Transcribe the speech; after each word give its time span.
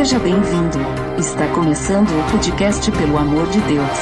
Seja 0.00 0.18
bem-vindo. 0.18 0.78
Está 1.18 1.46
começando 1.48 2.08
o 2.08 2.30
podcast 2.30 2.90
Pelo 2.90 3.18
Amor 3.18 3.46
de 3.50 3.60
Deus. 3.60 3.98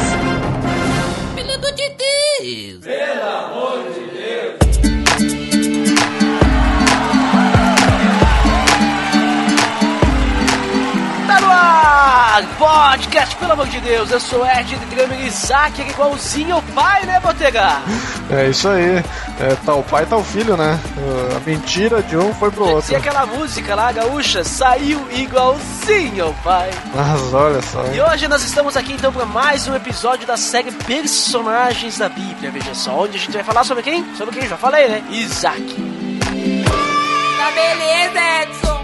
Pelo 1.34 1.54
amor 1.54 1.72
de 1.72 1.88
Deus! 1.88 2.84
Pelo 2.84 3.24
amor 3.28 3.82
de 3.92 4.06
Deus! 4.14 4.58
Tá 11.26 11.40
no 11.40 11.50
ar! 11.50 12.44
Podcast, 12.56 13.34
pelo 13.34 13.52
amor 13.54 13.66
de 13.66 13.80
Deus! 13.80 14.12
Eu 14.12 14.20
sou 14.20 14.46
Ed 14.46 14.76
de 14.76 14.86
Drummer 14.94 15.26
Isaac, 15.26 15.82
igualzinho 15.82 16.58
o 16.58 16.62
pai, 16.74 17.06
né, 17.06 17.18
Botega? 17.18 17.82
É 18.30 18.48
isso 18.48 18.68
aí. 18.68 19.02
É, 19.40 19.56
tal 19.66 19.82
pai, 19.82 20.06
tal 20.06 20.22
filho, 20.22 20.56
né? 20.56 20.78
A 21.36 21.40
mentira 21.40 22.02
de 22.02 22.16
um 22.16 22.32
foi 22.34 22.50
pro 22.50 22.66
outro. 22.66 22.92
E 22.92 22.96
aquela 22.96 23.24
música 23.26 23.74
lá, 23.74 23.90
gaúcha, 23.92 24.44
saiu 24.44 25.00
igualzinho 25.10 26.28
o 26.28 26.34
pai. 26.42 26.70
Mas 26.94 27.34
olha 27.34 27.62
só. 27.62 27.82
E 27.92 28.00
hoje 28.00 28.28
nós 28.28 28.44
estamos 28.44 28.76
aqui 28.76 28.92
então 28.92 29.12
para 29.12 29.24
mais 29.24 29.66
um 29.66 29.74
episódio 29.74 30.26
da 30.26 30.36
série 30.36 30.70
Personagens 30.72 31.98
da 31.98 32.08
Bíblia, 32.08 32.50
veja 32.50 32.74
só, 32.74 33.02
onde 33.04 33.16
a 33.16 33.20
gente 33.20 33.32
vai 33.32 33.44
falar 33.44 33.64
sobre 33.64 33.82
quem? 33.82 34.04
Sobre 34.16 34.38
quem? 34.38 34.48
Já 34.48 34.56
falei, 34.56 34.88
né? 34.88 35.02
Isaac. 35.10 35.62
Tá 37.38 37.50
beleza, 37.52 38.42
Edson! 38.42 38.78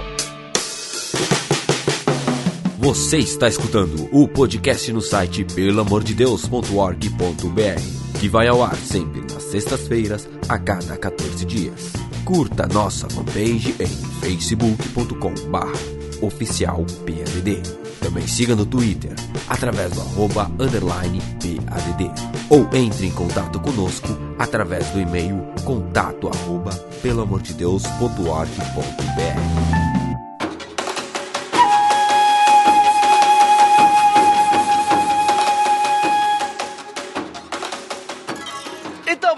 Você 2.79 3.19
está 3.19 3.49
escutando 3.49 4.09
o 4.13 4.29
podcast 4.29 4.93
no 4.93 5.01
site 5.01 5.45
pelamordedeus.org.br, 5.45 8.19
que 8.21 8.29
vai 8.29 8.47
ao 8.47 8.63
ar 8.63 8.77
sempre 8.77 9.23
nas 9.33 9.43
sextas-feiras, 9.45 10.29
a 10.49 10.59
cada 10.59 10.97
14 10.97 11.45
dias. 11.47 12.04
Curta 12.25 12.67
nossa 12.67 13.09
fanpage 13.09 13.77
em 13.79 13.87
facebook.com.br 13.87 16.23
oficial 16.23 16.85
PADD. 17.05 17.63
Também 18.01 18.27
siga 18.27 18.57
no 18.57 18.65
Twitter, 18.65 19.13
através 19.49 19.93
do 19.93 20.01
arroba 20.01 20.51
underline 20.59 21.21
PADD. 21.21 22.11
Ou 22.49 22.67
entre 22.73 23.07
em 23.07 23.11
contato 23.11 23.61
conosco 23.61 24.09
através 24.39 24.89
do 24.91 25.01
e-mail 25.01 25.45
contato 25.65 26.29
arroba 26.29 26.71
pelamordedeus.org.br. 27.03 29.74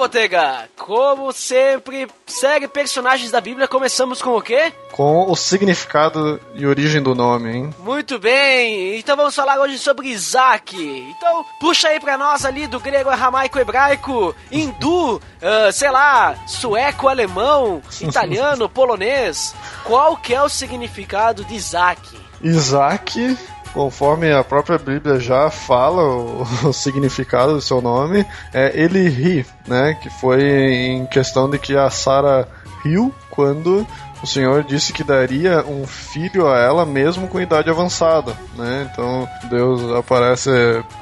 Botega, 0.06 0.68
como 0.76 1.32
sempre, 1.32 2.06
série 2.28 2.68
Personagens 2.68 3.32
da 3.32 3.40
Bíblia, 3.40 3.66
começamos 3.66 4.22
com 4.22 4.36
o 4.36 4.40
quê? 4.40 4.72
Com 4.92 5.28
o 5.28 5.34
significado 5.34 6.40
e 6.54 6.64
origem 6.64 7.02
do 7.02 7.12
nome, 7.12 7.50
hein? 7.50 7.74
Muito 7.80 8.16
bem, 8.16 8.96
então 8.96 9.16
vamos 9.16 9.34
falar 9.34 9.58
hoje 9.58 9.76
sobre 9.80 10.06
Isaac. 10.06 10.76
Então, 10.76 11.44
puxa 11.58 11.88
aí 11.88 11.98
pra 11.98 12.16
nós 12.16 12.44
ali 12.44 12.68
do 12.68 12.78
grego, 12.78 13.10
aramaico, 13.10 13.58
hebraico, 13.58 14.32
hindu, 14.52 15.20
ah, 15.42 15.72
sei 15.72 15.90
lá, 15.90 16.36
sueco, 16.46 17.08
alemão, 17.08 17.82
italiano, 18.00 18.68
polonês. 18.68 19.56
Qual 19.82 20.16
que 20.16 20.32
é 20.32 20.40
o 20.40 20.48
significado 20.48 21.44
de 21.44 21.56
Isaac? 21.56 22.00
Isaac, 22.40 23.36
conforme 23.76 24.32
a 24.32 24.42
própria 24.42 24.78
Bíblia 24.78 25.20
já 25.20 25.50
fala 25.50 26.02
o, 26.02 26.46
o 26.66 26.72
significado 26.72 27.52
do 27.52 27.60
seu 27.60 27.82
nome, 27.82 28.24
é 28.52 28.72
ele 28.74 29.06
ri, 29.06 29.44
né? 29.68 29.94
Que 30.02 30.08
foi 30.08 30.42
em 30.42 31.06
questão 31.06 31.48
de 31.48 31.58
que 31.58 31.76
a 31.76 31.90
Sara 31.90 32.48
riu 32.82 33.14
quando 33.30 33.86
o 34.22 34.26
Senhor 34.26 34.64
disse 34.64 34.94
que 34.94 35.04
daria 35.04 35.62
um 35.66 35.86
filho 35.86 36.48
a 36.48 36.58
ela 36.58 36.86
mesmo 36.86 37.28
com 37.28 37.38
idade 37.38 37.68
avançada, 37.68 38.34
né? 38.56 38.88
Então 38.90 39.28
Deus 39.50 39.94
aparece 39.94 40.50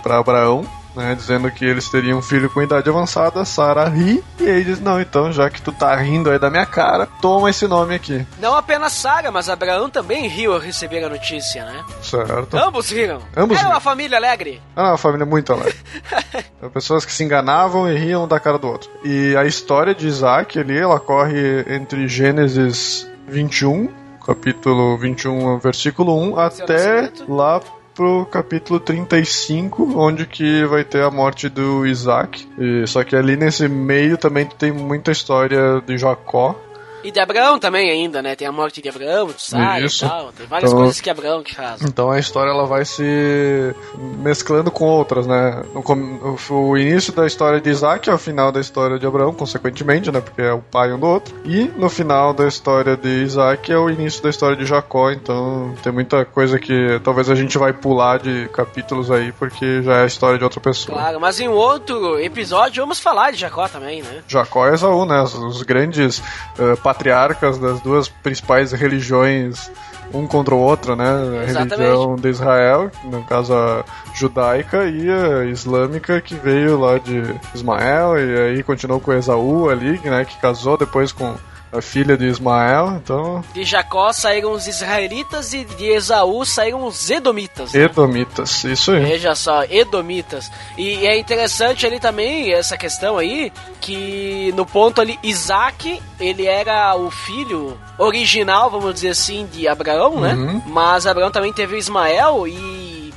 para 0.02 0.18
Abraão 0.18 0.66
né, 0.94 1.14
dizendo 1.14 1.50
que 1.50 1.64
eles 1.64 1.88
teriam 1.88 2.18
um 2.18 2.22
filho 2.22 2.48
com 2.50 2.62
idade 2.62 2.88
avançada, 2.88 3.44
Sara 3.44 3.88
ri, 3.88 4.22
e 4.40 4.48
aí 4.48 4.64
diz, 4.64 4.80
não, 4.80 5.00
então, 5.00 5.32
já 5.32 5.50
que 5.50 5.60
tu 5.60 5.72
tá 5.72 5.94
rindo 5.96 6.30
aí 6.30 6.38
da 6.38 6.50
minha 6.50 6.66
cara, 6.66 7.06
toma 7.20 7.50
esse 7.50 7.66
nome 7.66 7.94
aqui. 7.94 8.26
Não 8.38 8.54
apenas 8.56 8.92
Sara, 8.92 9.30
mas 9.30 9.48
Abraão 9.48 9.90
também 9.90 10.26
riu 10.28 10.52
ao 10.52 10.58
receber 10.58 11.04
a 11.04 11.08
notícia, 11.08 11.64
né? 11.64 11.84
Certo? 12.02 12.56
Ambos 12.56 12.90
riram. 12.90 13.20
Ambos 13.36 13.58
Era 13.58 13.66
uma 13.66 13.74
riram. 13.74 13.80
família 13.80 14.18
alegre. 14.18 14.62
Ah, 14.76 14.90
uma 14.90 14.98
família 14.98 15.26
muito 15.26 15.52
alegre. 15.52 15.76
Pessoas 16.72 17.04
que 17.04 17.12
se 17.12 17.22
enganavam 17.24 17.90
e 17.90 17.96
riam 17.98 18.26
da 18.26 18.38
cara 18.40 18.58
do 18.58 18.66
outro. 18.68 18.90
E 19.04 19.36
a 19.36 19.44
história 19.44 19.94
de 19.94 20.06
Isaac 20.06 20.58
ali, 20.58 20.76
ela 20.78 20.98
corre 21.00 21.64
entre 21.68 22.08
Gênesis 22.08 23.06
21, 23.28 23.88
capítulo 24.24 24.96
21, 24.96 25.58
versículo 25.58 26.18
1, 26.18 26.38
até 26.38 27.10
lá 27.28 27.60
pro 27.94 28.26
capítulo 28.26 28.80
35, 28.80 29.96
onde 29.96 30.26
que 30.26 30.64
vai 30.66 30.84
ter 30.84 31.02
a 31.02 31.10
morte 31.10 31.48
do 31.48 31.86
Isaac. 31.86 32.46
E, 32.58 32.86
só 32.86 33.04
que 33.04 33.14
ali 33.14 33.36
nesse 33.36 33.68
meio 33.68 34.18
também 34.18 34.46
tem 34.46 34.72
muita 34.72 35.12
história 35.12 35.80
de 35.86 35.96
Jacó. 35.96 36.58
E 37.04 37.10
de 37.10 37.20
Abraão 37.20 37.58
também 37.58 37.90
ainda, 37.90 38.22
né? 38.22 38.34
Tem 38.34 38.48
a 38.48 38.52
morte 38.52 38.80
de 38.82 38.88
Abraão, 38.88 39.26
de 39.26 39.40
Sara 39.42 39.80
e 39.86 39.98
tal. 40.00 40.32
Tem 40.32 40.46
várias 40.46 40.70
Então- 40.70 40.80
coisas 40.82 41.00
que 41.00 41.10
Abraão 41.10 41.42
que 41.42 41.54
faz. 41.54 41.82
Então 41.82 42.10
a 42.10 42.18
história 42.18 42.50
ela 42.50 42.66
vai 42.66 42.84
se 42.84 43.74
mesclando 44.18 44.70
com 44.70 44.84
outras, 44.86 45.26
né? 45.26 45.62
O, 45.74 46.54
o 46.54 46.76
início 46.78 47.12
da 47.12 47.26
história 47.26 47.60
de 47.60 47.70
Isaac 47.70 48.08
é 48.08 48.14
o 48.14 48.18
final 48.18 48.50
da 48.50 48.60
história 48.60 48.98
de 48.98 49.06
Abraão, 49.06 49.32
consequentemente, 49.32 50.10
né? 50.10 50.20
Porque 50.20 50.42
é 50.42 50.52
o 50.52 50.60
pai 50.60 50.92
um 50.92 50.98
do 50.98 51.06
outro. 51.06 51.34
E 51.44 51.64
no 51.76 51.88
final 51.88 52.32
da 52.32 52.46
história 52.48 52.96
de 52.96 53.08
Isaac 53.22 53.70
é 53.70 53.78
o 53.78 53.90
início 53.90 54.22
da 54.22 54.30
história 54.30 54.56
de 54.56 54.64
Jacó. 54.64 55.10
Então 55.10 55.74
tem 55.82 55.92
muita 55.92 56.24
coisa 56.24 56.58
que 56.58 57.00
talvez 57.04 57.28
a 57.30 57.34
gente 57.34 57.58
vai 57.58 57.72
pular 57.72 58.18
de 58.18 58.48
capítulos 58.52 59.10
aí, 59.10 59.32
porque 59.32 59.82
já 59.82 59.98
é 59.98 60.02
a 60.04 60.06
história 60.06 60.38
de 60.38 60.44
outra 60.44 60.60
pessoa. 60.60 60.96
Claro, 60.98 61.20
mas 61.20 61.38
em 61.40 61.48
outro 61.48 62.18
episódio 62.18 62.82
vamos 62.82 62.98
falar 62.98 63.30
de 63.30 63.38
Jacó 63.38 63.68
também, 63.68 64.02
né? 64.02 64.22
Jacó 64.26 64.68
e 64.68 64.74
Esaú, 64.74 65.04
né? 65.04 65.20
Os, 65.22 65.62
grandes 65.62 66.22
eh, 66.58 66.76
patriarcas 66.94 67.58
das 67.58 67.80
duas 67.80 68.08
principais 68.08 68.72
religiões, 68.72 69.70
um 70.12 70.26
contra 70.26 70.54
o 70.54 70.58
outro, 70.58 70.94
né? 70.94 71.04
A 71.40 71.44
Exatamente. 71.44 71.76
religião 71.76 72.16
de 72.16 72.28
Israel, 72.28 72.90
no 73.04 73.22
caso 73.24 73.52
a 73.52 73.84
judaica, 74.14 74.84
e 74.84 75.10
a 75.10 75.44
islâmica 75.44 76.20
que 76.20 76.34
veio 76.36 76.78
lá 76.78 76.98
de 76.98 77.22
Ismael, 77.54 78.18
e 78.18 78.40
aí 78.40 78.62
continuou 78.62 79.00
com 79.00 79.12
Esaú 79.12 79.68
ali, 79.68 80.00
né? 80.04 80.24
Que 80.24 80.38
casou 80.38 80.76
depois 80.76 81.10
com 81.10 81.34
a 81.74 81.82
filha 81.82 82.16
de 82.16 82.26
Ismael, 82.26 83.00
então. 83.02 83.44
De 83.52 83.64
Jacó 83.64 84.12
saíram 84.12 84.52
os 84.52 84.68
israelitas 84.68 85.52
e 85.52 85.64
de 85.64 85.86
Esaú 85.86 86.44
saíram 86.44 86.84
os 86.84 87.10
edomitas. 87.10 87.72
né? 87.72 87.82
Edomitas, 87.82 88.62
isso 88.64 88.92
aí. 88.92 89.04
Veja 89.04 89.34
só, 89.34 89.64
Edomitas. 89.64 90.50
E 90.78 91.04
é 91.06 91.18
interessante 91.18 91.84
ali 91.84 91.98
também 91.98 92.52
essa 92.52 92.76
questão 92.76 93.18
aí, 93.18 93.52
que 93.80 94.52
no 94.56 94.64
ponto 94.64 95.00
ali, 95.00 95.18
Isaac, 95.22 96.00
ele 96.20 96.46
era 96.46 96.94
o 96.96 97.10
filho 97.10 97.76
original, 97.98 98.70
vamos 98.70 98.94
dizer 98.94 99.10
assim, 99.10 99.46
de 99.46 99.66
Abraão, 99.66 100.20
né? 100.20 100.34
Uhum. 100.34 100.62
Mas 100.66 101.06
Abraão 101.06 101.30
também 101.30 101.52
teve 101.52 101.76
Ismael 101.76 102.46
e. 102.46 103.12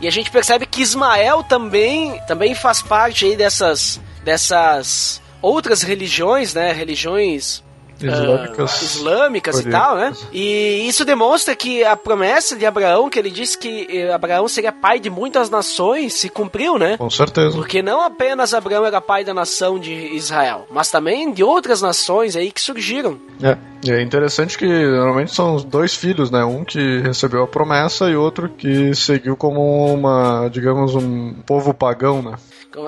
E 0.00 0.08
a 0.08 0.10
gente 0.10 0.30
percebe 0.30 0.64
que 0.64 0.80
Ismael 0.80 1.42
também, 1.42 2.18
também 2.26 2.54
faz 2.54 2.80
parte 2.80 3.26
aí 3.26 3.36
dessas, 3.36 4.00
dessas 4.24 5.20
outras 5.42 5.82
religiões, 5.82 6.54
né? 6.54 6.72
Religiões 6.72 7.62
Islâmicas. 8.06 8.80
ah, 8.80 8.84
islâmicas 8.84 9.60
e 9.60 9.70
tal, 9.70 9.96
né? 9.96 10.12
E 10.32 10.88
isso 10.88 11.04
demonstra 11.04 11.54
que 11.54 11.84
a 11.84 11.96
promessa 11.96 12.56
de 12.56 12.64
Abraão, 12.64 13.10
que 13.10 13.18
ele 13.18 13.30
disse 13.30 13.58
que 13.58 13.86
eh, 13.90 14.12
Abraão 14.12 14.48
seria 14.48 14.72
pai 14.72 14.98
de 14.98 15.10
muitas 15.10 15.50
nações, 15.50 16.14
se 16.14 16.28
cumpriu, 16.28 16.78
né? 16.78 16.96
Com 16.96 17.10
certeza. 17.10 17.56
Porque 17.56 17.82
não 17.82 18.00
apenas 18.00 18.54
Abraão 18.54 18.84
era 18.84 19.00
pai 19.00 19.24
da 19.24 19.34
nação 19.34 19.78
de 19.78 19.92
Israel, 19.92 20.66
mas 20.70 20.90
também 20.90 21.32
de 21.32 21.44
outras 21.44 21.82
nações 21.82 22.36
aí 22.36 22.50
que 22.50 22.60
surgiram. 22.60 23.18
É. 23.42 23.56
E 23.82 23.90
é 23.90 24.02
interessante 24.02 24.58
que 24.58 24.66
normalmente 24.66 25.34
são 25.34 25.56
dois 25.56 25.94
filhos, 25.94 26.30
né? 26.30 26.44
Um 26.44 26.64
que 26.64 27.00
recebeu 27.00 27.42
a 27.42 27.48
promessa 27.48 28.10
e 28.10 28.16
outro 28.16 28.48
que 28.48 28.94
seguiu 28.94 29.36
como 29.36 29.92
uma, 29.92 30.48
digamos, 30.48 30.94
um 30.94 31.34
povo 31.46 31.72
pagão, 31.72 32.20
né? 32.20 32.34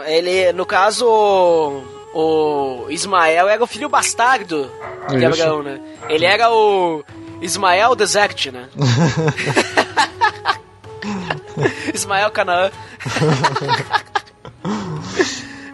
Ele, 0.07 0.53
no 0.53 0.65
caso, 0.67 1.83
o, 2.15 2.87
Ismael 2.89 3.49
era 3.49 3.63
o 3.63 3.67
filho 3.67 3.89
bastardo 3.89 4.71
de 5.09 5.17
Isso. 5.17 5.27
Abraão, 5.27 5.63
né? 5.63 5.81
Ele 6.09 6.25
era 6.25 6.51
o 6.51 7.05
Ismael 7.41 7.95
Desert, 7.95 8.47
né? 8.53 8.69
Ismael 11.93 12.31
Canaã. 12.31 12.71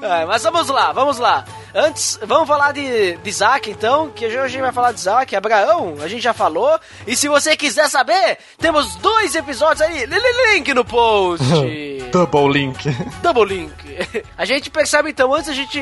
Ah, 0.00 0.24
mas 0.26 0.44
vamos 0.44 0.68
lá, 0.68 0.92
vamos 0.92 1.18
lá. 1.18 1.44
Antes, 1.78 2.18
vamos 2.26 2.48
falar 2.48 2.72
de, 2.72 3.16
de 3.18 3.30
Isaac, 3.30 3.70
então, 3.70 4.10
que 4.10 4.26
hoje 4.26 4.36
a 4.38 4.48
gente 4.48 4.60
vai 4.62 4.72
falar 4.72 4.90
de 4.92 4.98
Isaac. 4.98 5.36
Abraão, 5.36 5.96
a 6.02 6.08
gente 6.08 6.22
já 6.22 6.32
falou. 6.32 6.78
E 7.06 7.14
se 7.14 7.28
você 7.28 7.56
quiser 7.56 7.88
saber, 7.88 8.38
temos 8.58 8.96
dois 8.96 9.34
episódios 9.36 9.80
aí. 9.82 10.04
li- 10.06 10.18
li- 10.18 10.54
Link 10.54 10.74
no 10.74 10.84
post. 10.84 11.44
Double 12.10 12.48
Link. 12.52 12.84
Double 13.22 13.44
link. 13.44 13.72
A 14.36 14.44
gente 14.44 14.70
percebe 14.70 15.10
então, 15.10 15.32
antes 15.34 15.50
a 15.50 15.52
gente. 15.52 15.80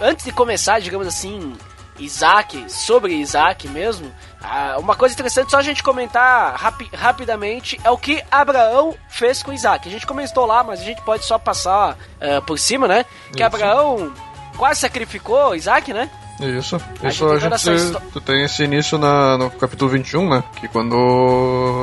Antes 0.00 0.24
de 0.24 0.32
começar, 0.32 0.80
digamos 0.80 1.06
assim, 1.06 1.52
Isaac, 1.98 2.64
sobre 2.72 3.14
Isaac 3.14 3.66
mesmo, 3.68 4.10
Ah, 4.42 4.76
uma 4.78 4.94
coisa 4.96 5.12
interessante, 5.14 5.50
só 5.50 5.58
a 5.58 5.62
gente 5.62 5.82
comentar 5.82 6.54
rapi 6.56 6.88
rapidamente, 6.94 7.78
é 7.84 7.90
o 7.90 7.98
que 7.98 8.22
Abraão 8.30 8.94
fez 9.08 9.42
com 9.42 9.52
Isaac. 9.52 9.86
A 9.86 9.92
gente 9.92 10.06
comentou 10.06 10.46
lá, 10.46 10.62
mas 10.64 10.80
a 10.80 10.84
gente 10.84 11.02
pode 11.02 11.24
só 11.26 11.36
passar 11.38 11.92
uh, 11.94 12.40
por 12.46 12.58
cima, 12.58 12.88
né? 12.88 13.04
Que 13.32 13.42
Isso. 13.42 13.44
Abraão 13.44 14.12
quase 14.60 14.80
sacrificou 14.80 15.54
Isaac, 15.54 15.90
né? 15.92 16.10
Isso. 16.38 16.76
A 17.02 17.08
Isso 17.08 17.28
gente 17.28 17.36
a 17.36 17.38
gente 17.38 17.54
essa 17.54 17.72
histó- 17.72 18.00
tu 18.12 18.20
tem 18.20 18.44
esse 18.44 18.62
início 18.62 18.96
na, 18.98 19.36
no 19.38 19.50
capítulo 19.50 19.90
21, 19.90 20.28
né? 20.28 20.44
Que 20.60 20.68
quando 20.68 20.94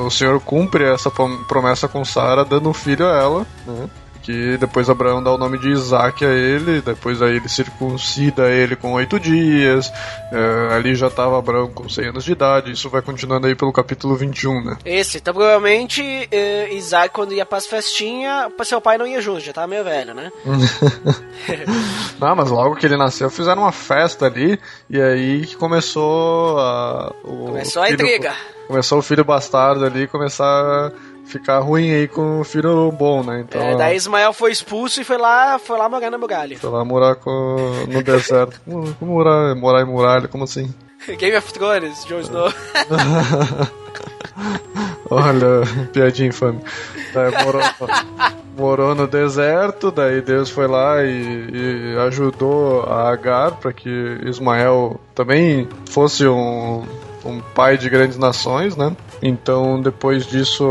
o 0.06 0.09
Senhor 0.12 0.39
cumpre 0.39 0.83
essa 0.83 1.09
prom- 1.12 1.44
promessa 1.45 1.88
com 1.88 2.03
Sara, 2.06 2.45
dando 2.45 2.69
um 2.69 2.74
filho 2.74 3.06
a 3.07 3.18
ela, 3.18 3.45
né? 3.65 3.89
Que 4.27 4.57
depois 4.57 4.89
Abraão 4.89 5.24
dá 5.24 5.31
o 5.31 5.38
nome 5.38 5.57
de 5.57 5.69
Isaac 5.69 6.25
a 6.25 6.27
ele, 6.27 6.81
depois 6.81 7.21
aí 7.21 7.38
ele 7.38 7.47
circuncida 7.47 8.50
ele 8.51 8.75
com 8.75 8.91
oito 8.91 9.18
dias, 9.18 9.89
eh, 10.33 10.68
ali 10.75 10.95
já 10.95 11.09
tava 11.09 11.39
Abraão 11.39 11.69
com 11.71 11.88
100 11.88 12.09
anos 12.09 12.25
de 12.25 12.33
idade, 12.33 12.69
isso 12.74 12.89
vai 12.89 13.01
continuando 13.01 13.47
aí 13.47 13.56
pelo 13.56 13.71
capítulo 13.71 14.18
21, 14.18 14.65
né? 14.65 14.77
Esse, 14.83 15.19
então 15.19 15.33
provavelmente 15.33 16.01
eh, 16.29 16.74
Isaac, 16.74 17.13
quando 17.13 17.33
ia 17.33 17.45
pras 17.45 17.68
festinhas, 17.68 18.51
seu 18.65 18.81
pai 18.81 18.97
não 18.97 19.07
ia 19.07 19.21
junto, 19.21 19.39
já 19.39 19.53
tava 19.53 19.68
meio 19.68 19.85
velho, 19.85 20.13
né? 20.13 20.30
Não, 22.19 22.35
mas 22.35 22.50
logo 22.50 22.75
que 22.75 22.85
ele 22.85 22.97
nasceu 22.97 23.30
fizeram 23.30 23.62
uma 23.62 23.71
festa 23.71 24.25
ali, 24.25 24.59
e 24.89 25.00
aí 25.00 25.45
que 25.45 25.56
começou 25.56 26.59
a. 26.59 27.13
o 27.23 27.45
Começou 27.47 27.81
a 27.81 27.85
filho- 27.85 27.95
intriga. 28.01 28.33
Começou 28.68 29.00
o 29.00 29.01
filho 29.01 29.23
bastardo 29.23 29.85
ali 29.85 30.07
começar 30.07 30.44
a 30.44 30.91
ficar 31.27 31.59
ruim 31.59 31.91
aí 31.91 32.07
com 32.07 32.39
o 32.39 32.44
filho 32.44 32.91
bom, 32.91 33.24
né? 33.24 33.41
Então. 33.47 33.62
É, 33.62 33.75
daí 33.75 33.95
Ismael 33.95 34.33
foi 34.33 34.51
expulso 34.51 35.01
e 35.01 35.03
foi 35.03 35.18
lá, 35.18 35.59
foi 35.59 35.77
lá 35.77 35.88
morar 35.89 36.09
na 36.09 36.18
muralha. 36.18 36.57
Foi 36.57 36.69
lá 36.69 36.83
morar 36.83 37.15
com, 37.15 37.85
no 37.88 38.01
deserto. 38.01 38.59
Como, 38.65 38.94
como 38.95 39.13
morar, 39.13 39.56
morar 39.56 39.81
em 39.81 39.85
muralha? 39.85 40.27
Como 40.27 40.44
assim? 40.45 40.74
Game 41.18 41.38
of 41.38 41.53
Thrones, 41.53 42.06
Jon 42.06 42.19
Snow. 42.21 42.51
Olha, 45.09 45.62
piadinha 45.94 46.29
infame. 46.29 46.62
Daí 47.13 47.31
morou, 47.44 47.62
morou 48.57 48.95
no 48.95 49.07
deserto, 49.07 49.89
daí 49.89 50.21
Deus 50.21 50.50
foi 50.50 50.68
lá 50.68 51.03
e, 51.03 51.50
e 51.51 51.97
ajudou 52.07 52.83
a 52.83 53.09
Agar 53.09 53.51
para 53.53 53.71
que 53.71 53.89
Ismael 54.25 55.00
também 55.15 55.68
fosse 55.89 56.27
um, 56.27 56.85
um 57.23 57.39
pai 57.56 57.77
de 57.77 57.89
grandes 57.89 58.18
nações, 58.18 58.75
né? 58.75 58.95
Então, 59.21 59.81
depois 59.81 60.25
disso, 60.25 60.65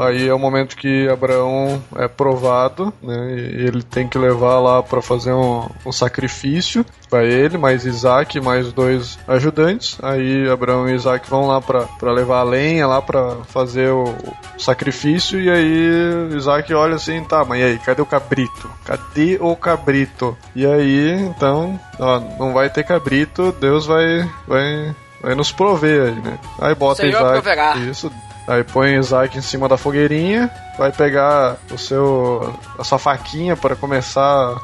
aí 0.00 0.28
é 0.28 0.34
o 0.34 0.38
momento 0.38 0.76
que 0.76 1.08
Abraão 1.08 1.82
é 1.96 2.08
provado, 2.08 2.92
né? 3.02 3.34
E 3.36 3.66
ele 3.66 3.82
tem 3.82 4.08
que 4.08 4.18
levar 4.18 4.58
lá 4.58 4.82
para 4.82 5.02
fazer 5.02 5.32
um, 5.32 5.68
um 5.84 5.92
sacrifício 5.92 6.84
para 7.08 7.24
ele, 7.24 7.58
mais 7.58 7.84
Isaac, 7.84 8.40
mais 8.40 8.72
dois 8.72 9.18
ajudantes. 9.26 9.98
Aí 10.02 10.48
Abraão 10.48 10.88
e 10.88 10.94
Isaac 10.94 11.28
vão 11.28 11.46
lá 11.46 11.60
para 11.60 12.12
levar 12.12 12.40
a 12.40 12.44
lenha 12.44 12.86
lá 12.86 13.02
para 13.02 13.36
fazer 13.48 13.90
o, 13.90 14.04
o 14.04 14.58
sacrifício. 14.58 15.40
E 15.40 15.50
aí 15.50 16.36
Isaac 16.36 16.72
olha 16.72 16.96
assim, 16.96 17.22
tá, 17.24 17.44
mas 17.44 17.60
e 17.60 17.64
aí, 17.64 17.78
cadê 17.78 18.00
o 18.00 18.06
cabrito? 18.06 18.70
Cadê 18.84 19.36
o 19.40 19.54
cabrito? 19.54 20.36
E 20.54 20.64
aí, 20.64 21.12
então, 21.20 21.78
ó, 21.98 22.20
não 22.38 22.54
vai 22.54 22.70
ter 22.70 22.84
cabrito, 22.84 23.54
Deus 23.60 23.86
vai, 23.86 24.28
vai, 24.46 24.94
vai 25.20 25.34
nos 25.34 25.52
prover 25.52 26.08
aí, 26.08 26.20
né? 26.20 26.38
Aí 26.58 26.74
bota 26.74 27.02
Senhor 27.02 27.18
Isaac. 27.18 27.32
proverá. 27.32 27.76
Isso. 27.76 28.10
Aí 28.48 28.64
põe 28.64 28.96
Isaac 28.96 29.36
em 29.38 29.42
cima 29.42 29.68
da 29.68 29.76
fogueirinha, 29.76 30.50
vai 30.76 30.90
pegar 30.90 31.56
o 31.70 31.78
seu 31.78 32.52
a 32.78 32.82
sua 32.82 32.98
faquinha 32.98 33.56
para 33.56 33.76
começar 33.76 34.56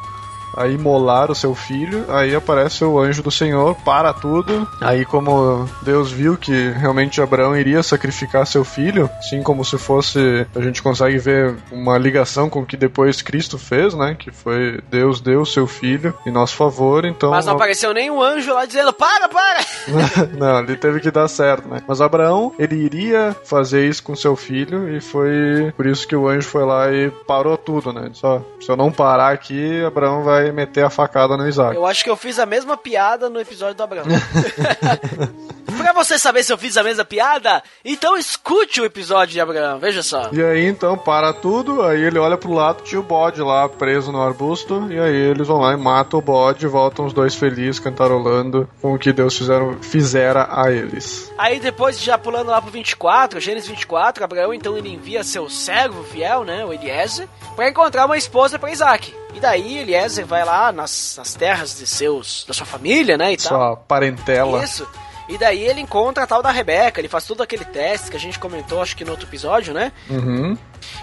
a 0.57 0.67
imolar 0.67 1.31
o 1.31 1.35
seu 1.35 1.55
filho. 1.55 2.05
Aí 2.09 2.35
aparece 2.35 2.85
o 2.85 2.99
anjo 2.99 3.23
do 3.23 3.31
Senhor, 3.31 3.75
para 3.85 4.13
tudo. 4.13 4.67
Aí 4.81 5.05
como 5.05 5.69
Deus 5.83 6.11
viu 6.11 6.37
que 6.37 6.71
realmente 6.71 7.21
Abraão 7.21 7.57
iria 7.57 7.83
sacrificar 7.83 8.47
seu 8.47 8.65
filho, 8.65 9.11
assim 9.19 9.43
como 9.43 9.65
se 9.65 9.79
fosse, 9.79 10.47
a 10.55 10.61
gente 10.61 10.83
consegue 10.83 11.19
ver 11.19 11.57
uma 11.71 11.99
ligação 11.99 12.49
com 12.49 12.61
o 12.61 12.67
que 12.67 12.77
depois 12.77 13.23
Cristo 13.23 13.59
fez, 13.59 13.95
né? 13.95 14.17
Que 14.19 14.31
foi 14.31 14.81
Deus 14.91 15.21
deu 15.21 15.45
seu 15.45 15.67
filho 15.67 16.15
em 16.27 16.31
nosso 16.31 16.57
favor, 16.57 17.05
então 17.05 17.31
Mas 17.31 17.47
não 17.47 17.55
apareceu 17.55 17.93
nenhum 17.93 18.23
anjo 18.23 18.53
lá 18.53 18.65
dizendo, 18.65 18.93
para, 18.93 19.29
para! 19.29 19.61
não, 20.39 20.61
ele 20.61 20.77
teve 20.77 21.01
que 21.01 21.11
dar 21.11 21.29
certo, 21.29 21.69
né? 21.69 21.83
Mas 21.87 22.01
Abraão, 22.01 22.53
ele 22.59 22.77
iria 22.77 23.37
fazer 23.45 23.89
isso 23.89 24.03
com 24.03 24.15
seu 24.15 24.37
filho 24.37 24.95
e 24.95 25.01
foi 25.01 25.73
por 25.77 25.87
isso 25.87 26.07
que 26.07 26.17
o 26.17 26.29
anjo 26.29 26.49
foi 26.49 26.65
lá 26.65 26.91
e 26.93 27.11
parou 27.27 27.57
tudo, 27.57 27.93
né? 27.93 28.11
Só, 28.13 28.43
se 28.61 28.71
eu 28.71 28.77
não 28.77 28.93
parar 28.93 29.33
aqui, 29.33 29.85
Abraão 29.85 30.23
vai 30.23 30.36
meter 30.53 30.85
a 30.85 30.91
facada 30.91 31.37
no 31.37 31.49
Isaac. 31.49 31.75
Eu 31.75 31.87
acho 31.87 32.05
que 32.05 32.11
eu 32.11 32.17
fiz 32.17 32.39
a 32.39 32.47
mesma 32.47 32.77
piada 32.77 33.29
no 33.29 33.41
episódio 33.41 33.75
do 33.75 33.83
Abraão. 33.83 34.07
pra 35.77 35.93
você 35.93 36.19
saber 36.19 36.43
se 36.43 36.53
eu 36.53 36.59
fiz 36.59 36.77
a 36.77 36.83
mesma 36.83 37.05
piada, 37.05 37.63
então 37.85 38.17
escute 38.17 38.81
o 38.81 38.85
episódio 38.85 39.33
de 39.33 39.41
Abraão, 39.41 39.79
veja 39.79 40.03
só. 40.03 40.31
E 40.33 40.43
aí 40.43 40.67
então 40.67 40.97
para 40.97 41.33
tudo, 41.33 41.83
aí 41.83 42.03
ele 42.03 42.19
olha 42.19 42.37
pro 42.37 42.53
lado, 42.53 42.83
tinha 42.83 43.01
o 43.01 43.05
bode 43.05 43.41
lá 43.43 43.69
preso 43.69 44.13
no 44.13 44.21
arbusto, 44.21 44.87
e 44.91 44.99
aí 44.99 45.15
eles 45.15 45.47
vão 45.47 45.59
lá 45.59 45.73
e 45.73 45.77
matam 45.77 46.19
o 46.19 46.23
bode, 46.23 46.67
voltam 46.67 47.05
os 47.05 47.13
dois 47.13 47.35
felizes 47.35 47.79
cantarolando 47.79 48.69
com 48.81 48.95
o 48.95 48.99
que 48.99 49.13
Deus 49.13 49.37
fizeram, 49.37 49.77
fizera 49.81 50.49
a 50.51 50.71
eles. 50.71 51.33
Aí 51.37 51.61
depois, 51.61 52.01
já 52.01 52.17
pulando 52.17 52.51
lá 52.51 52.61
pro 52.61 52.71
24, 52.71 53.41
Gênesis 53.41 53.69
24, 53.69 54.25
Abraão 54.25 54.55
então 54.55 54.77
ele 54.77 54.89
envia 54.89 55.23
seu 55.25 55.49
servo 55.49 56.03
fiel, 56.05 56.45
né, 56.45 56.65
o 56.65 56.73
Eliezer, 56.73 57.29
pra 57.55 57.69
encontrar 57.69 58.07
uma 58.07 58.17
esposa 58.17 58.59
pra 58.59 58.71
Isaac. 58.71 59.15
E 59.37 59.41
daí 59.41 59.79
Eliezer 59.79 60.25
vai 60.27 60.45
lá 60.45 60.73
nas, 60.73 61.15
nas 61.19 61.35
terras 61.35 61.77
de 61.77 61.87
seus, 61.87 62.45
da 62.49 62.55
sua 62.55 62.65
família, 62.67 63.17
né, 63.19 63.33
e 63.33 63.37
tal. 63.37 63.49
Sua 63.49 63.77
parentela. 63.77 64.65
Isso. 64.65 64.89
E 65.29 65.37
daí 65.37 65.63
ele 65.63 65.81
encontra 65.81 66.25
a 66.25 66.27
tal 66.27 66.43
da 66.43 66.51
Rebeca, 66.51 67.01
ele 67.01 67.09
faz 67.09 67.25
todo 67.27 67.43
aquele 67.43 67.65
teste 67.65 68.11
que 68.11 68.17
a 68.17 68.21
gente 68.21 68.39
comentou, 68.39 68.81
acho 68.81 68.97
que 68.97 69.05
no 69.05 69.11
outro 69.11 69.27
episódio, 69.27 69.75
né? 69.75 69.93
Uhum. 70.09 70.55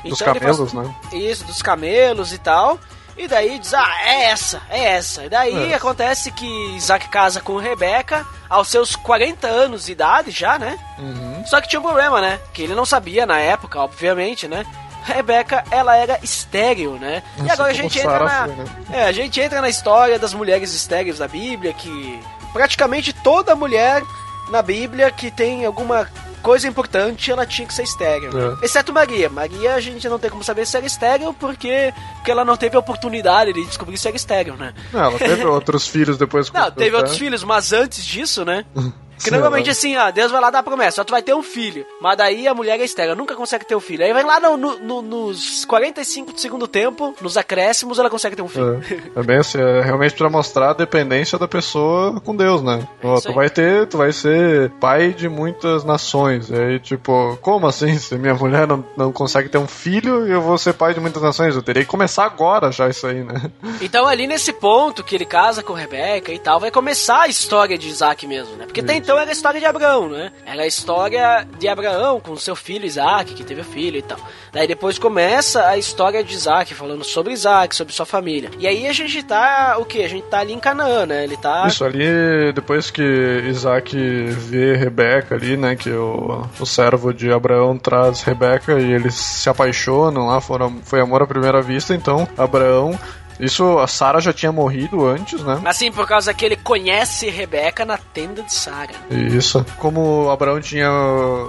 Dos 0.04 0.20
Então 0.22 0.34
faz- 0.34 0.40
camelos, 0.40 0.74
né? 0.74 0.96
Isso, 1.12 1.44
dos 1.44 1.62
camelos 1.62 2.34
e 2.34 2.38
tal. 2.38 2.80
E 3.16 3.28
daí 3.28 3.60
diz, 3.60 3.74
ah, 3.76 3.96
é 4.04 4.24
essa, 4.32 4.62
é 4.72 4.84
essa. 4.96 5.26
E 5.26 5.30
daí 5.30 5.72
É. 5.72 5.76
acontece 5.76 6.32
que 6.32 6.48
Isaac 6.76 7.10
casa 7.10 7.40
com 7.42 7.58
Rebeca 7.58 8.26
aos 8.50 8.70
seus 8.70 8.96
40 8.96 9.46
anos 9.46 9.86
de 9.86 9.92
idade 9.92 10.32
já, 10.32 10.58
né? 10.58 10.80
Uhum. 10.98 11.44
Só 11.46 11.62
que 11.62 11.68
tinha 11.68 11.80
um 11.80 11.84
problema, 11.84 12.20
né? 12.20 12.40
Que 12.54 12.64
ele 12.64 12.74
não 12.74 12.86
sabia 12.86 13.26
na 13.28 13.38
época, 13.40 13.80
obviamente, 13.80 14.48
né? 14.48 14.66
Rebeca, 15.04 15.64
ela 15.70 15.96
era 15.96 16.20
estéril, 16.24 16.94
né? 16.94 17.22
e 17.38 17.42
Assim 17.42 17.52
agora 17.52 17.72
a 17.72 17.74
gente 17.74 18.00
entra 18.00 18.12
Sara 18.12 18.26
na. 18.26 18.46
foi, 18.46 18.56
né? 18.56 18.66
É, 18.92 19.04
a 19.06 19.12
gente 19.12 19.40
entra 19.40 19.62
na 19.62 19.70
história 19.70 20.18
das 20.18 20.34
mulheres 20.34 20.74
estéreis 20.74 21.18
da 21.18 21.28
Bíblia, 21.28 21.74
que 21.74 22.20
praticamente 22.52 23.12
toda 23.14 23.56
mulher 23.56 24.02
na 24.50 24.62
Bíblia 24.62 25.12
que 25.12 25.32
tem 25.32 25.66
alguma 25.66 26.08
coisa 26.44 26.68
importante, 26.68 27.32
ela 27.32 27.46
tinha 27.46 27.66
que 27.66 27.74
ser 27.74 27.84
estéril. 27.84 28.32
né? 28.34 28.58
É. 28.62 28.66
Exceto 28.66 28.92
Maria. 28.92 29.30
Maria 29.30 29.76
a 29.76 29.80
gente 29.80 30.08
não 30.10 30.20
tem 30.20 30.30
como 30.30 30.44
saber 30.44 30.68
se 30.68 30.76
era 30.76 30.86
estéril 30.86 31.34
porque, 31.34 31.94
porque 32.16 32.30
ela 32.30 32.44
não 32.44 32.58
teve 32.58 32.76
a 32.76 32.80
oportunidade 32.80 33.54
de 33.54 33.66
descobrir 33.66 33.98
se 33.98 34.08
era 34.10 34.18
estéril, 34.18 34.56
né? 34.58 34.74
Não, 34.92 35.06
ela 35.06 35.18
teve 35.18 35.46
outros 35.48 35.88
filhos 35.88 36.18
depois. 36.18 36.52
Não, 36.52 36.70
teve 36.70 36.92
né? 36.92 36.98
outros 36.98 37.18
filhos, 37.18 37.44
mas 37.46 37.72
antes 37.72 38.04
disso, 38.06 38.44
né? 38.44 38.66
Porque 39.16 39.30
Sei 39.30 39.32
normalmente 39.32 39.70
assim, 39.70 39.96
ó, 39.98 40.12
Deus 40.12 40.32
vai 40.32 40.42
lá 40.42 40.50
dar 40.50 40.60
a 40.60 40.64
promessa, 40.64 41.02
ó, 41.02 41.04
tu 41.04 41.12
vai 41.12 41.22
ter 41.22 41.34
um 41.34 41.44
filho. 41.44 41.86
Mas 42.02 42.18
daí 42.18 42.48
a 42.48 42.54
mulher 42.54 42.80
é 42.80 42.84
estéril, 42.84 43.16
nunca 43.16 43.36
consegue 43.36 43.66
ter 43.66 43.76
um 43.76 43.80
filho. 43.80 44.04
Aí 44.04 44.12
vai 44.14 44.24
lá 44.24 44.40
no, 44.40 44.58
no- 44.58 44.80
no- 44.80 45.02
nos 45.02 45.66
45 45.66 46.34
do 46.34 46.40
segundo 46.40 46.68
tempo, 46.68 47.14
nos 47.22 47.38
acréscimos, 47.38 48.00
ela 48.00 48.10
consegue 48.10 48.36
ter 48.36 48.42
um 48.42 48.48
filho. 48.48 48.82
É, 49.16 49.20
é 49.20 49.24
bem 49.24 49.38
assim, 49.38 49.60
é 49.60 49.82
realmente 49.82 50.14
pra 50.16 50.30
mostrar 50.30 50.72
a 50.72 50.74
dependência 50.74 51.38
da 51.38 51.48
pessoa 51.48 52.20
com 52.22 52.36
Deus, 52.36 52.62
né? 52.62 52.88
Ó, 53.04 53.14
isso 53.16 53.24
tu 53.24 53.30
aí. 53.30 53.36
vai 53.36 53.50
ter, 53.50 53.88
tu 53.88 53.98
vai 53.98 54.12
ser 54.12 54.70
pai 54.80 55.14
de 55.14 55.30
muitas 55.30 55.84
nações. 55.84 56.50
E 56.50 56.56
aí, 56.56 56.80
tipo, 56.80 57.38
como 57.42 57.68
assim? 57.68 57.98
Se 57.98 58.16
minha 58.18 58.34
mulher 58.36 58.68
não, 58.68 58.84
não 58.98 59.12
consegue 59.12 59.50
ter 59.50 59.58
um 59.58 59.68
filho, 59.68 60.28
eu 60.28 60.42
vou 60.42 60.58
ser 60.58 60.74
pai 60.74 60.94
de 60.94 61.00
muitas 61.00 61.22
nações. 61.22 61.56
Eu 61.56 61.62
teria 61.64 61.84
que 61.84 61.90
começar 61.90 62.26
agora 62.26 62.72
já 62.72 62.90
isso 62.90 63.06
aí, 63.08 63.24
né? 63.24 63.52
Então 63.82 64.08
ali 64.08 64.28
nesse 64.28 64.52
ponto 64.54 65.04
que 65.04 65.16
ele 65.16 65.26
casa 65.26 65.62
com 65.64 65.74
Rebeca 65.74 66.32
e 66.32 66.40
tal, 66.40 66.60
vai 66.60 66.72
começar 66.72 67.22
a 67.22 67.28
história 67.28 67.78
de 67.78 67.88
Isaac 67.88 68.26
mesmo, 68.28 68.56
né? 68.56 68.66
Porque 68.66 68.82
até 68.82 68.96
então 69.04 69.20
era 69.20 69.30
a 69.30 69.34
história 69.34 69.60
de 69.60 69.66
Abraão, 69.66 70.08
né? 70.08 70.32
Era 70.46 70.64
a 70.64 70.66
história 70.66 71.46
de 71.60 71.68
Abraão 71.68 72.22
com 72.22 72.38
seu 72.38 72.56
filho 72.56 72.86
Isaac, 72.86 73.34
que 73.34 73.44
teve 73.44 73.62
filho 73.62 73.98
e 73.98 74.02
tal. 74.02 74.18
Daí 74.54 74.66
depois 74.66 74.98
começa 74.98 75.68
a 75.68 75.78
história 75.78 76.24
de 76.24 76.34
Isaac, 76.34 76.74
falando 76.74 77.04
sobre 77.04 77.34
Isaac, 77.34 77.76
sobre 77.76 77.94
sua 77.94 78.06
família. 78.06 78.50
E 78.58 78.66
aí 78.66 78.88
a 78.88 78.94
gente 78.94 79.22
tá, 79.22 79.76
o 79.78 79.84
que? 79.84 80.02
A 80.04 80.08
gente 80.08 80.26
tá 80.28 80.40
ali 80.40 80.54
em 80.54 80.60
Canaã, 80.60 81.06
né? 81.06 81.26
Ele 81.26 81.36
tá... 81.36 81.68
Isso 81.68 81.84
ali, 81.84 82.54
depois 82.54 82.90
que 82.90 83.04
Isaac 83.50 83.94
vê 83.98 84.78
Rebeca 84.78 85.36
ali, 85.36 85.58
né? 85.58 85.76
Que 85.76 85.90
o, 85.90 86.48
o 86.58 86.66
servo 86.66 87.14
de 87.14 87.30
Abraão 87.30 87.78
traz 87.78 88.22
Rebeca 88.22 88.80
e 88.80 88.90
eles 88.90 89.16
se 89.16 89.50
apaixonam 89.50 90.28
lá, 90.28 90.40
foram, 90.40 90.80
foi 90.82 91.02
amor 91.02 91.22
à 91.22 91.28
primeira 91.28 91.62
vista, 91.62 91.94
então 91.94 92.26
Abraão 92.38 92.98
Isso, 93.40 93.78
a 93.80 93.88
Sara 93.88 94.20
já 94.20 94.34
tinha 94.34 94.52
morrido 94.52 95.06
antes, 95.06 95.42
né? 95.44 95.62
Assim, 95.66 95.92
por 95.92 96.08
causa 96.08 96.34
que 96.34 96.46
ele 96.46 96.56
conhece 96.56 97.30
Rebeca 97.30 97.86
na 97.86 97.98
tenda 97.98 98.42
de 98.42 98.54
Sara. 98.54 98.92
Isso. 99.10 99.66
Como 99.78 100.30
Abraão 100.30 100.60
tinha 100.60 100.90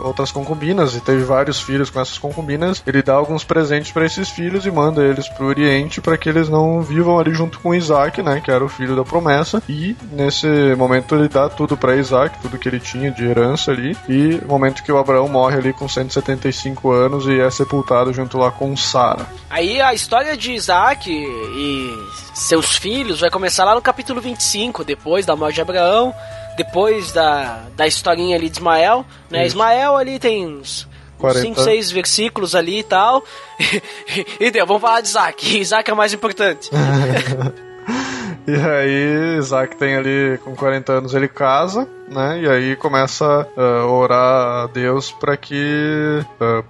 outras 0.05 0.31
concubinas 0.31 0.95
e 0.95 1.01
teve 1.01 1.25
vários 1.25 1.61
filhos 1.61 1.91
com 1.91 2.01
essas 2.01 2.19
concubinas, 2.19 2.83
ele 2.87 3.03
dá 3.03 3.15
alguns 3.15 3.45
presentes 3.45 3.93
para 3.93 4.07
esses 4.07 4.29
filhos 4.29 4.67
e 4.67 4.71
manda 4.71 5.03
eles 5.03 5.29
pro 5.29 5.47
Oriente 5.47 6.01
para 6.01 6.17
que 6.17 6.29
eles 6.29 6.49
não 6.49 6.83
vivam 6.83 7.19
ali 7.19 7.35
junto 7.35 7.59
com 7.61 7.75
Isaac, 7.75 8.23
né? 8.23 8.41
Que 8.41 8.51
era 8.51 8.65
o 8.65 8.69
filho 8.69 8.97
da 8.97 9.05
promessa. 9.05 9.63
E 9.69 9.97
nesse 10.13 10.47
momento 10.77 11.15
ele 11.15 11.29
dá 11.29 11.49
tudo 11.49 11.77
para 11.77 11.97
Isaac, 11.97 12.39
tudo 12.41 12.59
que 12.59 12.69
ele 12.69 12.81
tinha 12.81 13.11
de 13.11 13.25
herança 13.25 13.71
ali. 13.71 13.97
E 14.09 14.41
momento 14.47 14.83
que 14.83 14.93
o 14.93 14.99
Abraão 14.99 15.29
morre 15.29 15.57
ali 15.57 15.73
com 15.73 15.89
175 15.89 16.91
anos 16.91 17.27
e 17.27 17.41
é 17.41 17.51
sepultado 17.51 18.13
junto 18.13 18.39
lá 18.39 18.51
com 18.51 18.77
Sara. 18.77 19.27
Aí 19.51 19.81
a 19.81 19.95
história 19.95 20.37
de 20.37 20.53
Isaac 20.53 21.11
e 21.11 21.74
seus 22.35 22.77
filhos 22.77 23.21
vai 23.21 23.31
começar 23.31 23.65
lá 23.65 23.75
no 23.75 23.83
capítulo 23.83 24.21
25, 24.21 24.85
depois 24.85 25.25
da 25.25 25.37
morte 25.37 25.57
de 25.57 25.61
Abraão, 25.61 26.15
depois 26.57 27.13
da, 27.13 27.65
da 27.77 27.87
historinha 27.87 28.37
ali 28.37 28.49
de 28.49 28.59
Ismael, 28.59 29.05
né? 29.31 29.41
Isso. 29.41 29.57
Ismael 29.57 29.97
ali 29.97 30.19
tem 30.19 30.47
uns 30.47 30.89
40. 31.19 31.49
5, 31.49 31.61
6 31.63 31.91
versículos 31.91 32.55
ali 32.55 32.81
e 32.81 32.83
tal. 32.83 33.25
e 34.41 34.51
deu, 34.51 34.67
vamos 34.67 34.83
falar 34.83 35.01
de 35.01 35.09
Isaac. 35.09 35.59
Isaac 35.59 35.91
é 35.91 35.93
o 35.95 35.97
mais 35.97 36.13
importante. 36.13 36.71
E 38.47 38.55
aí, 38.55 39.39
Isaac 39.39 39.75
tem 39.77 39.97
ali, 39.97 40.39
com 40.45 40.55
40 40.55 40.93
anos, 40.93 41.15
ele 41.15 41.29
casa, 41.29 41.89
né? 42.09 42.41
E 42.43 42.49
aí 42.49 42.77
começa 42.77 43.49
a 43.57 43.87
orar 43.87 44.65
a 44.65 44.67
Deus 44.67 45.11
para 45.13 45.35
que. 45.37 46.21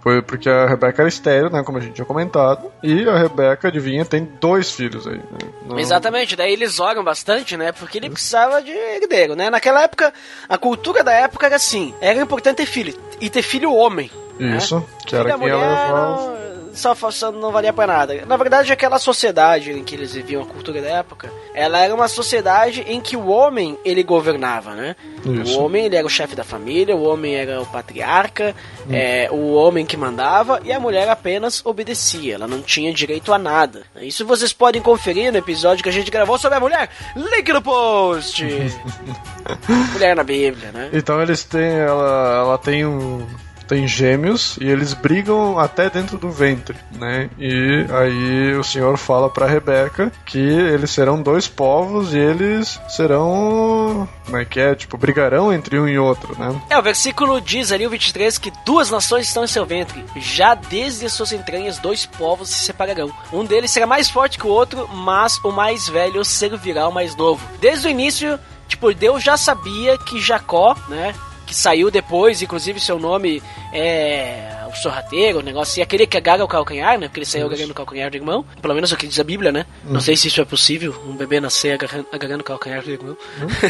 por- 0.00 0.22
porque 0.22 0.48
a 0.48 0.66
Rebeca 0.66 1.02
era 1.02 1.08
estéreo, 1.08 1.50
né? 1.50 1.64
Como 1.64 1.78
a 1.78 1.80
gente 1.80 1.94
tinha 1.94 2.04
comentado. 2.04 2.70
E 2.82 3.08
a 3.08 3.16
Rebeca, 3.18 3.66
adivinha, 3.68 4.04
tem 4.04 4.24
dois 4.40 4.70
filhos 4.70 5.04
aí. 5.06 5.16
Né? 5.16 5.38
Não- 5.66 5.78
Exatamente, 5.78 6.36
daí 6.36 6.52
eles 6.52 6.78
oram 6.78 7.02
bastante, 7.02 7.56
né? 7.56 7.72
Porque 7.72 7.98
ele 7.98 8.08
precisava 8.08 8.62
de 8.62 8.70
herdeiro, 8.70 9.34
né? 9.34 9.50
Naquela 9.50 9.82
época, 9.82 10.12
a 10.48 10.56
cultura 10.56 11.02
da 11.02 11.12
época 11.12 11.46
era 11.46 11.56
assim: 11.56 11.92
era 12.00 12.20
importante 12.20 12.58
ter 12.58 12.66
filho, 12.66 12.94
e 13.20 13.28
ter 13.28 13.42
filho 13.42 13.72
homem. 13.74 14.10
né? 14.38 14.56
Isso, 14.58 14.80
que 15.04 15.10
Filho 15.16 15.20
era 15.28 15.30
quem 15.30 15.38
mulher 15.38 15.88
não, 15.88 16.34
só, 16.74 16.94
só 17.10 17.32
não 17.32 17.50
valia 17.50 17.72
pra 17.72 17.86
nada. 17.86 18.24
Na 18.26 18.36
verdade, 18.36 18.72
aquela 18.72 18.98
sociedade 18.98 19.72
em 19.72 19.82
que 19.84 19.94
eles 19.94 20.12
viviam, 20.14 20.42
a 20.42 20.46
cultura 20.46 20.82
da 20.82 20.88
época, 20.88 21.32
ela 21.54 21.78
era 21.78 21.94
uma 21.94 22.08
sociedade 22.08 22.84
em 22.86 23.00
que 23.00 23.16
o 23.16 23.28
homem, 23.28 23.78
ele 23.84 24.02
governava, 24.02 24.74
né? 24.74 24.96
Isso. 25.24 25.58
O 25.58 25.64
homem, 25.64 25.86
ele 25.86 25.96
era 25.96 26.06
o 26.06 26.10
chefe 26.10 26.36
da 26.36 26.44
família, 26.44 26.94
o 26.94 27.02
homem 27.04 27.34
era 27.34 27.60
o 27.60 27.66
patriarca, 27.66 28.54
Hum. 28.86 28.90
é, 28.92 29.28
o 29.30 29.54
homem 29.54 29.86
que 29.86 29.96
mandava, 29.96 30.60
e 30.62 30.70
a 30.72 30.78
mulher 30.78 31.08
apenas 31.08 31.64
obedecia, 31.64 32.34
ela 32.34 32.46
não 32.46 32.60
tinha 32.60 32.92
direito 32.92 33.32
a 33.32 33.38
nada. 33.38 33.82
Isso 34.00 34.26
vocês 34.26 34.52
podem 34.52 34.82
conferir 34.82 35.32
no 35.32 35.38
episódio 35.38 35.82
que 35.82 35.88
a 35.88 35.92
gente 35.92 36.10
gravou 36.10 36.38
sobre 36.38 36.58
a 36.58 36.60
mulher. 36.60 36.90
Link 37.16 37.50
no 37.52 37.62
post! 37.62 38.44
mulher 39.94 40.14
na 40.16 40.22
Bíblia, 40.24 40.70
né? 40.72 40.90
Então 40.92 41.20
eles 41.22 41.44
têm. 41.44 41.62
Ela, 41.78 42.38
ela 42.44 42.58
tem 42.58 42.84
um. 42.84 43.26
Tem 43.66 43.88
gêmeos 43.88 44.56
e 44.60 44.68
eles 44.68 44.92
brigam 44.92 45.58
até 45.58 45.88
dentro 45.88 46.18
do 46.18 46.30
ventre, 46.30 46.76
né? 46.92 47.30
E 47.38 47.86
aí 47.90 48.54
o 48.54 48.64
senhor 48.64 48.96
fala 48.96 49.30
pra 49.30 49.46
Rebeca 49.46 50.12
que 50.26 50.38
eles 50.38 50.90
serão 50.90 51.22
dois 51.22 51.48
povos 51.48 52.12
e 52.12 52.18
eles 52.18 52.80
serão. 52.88 54.08
Como 54.24 54.36
é 54.36 54.44
que 54.44 54.60
é? 54.60 54.74
Tipo, 54.74 54.96
brigarão 54.96 55.52
entre 55.52 55.78
um 55.78 55.88
e 55.88 55.98
outro, 55.98 56.38
né? 56.38 56.54
É, 56.70 56.78
o 56.78 56.82
versículo 56.82 57.40
diz 57.40 57.72
ali, 57.72 57.86
o 57.86 57.90
23, 57.90 58.38
que 58.38 58.52
duas 58.64 58.90
nações 58.90 59.26
estão 59.26 59.44
em 59.44 59.48
seu 59.48 59.64
ventre. 59.64 60.04
Já 60.16 60.54
desde 60.54 61.06
as 61.06 61.12
suas 61.12 61.32
entranhas, 61.32 61.78
dois 61.78 62.06
povos 62.06 62.50
se 62.50 62.64
separarão. 62.64 63.10
Um 63.32 63.44
deles 63.44 63.70
será 63.70 63.86
mais 63.86 64.08
forte 64.08 64.38
que 64.38 64.46
o 64.46 64.50
outro, 64.50 64.88
mas 64.88 65.38
o 65.44 65.50
mais 65.50 65.88
velho 65.88 66.24
servirá 66.24 66.82
ao 66.82 66.92
mais 66.92 67.16
novo. 67.16 67.46
Desde 67.60 67.86
o 67.86 67.90
início, 67.90 68.38
tipo, 68.68 68.92
Deus 68.94 69.22
já 69.22 69.36
sabia 69.36 69.96
que 69.98 70.20
Jacó, 70.20 70.76
né? 70.88 71.14
Que 71.46 71.54
saiu 71.54 71.90
depois, 71.90 72.40
inclusive 72.42 72.80
seu 72.80 72.98
nome 72.98 73.42
é 73.72 74.50
o 74.70 74.74
sorrateiro, 74.76 75.38
o 75.38 75.42
negócio 75.42 75.72
assim, 75.72 75.82
aquele 75.82 76.06
que 76.06 76.16
agarra 76.16 76.42
o 76.44 76.48
calcanhar, 76.48 76.98
né? 76.98 77.06
Porque 77.06 77.20
ele 77.20 77.26
saiu 77.26 77.46
agarrando 77.46 77.70
o 77.72 77.74
calcanhar 77.74 78.10
do 78.10 78.16
irmão. 78.16 78.44
Pelo 78.60 78.74
menos 78.74 78.90
é 78.90 78.94
o 78.94 78.98
que 78.98 79.06
diz 79.06 79.20
a 79.20 79.24
Bíblia, 79.24 79.52
né? 79.52 79.66
Não 79.84 80.00
sei 80.00 80.16
se 80.16 80.28
isso 80.28 80.40
é 80.40 80.44
possível, 80.44 80.94
um 81.06 81.14
bebê 81.14 81.38
nascer 81.40 81.72
agarrando, 81.74 82.06
agarrando 82.10 82.40
o 82.40 82.44
calcanhar 82.44 82.82
do 82.82 82.90
irmão. 82.90 83.16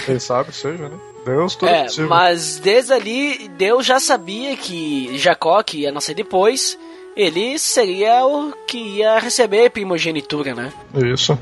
Quem 0.06 0.18
sabe 0.18 0.52
seja, 0.54 0.88
né? 0.88 0.96
Deus 1.26 1.56
tudo 1.56 1.68
é 1.72 1.80
É, 1.80 1.84
possível. 1.84 2.08
mas 2.08 2.58
desde 2.58 2.92
ali, 2.92 3.48
Deus 3.56 3.84
já 3.84 3.98
sabia 3.98 4.56
que 4.56 5.16
Jacó, 5.18 5.62
que 5.62 5.78
ia 5.80 5.92
nascer 5.92 6.14
depois, 6.14 6.78
ele 7.16 7.58
seria 7.58 8.24
o 8.26 8.52
que 8.66 8.78
ia 8.78 9.18
receber 9.18 9.66
a 9.66 9.70
primogenitura, 9.70 10.54
né? 10.54 10.72
Isso. 10.94 11.38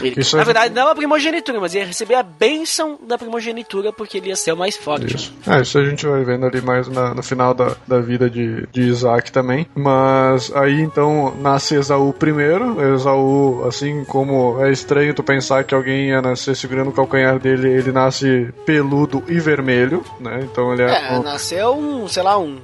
Ele- 0.00 0.20
Isso 0.20 0.36
na 0.36 0.42
é- 0.42 0.44
verdade, 0.44 0.74
não 0.74 0.88
a 0.88 0.94
primogenitura, 0.94 1.60
mas 1.60 1.74
ia 1.74 1.84
receber 1.84 2.14
a 2.14 2.22
bênção 2.22 2.98
da 3.06 3.18
primogenitura 3.18 3.92
porque 3.92 4.18
ele 4.18 4.28
ia 4.28 4.36
ser 4.36 4.52
o 4.52 4.56
mais 4.56 4.76
forte. 4.76 5.14
Isso. 5.16 5.32
É, 5.46 5.60
isso 5.60 5.78
a 5.78 5.84
gente 5.84 6.06
vai 6.06 6.24
vendo 6.24 6.46
ali 6.46 6.60
mais 6.60 6.88
na- 6.88 7.14
no 7.14 7.22
final 7.22 7.54
da, 7.54 7.76
da 7.86 8.00
vida 8.00 8.28
de, 8.30 8.66
de 8.72 8.82
Isaac 8.82 9.30
também. 9.32 9.66
Mas 9.74 10.50
aí 10.54 10.80
então 10.80 11.34
nasce 11.40 11.74
Esaú 11.74 12.12
primeiro. 12.12 12.80
Esaú, 12.94 13.64
assim 13.66 14.04
como 14.04 14.64
é 14.64 14.70
estranho 14.70 15.14
tu 15.14 15.22
pensar 15.22 15.64
que 15.64 15.74
alguém 15.74 16.08
ia 16.08 16.22
nascer 16.22 16.54
segurando 16.56 16.88
o 16.90 16.92
calcanhar 16.92 17.38
dele, 17.38 17.68
ele 17.68 17.92
nasce 17.92 18.48
peludo 18.64 19.22
e 19.28 19.38
vermelho, 19.40 20.04
né? 20.20 20.40
Então 20.42 20.72
ele 20.72 20.82
é, 20.82 21.08
É, 21.08 21.12
um, 21.18 21.22
nasceu 21.22 21.74
um, 21.74 22.08
sei 22.08 22.22
lá, 22.22 22.38
um, 22.38 22.58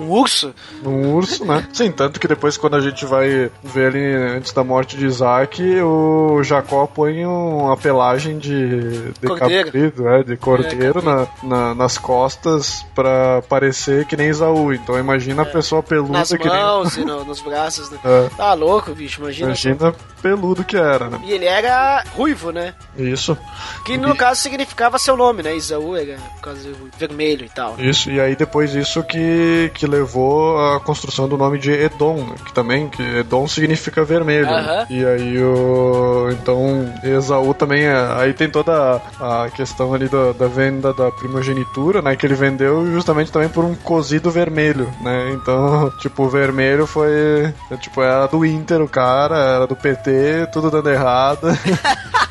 um, 0.00 0.08
urso. 0.10 0.54
um 0.84 1.14
urso, 1.14 1.44
né? 1.44 1.66
Sim, 1.72 1.90
tanto 1.92 2.18
que 2.20 2.28
depois 2.28 2.56
quando 2.56 2.76
a 2.76 2.80
gente 2.80 3.04
vai 3.04 3.50
ver 3.62 3.86
ali 3.88 4.14
antes 4.36 4.52
da 4.52 4.62
morte 4.64 4.96
de 4.96 5.06
Isaac, 5.06 5.62
o 5.80 6.42
Jacó 6.42 6.86
põe 6.86 7.24
uma 7.26 7.76
pelagem 7.76 8.38
de, 8.38 9.10
de 9.12 9.26
Cordeiro. 9.26 9.64
cabrito, 9.66 10.08
é, 10.08 10.22
de 10.22 10.36
cordeiro 10.36 10.98
É, 11.00 11.02
na, 11.02 11.26
na- 11.42 11.74
nas 11.74 11.98
costas 11.98 12.84
pra 12.94 13.42
parecer 13.48 14.06
que 14.06 14.16
nem 14.16 14.28
Isaú. 14.28 14.72
Então 14.72 14.98
imagina 14.98 15.42
a 15.42 15.46
pessoa 15.46 15.82
peluda 15.82 16.12
Nas 16.12 16.28
que 16.32 16.38
nem. 16.38 16.48
mãos 16.48 16.96
e 16.96 17.04
no- 17.04 17.24
nos 17.24 17.40
braços. 17.40 17.90
Né? 17.90 17.98
É. 18.04 18.28
Tá 18.36 18.54
louco, 18.54 18.92
bicho, 18.94 19.20
imagina. 19.20 19.48
Imagina 19.48 19.94
peludo 20.20 20.62
que 20.64 20.76
era, 20.76 21.08
né? 21.10 21.20
E 21.24 21.32
ele 21.32 21.46
era 21.46 22.04
ruivo, 22.14 22.52
né? 22.52 22.74
Isso. 22.96 23.36
Que 23.84 23.96
no 23.96 24.14
caso 24.14 24.40
significava 24.40 24.98
seu 24.98 25.16
nome, 25.16 25.42
né? 25.42 25.56
Isaú 25.56 25.96
era 25.96 26.16
por 26.36 26.40
causa 26.42 26.68
do 26.68 26.90
vermelho 26.98 27.44
e 27.44 27.48
tal. 27.48 27.74
Isso, 27.78 28.10
e 28.10 28.20
aí 28.20 28.36
depois 28.36 28.74
isso 28.74 29.02
que, 29.02 29.70
que 29.74 29.81
levou 29.86 30.58
à 30.58 30.80
construção 30.80 31.28
do 31.28 31.36
nome 31.36 31.58
de 31.58 31.70
Edom, 31.72 32.24
que 32.46 32.52
também, 32.52 32.88
que 32.88 33.02
Edom 33.02 33.46
significa 33.48 34.04
vermelho. 34.04 34.46
né? 34.46 34.86
E 34.90 35.04
aí 35.04 35.42
o. 35.42 36.28
Então, 36.32 36.92
Esaú 37.04 37.52
também. 37.54 37.84
é- 37.84 38.12
Aí 38.16 38.32
tem 38.32 38.48
toda 38.48 39.00
a, 39.20 39.48
questão 39.50 39.94
ali 39.94 40.08
da, 40.08 40.32
da 40.32 40.46
venda 40.46 40.92
da 40.92 41.10
primogenitura, 41.10 42.00
né? 42.02 42.14
Que 42.16 42.26
ele 42.26 42.34
vendeu 42.34 42.86
justamente 42.92 43.32
também 43.32 43.48
por 43.48 43.64
um 43.64 43.74
cozido 43.74 44.30
vermelho, 44.30 44.88
né? 45.00 45.30
Então, 45.34 45.90
tipo, 46.00 46.24
o 46.24 46.28
vermelho 46.28 46.86
foi. 46.86 47.52
Tipo, 47.80 48.02
era 48.02 48.26
do 48.26 48.44
Inter 48.44 48.80
o 48.82 48.88
cara, 48.88 49.36
era 49.36 49.66
do 49.66 49.76
PT, 49.76 50.48
tudo 50.52 50.70
dando 50.70 50.90
errado. 50.90 51.46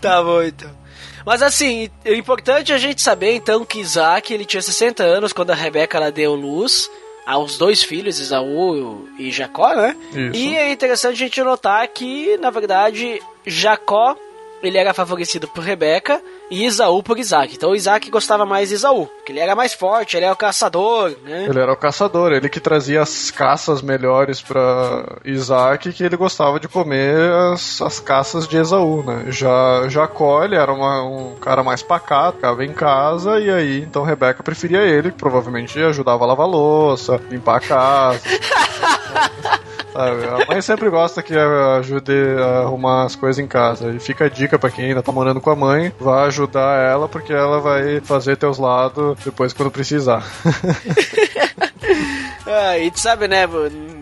Tá 0.00 0.20
então. 0.46 0.70
Mas 1.24 1.42
assim, 1.42 1.90
o 2.04 2.12
importante 2.12 2.72
é 2.72 2.74
a 2.74 2.78
gente 2.78 3.00
saber 3.00 3.34
então 3.34 3.64
que 3.64 3.80
Isaac 3.80 4.32
ele 4.32 4.44
tinha 4.44 4.62
60 4.62 5.02
anos 5.02 5.32
quando 5.32 5.50
a 5.50 5.54
Rebeca 5.54 5.96
ela 5.96 6.10
deu 6.10 6.34
luz 6.34 6.90
aos 7.26 7.56
dois 7.56 7.82
filhos, 7.82 8.18
Isaú 8.18 9.08
e 9.18 9.30
Jacó, 9.30 9.74
né? 9.74 9.96
Isso. 10.10 10.36
E 10.36 10.56
é 10.56 10.72
interessante 10.72 11.14
a 11.14 11.18
gente 11.26 11.42
notar 11.42 11.86
que, 11.88 12.36
na 12.38 12.50
verdade, 12.50 13.22
Jacó 13.46 14.16
ele 14.62 14.78
era 14.78 14.94
favorecido 14.94 15.48
por 15.48 15.62
Rebeca 15.64 16.20
e 16.50 16.64
Isaú 16.64 17.02
por 17.02 17.18
Isaac. 17.18 17.54
Então 17.54 17.74
Isaac 17.74 18.10
gostava 18.10 18.44
mais 18.46 18.68
de 18.68 18.74
Isaú, 18.76 19.06
porque 19.06 19.32
ele 19.32 19.40
era 19.40 19.54
mais 19.56 19.72
forte, 19.72 20.16
ele 20.16 20.24
era 20.26 20.34
o 20.34 20.36
caçador, 20.36 21.14
né? 21.24 21.46
Ele 21.48 21.58
era 21.58 21.72
o 21.72 21.76
caçador, 21.76 22.32
ele 22.32 22.48
que 22.48 22.60
trazia 22.60 23.02
as 23.02 23.30
caças 23.30 23.82
melhores 23.82 24.40
pra 24.40 25.16
Isaac, 25.24 25.92
que 25.92 26.04
ele 26.04 26.16
gostava 26.16 26.60
de 26.60 26.68
comer 26.68 27.32
as, 27.52 27.80
as 27.82 27.98
caças 28.00 28.46
de 28.46 28.56
Esaú, 28.56 29.02
né? 29.02 29.24
Já 29.28 29.88
Jacó, 29.88 30.44
ele 30.44 30.56
era 30.56 30.72
uma- 30.72 31.02
um 31.04 31.34
cara 31.40 31.62
mais 31.62 31.82
pacato, 31.82 32.36
ficava 32.36 32.64
em 32.64 32.72
casa, 32.72 33.40
e 33.40 33.50
aí 33.50 33.80
então 33.82 34.02
Rebeca 34.02 34.42
preferia 34.42 34.80
ele, 34.82 35.10
que 35.10 35.18
provavelmente 35.18 35.78
ajudava 35.82 36.24
a 36.24 36.26
lavar 36.28 36.46
louça, 36.48 37.20
limpar 37.30 37.56
a 37.56 37.60
casa. 37.60 38.20
Sabe, 39.92 40.24
a 40.24 40.46
mãe 40.52 40.60
sempre 40.62 40.88
gosta 40.88 41.22
que 41.22 41.34
ajude 41.36 42.12
a 42.38 42.60
arrumar 42.60 43.04
as 43.04 43.14
coisas 43.14 43.38
em 43.38 43.46
casa. 43.46 43.90
E 43.90 43.98
fica 44.00 44.24
a 44.24 44.28
dica 44.28 44.58
pra 44.58 44.70
quem 44.70 44.86
ainda 44.86 45.02
tá 45.02 45.12
morando 45.12 45.40
com 45.40 45.50
a 45.50 45.56
mãe, 45.56 45.92
vá 46.00 46.24
ajudar 46.24 46.78
ela, 46.82 47.08
porque 47.08 47.32
ela 47.32 47.60
vai 47.60 48.00
fazer 48.00 48.36
teus 48.36 48.58
lados 48.58 49.18
depois 49.24 49.52
quando 49.52 49.70
precisar. 49.70 50.24
Ah, 52.46 52.76
e 52.78 52.90
tu 52.90 53.00
sabe, 53.00 53.28
né, 53.28 53.44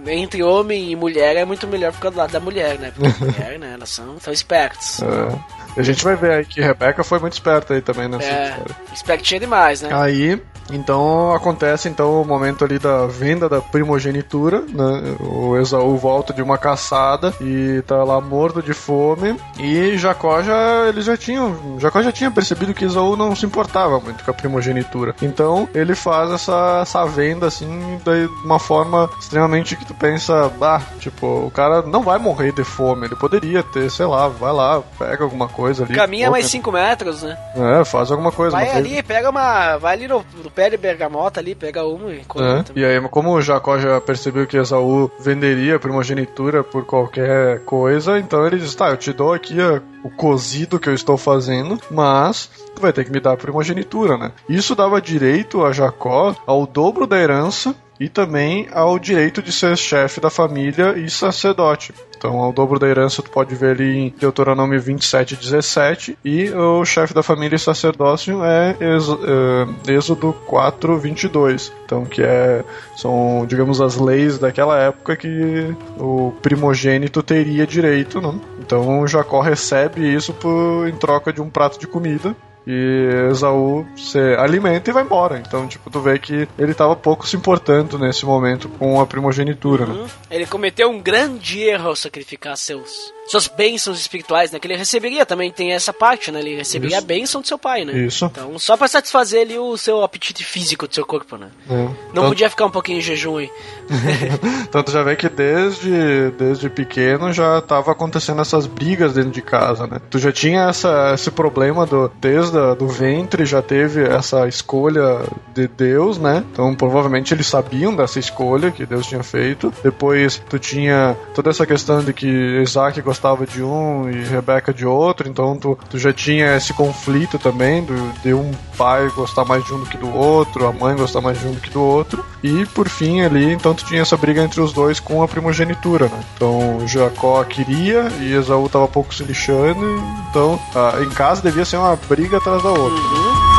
entre 0.07 0.43
homem 0.43 0.91
e 0.91 0.97
mulher 0.97 1.37
é 1.37 1.45
muito 1.45 1.67
melhor 1.69 1.93
ficar 1.93 2.11
do 2.11 2.17
lado 2.17 2.33
da 2.33 2.41
mulher, 2.41 2.79
né? 2.79 2.91
Porque 2.95 3.09
a 3.23 3.27
mulher, 3.27 3.59
né, 3.59 3.73
elas 3.75 3.91
são, 3.91 4.19
são 4.19 4.33
espertas. 4.33 5.01
É. 5.03 5.81
A 5.81 5.83
gente 5.83 6.03
vai 6.03 6.17
ver 6.17 6.33
aí 6.33 6.45
que 6.45 6.61
Rebeca 6.61 7.05
foi 7.05 7.19
muito 7.21 7.35
esperta 7.35 7.75
aí 7.75 7.81
também 7.81 8.09
nessa 8.09 8.27
É, 8.27 8.49
história. 8.51 8.77
espertinha 8.93 9.41
demais, 9.41 9.83
né? 9.83 9.91
Aí, 9.93 10.43
Então 10.73 11.33
acontece 11.33 11.89
então 11.89 12.21
o 12.21 12.25
momento 12.25 12.65
ali 12.65 12.79
da 12.79 13.07
venda 13.07 13.49
da 13.49 13.61
primogenitura, 13.61 14.61
né? 14.61 15.17
O 15.21 15.57
Esaú 15.57 15.97
volta 15.97 16.33
de 16.33 16.43
uma 16.43 16.59
caçada 16.59 17.33
e 17.41 17.83
tá 17.87 18.03
lá 18.05 18.21
morto 18.21 18.62
de 18.62 18.73
fome 18.73 19.37
e 19.59 19.97
Jacó 19.99 20.43
já 20.43 20.87
eles 20.89 21.05
já 21.05 21.17
tinham, 21.17 21.79
Jacó 21.79 22.03
já 22.03 22.12
tinha 22.12 22.31
percebido 22.31 22.75
que 22.75 22.85
Esaú 22.85 23.17
não 23.17 23.35
se 23.35 23.45
importava 23.47 23.99
muito 24.00 24.25
com 24.25 24.31
a 24.31 24.35
primogenitura. 24.35 25.15
Então 25.23 25.69
ele 25.75 25.95
faz 25.95 26.31
essa, 26.31 26.81
essa 26.83 27.05
venda 27.07 27.47
assim 27.47 28.00
de 28.05 28.27
uma 28.45 28.59
forma 28.59 29.09
extremamente 29.21 29.77
que 29.77 29.85
tu 29.85 29.95
pensa, 29.95 30.49
bah, 30.59 30.81
tipo, 30.99 31.27
o 31.47 31.50
cara 31.50 31.83
não 31.83 32.03
vai 32.03 32.19
morrer 32.19 32.53
de 32.53 32.65
fome, 32.65 33.07
ele 33.07 33.17
poderia 33.17 33.62
ter, 33.62 33.91
sei 33.91 34.07
lá, 34.07 34.29
vai 34.29 34.53
lá, 34.53 34.83
pega 34.99 35.25
alguma 35.25 35.49
coisa 35.49 35.85
ali. 35.85 35.95
Caminha 35.95 36.31
mais 36.31 36.47
5 36.47 36.73
metros, 36.73 37.23
né? 37.23 37.37
É, 37.57 37.85
faz 37.85 38.11
alguma 38.11 38.33
coisa. 38.33 38.57
Vai 38.57 38.71
ali, 38.71 38.93
ele- 38.95 39.03
pega 39.03 39.31
uma. 39.31 39.77
Vai 39.79 39.95
ali 39.95 40.09
no, 40.09 40.25
no 40.43 40.50
pé 40.61 40.69
de 40.69 40.76
bergamota 40.76 41.40
ali, 41.40 41.55
pega 41.55 41.85
uma 41.87 42.12
e 42.12 42.23
come 42.25 42.45
É. 42.45 42.64
E 42.75 42.85
aí, 42.85 43.00
como 43.09 43.40
Jacó 43.40 43.79
já 43.79 43.99
percebeu 43.99 44.47
que 44.47 44.59
Esaú 44.59 45.11
venderia 45.19 45.76
a 45.76 45.79
primogenitura 45.79 46.62
por 46.62 46.85
qualquer 46.85 47.61
coisa, 47.64 48.19
então 48.19 48.47
ele 48.47 48.59
diz: 48.59 48.75
tá, 48.75 48.90
eu 48.90 48.97
te 48.99 49.11
dou 49.12 49.33
aqui 49.33 49.59
a- 49.59 49.81
o 50.05 50.11
cozido 50.11 50.79
que 50.79 50.88
eu 50.88 50.95
estou 50.95 51.17
fazendo, 51.17 51.79
mas 51.90 52.50
tu 52.75 52.83
vai 52.83 52.93
ter 52.93 53.05
que 53.05 53.11
me 53.11 53.21
dar 53.21 53.33
a 53.33 53.37
primogenitura, 53.37 54.19
né? 54.19 54.33
Isso 54.49 54.75
dava 54.75 55.00
direito 55.00 55.64
a 55.64 55.73
Jacó 55.73 56.35
ao 56.47 56.67
dobro 56.67 57.07
da 57.07 57.19
herança 57.19 57.75
e 57.99 58.09
também 58.09 58.67
ao 58.73 58.99
direito 58.99 59.43
de 59.43 59.52
ser 59.52 59.76
chefe 59.79 60.21
da 60.21 60.31
família 60.31 60.95
e 60.99 61.09
sacerdote. 61.09 61.95
Então, 62.21 62.39
ao 62.39 62.53
dobro 62.53 62.79
da 62.79 62.87
herança, 62.87 63.23
tu 63.23 63.31
pode 63.31 63.55
ver 63.55 63.71
ali 63.71 63.97
em 63.97 64.15
Deuteronômio 64.21 64.79
27, 64.79 65.37
17. 65.37 66.19
E 66.23 66.50
o 66.50 66.85
chefe 66.85 67.15
da 67.15 67.23
família 67.23 67.57
e 67.57 67.59
sacerdócio 67.59 68.45
é 68.45 68.77
é, 68.79 69.91
Êxodo 69.91 70.35
4, 70.47 70.99
22. 70.99 71.73
Então, 71.87 72.05
que 72.05 72.23
é, 72.23 72.62
são, 72.95 73.47
digamos, 73.49 73.81
as 73.81 73.97
leis 73.97 74.39
daquela 74.39 74.79
época 74.79 75.17
que 75.17 75.75
o 75.99 76.35
primogênito 76.43 77.23
teria 77.23 77.67
direito, 77.67 78.21
né? 78.21 78.39
Então, 78.59 79.07
Jacó 79.07 79.41
recebe 79.41 80.15
isso 80.15 80.35
por, 80.35 80.87
em 80.87 80.97
troca 80.97 81.33
de 81.33 81.41
um 81.41 81.49
prato 81.49 81.81
de 81.81 81.87
comida. 81.87 82.37
E 82.67 83.29
Esaú 83.31 83.87
se 83.97 84.19
alimenta 84.37 84.90
e 84.90 84.93
vai 84.93 85.02
embora. 85.02 85.38
Então, 85.38 85.67
tipo, 85.67 85.90
tu 85.90 86.00
vê 86.00 86.19
que 86.19 86.47
ele 86.59 86.75
tava 86.75 86.95
pouco 86.95 87.26
se 87.26 87.37
importando 87.37 87.99
nesse 87.99 88.25
momento 88.25 88.69
com 88.69 89.00
a 89.00 89.07
primogenitura, 89.07 89.87
né? 89.87 89.95
Uhum. 89.95 90.07
Ele 90.31 90.47
cometeu 90.47 90.90
um 90.90 91.00
grande 91.00 91.61
erro 91.61 91.88
ao 91.88 91.97
sacrificar 91.97 92.57
seus 92.57 93.12
suas 93.31 93.47
bênçãos 93.47 94.01
espirituais, 94.01 94.51
né? 94.51 94.59
Que 94.59 94.67
ele 94.67 94.77
receberia 94.77 95.25
também, 95.25 95.53
tem 95.53 95.73
essa 95.73 95.93
parte, 95.93 96.33
né? 96.33 96.41
Ele 96.41 96.57
receberia 96.57 96.97
Isso. 96.97 97.05
a 97.05 97.07
bênção 97.07 97.41
do 97.41 97.47
seu 97.47 97.57
pai, 97.57 97.85
né? 97.85 97.93
Isso. 97.97 98.25
Então, 98.25 98.59
só 98.59 98.77
pra 98.77 98.89
satisfazer 98.89 99.43
ali 99.43 99.57
o 99.57 99.77
seu 99.77 100.03
apetite 100.03 100.43
físico 100.43 100.89
do 100.89 100.95
seu 100.95 101.07
corpo, 101.07 101.37
né? 101.37 101.49
É. 101.71 101.75
Não 101.75 101.95
Tanto- 102.15 102.29
podia 102.29 102.51
ficar 102.51 102.67
um 102.67 102.71
pouquinho 102.71 102.99
em 102.99 103.03
jejum 103.03 103.37
aí. 103.37 103.51
Tu 104.85 104.93
já 104.93 105.03
vê 105.03 105.15
que 105.15 105.29
desde, 105.29 106.31
desde 106.39 106.69
pequeno 106.69 107.33
já 107.33 107.61
tava 107.61 107.93
acontecendo 107.93 108.41
essas 108.41 108.67
brigas 108.67 109.13
dentro 109.15 109.31
de 109.31 109.43
casa, 109.43 109.87
né? 109.87 110.01
Tu 110.11 110.19
já 110.19 110.33
tinha 110.33 110.69
essa, 110.69 111.13
esse 111.15 111.31
problema 111.31 111.87
do, 111.87 112.11
desde 112.21 112.57
a, 112.59 112.75
do 112.75 112.89
ventre, 112.89 113.45
já 113.45 113.63
teve 113.63 114.03
essa 114.03 114.49
escolha 114.49 115.21
de 115.55 115.69
Deus, 115.69 116.19
né? 116.19 116.45
Então 116.53 116.75
provavelmente 116.75 117.33
eles 117.35 117.47
sabiam 117.47 117.95
dessa 117.95 118.19
escolha 118.19 118.71
que 118.71 118.85
Deus 118.87 119.07
tinha 119.07 119.23
feito. 119.23 119.73
Depois 119.83 120.43
tu 120.49 120.59
tinha 120.59 121.17
toda 121.35 121.51
essa 121.51 121.67
questão 121.67 122.03
de 122.03 122.13
que 122.13 122.27
Isaac 122.63 123.01
gostava 123.03 123.20
de 123.47 123.62
um 123.62 124.11
e 124.11 124.25
Rebeca 124.25 124.73
de 124.73 124.87
outro, 124.87 125.29
então 125.29 125.57
tu, 125.57 125.79
tu 125.89 125.99
já 125.99 126.12
tinha 126.12 126.57
esse 126.57 126.73
conflito 126.73 127.39
também 127.39 127.85
do, 127.85 127.95
de 128.23 128.33
um 128.33 128.50
pai 128.77 129.09
gostar 129.15 129.45
mais 129.45 129.65
de 129.65 129.75
um 129.75 129.81
do 129.81 129.87
que 129.87 129.99
do 129.99 130.15
outro, 130.15 130.67
a 130.67 130.73
mãe 130.73 130.97
gostar 130.97 131.21
mais 131.21 131.39
de 131.39 131.47
um 131.47 131.53
do 131.53 131.61
que 131.61 131.71
do 131.71 131.83
outro. 131.83 132.25
E 132.43 132.65
por 132.67 132.89
fim 132.89 133.21
ali, 133.21 133.53
então 133.53 133.75
tu 133.75 133.85
tinha 133.85 134.03
essa 134.03 134.17
briga 134.17 134.43
entre 134.43 134.61
os 134.61 134.73
dois 134.73 134.99
com 134.99 135.23
a 135.23 135.29
primogenitura, 135.29 136.07
né? 136.07 136.21
Então 136.35 136.87
Jacó 136.87 137.45
queria 137.45 138.09
e 138.21 138.33
Esaú 138.33 138.69
tava 138.69 138.89
pouco 138.89 139.15
se 139.15 139.23
lixando, 139.23 140.03
então 140.31 140.59
ah, 140.75 140.99
em 141.03 141.11
casa 141.11 141.43
devia 141.43 141.65
ser 141.65 141.77
uma 141.77 141.97
briga 142.09 142.39
atrás 142.39 142.62
da 142.62 142.71
outra. 142.71 142.99
Muito 142.99 143.50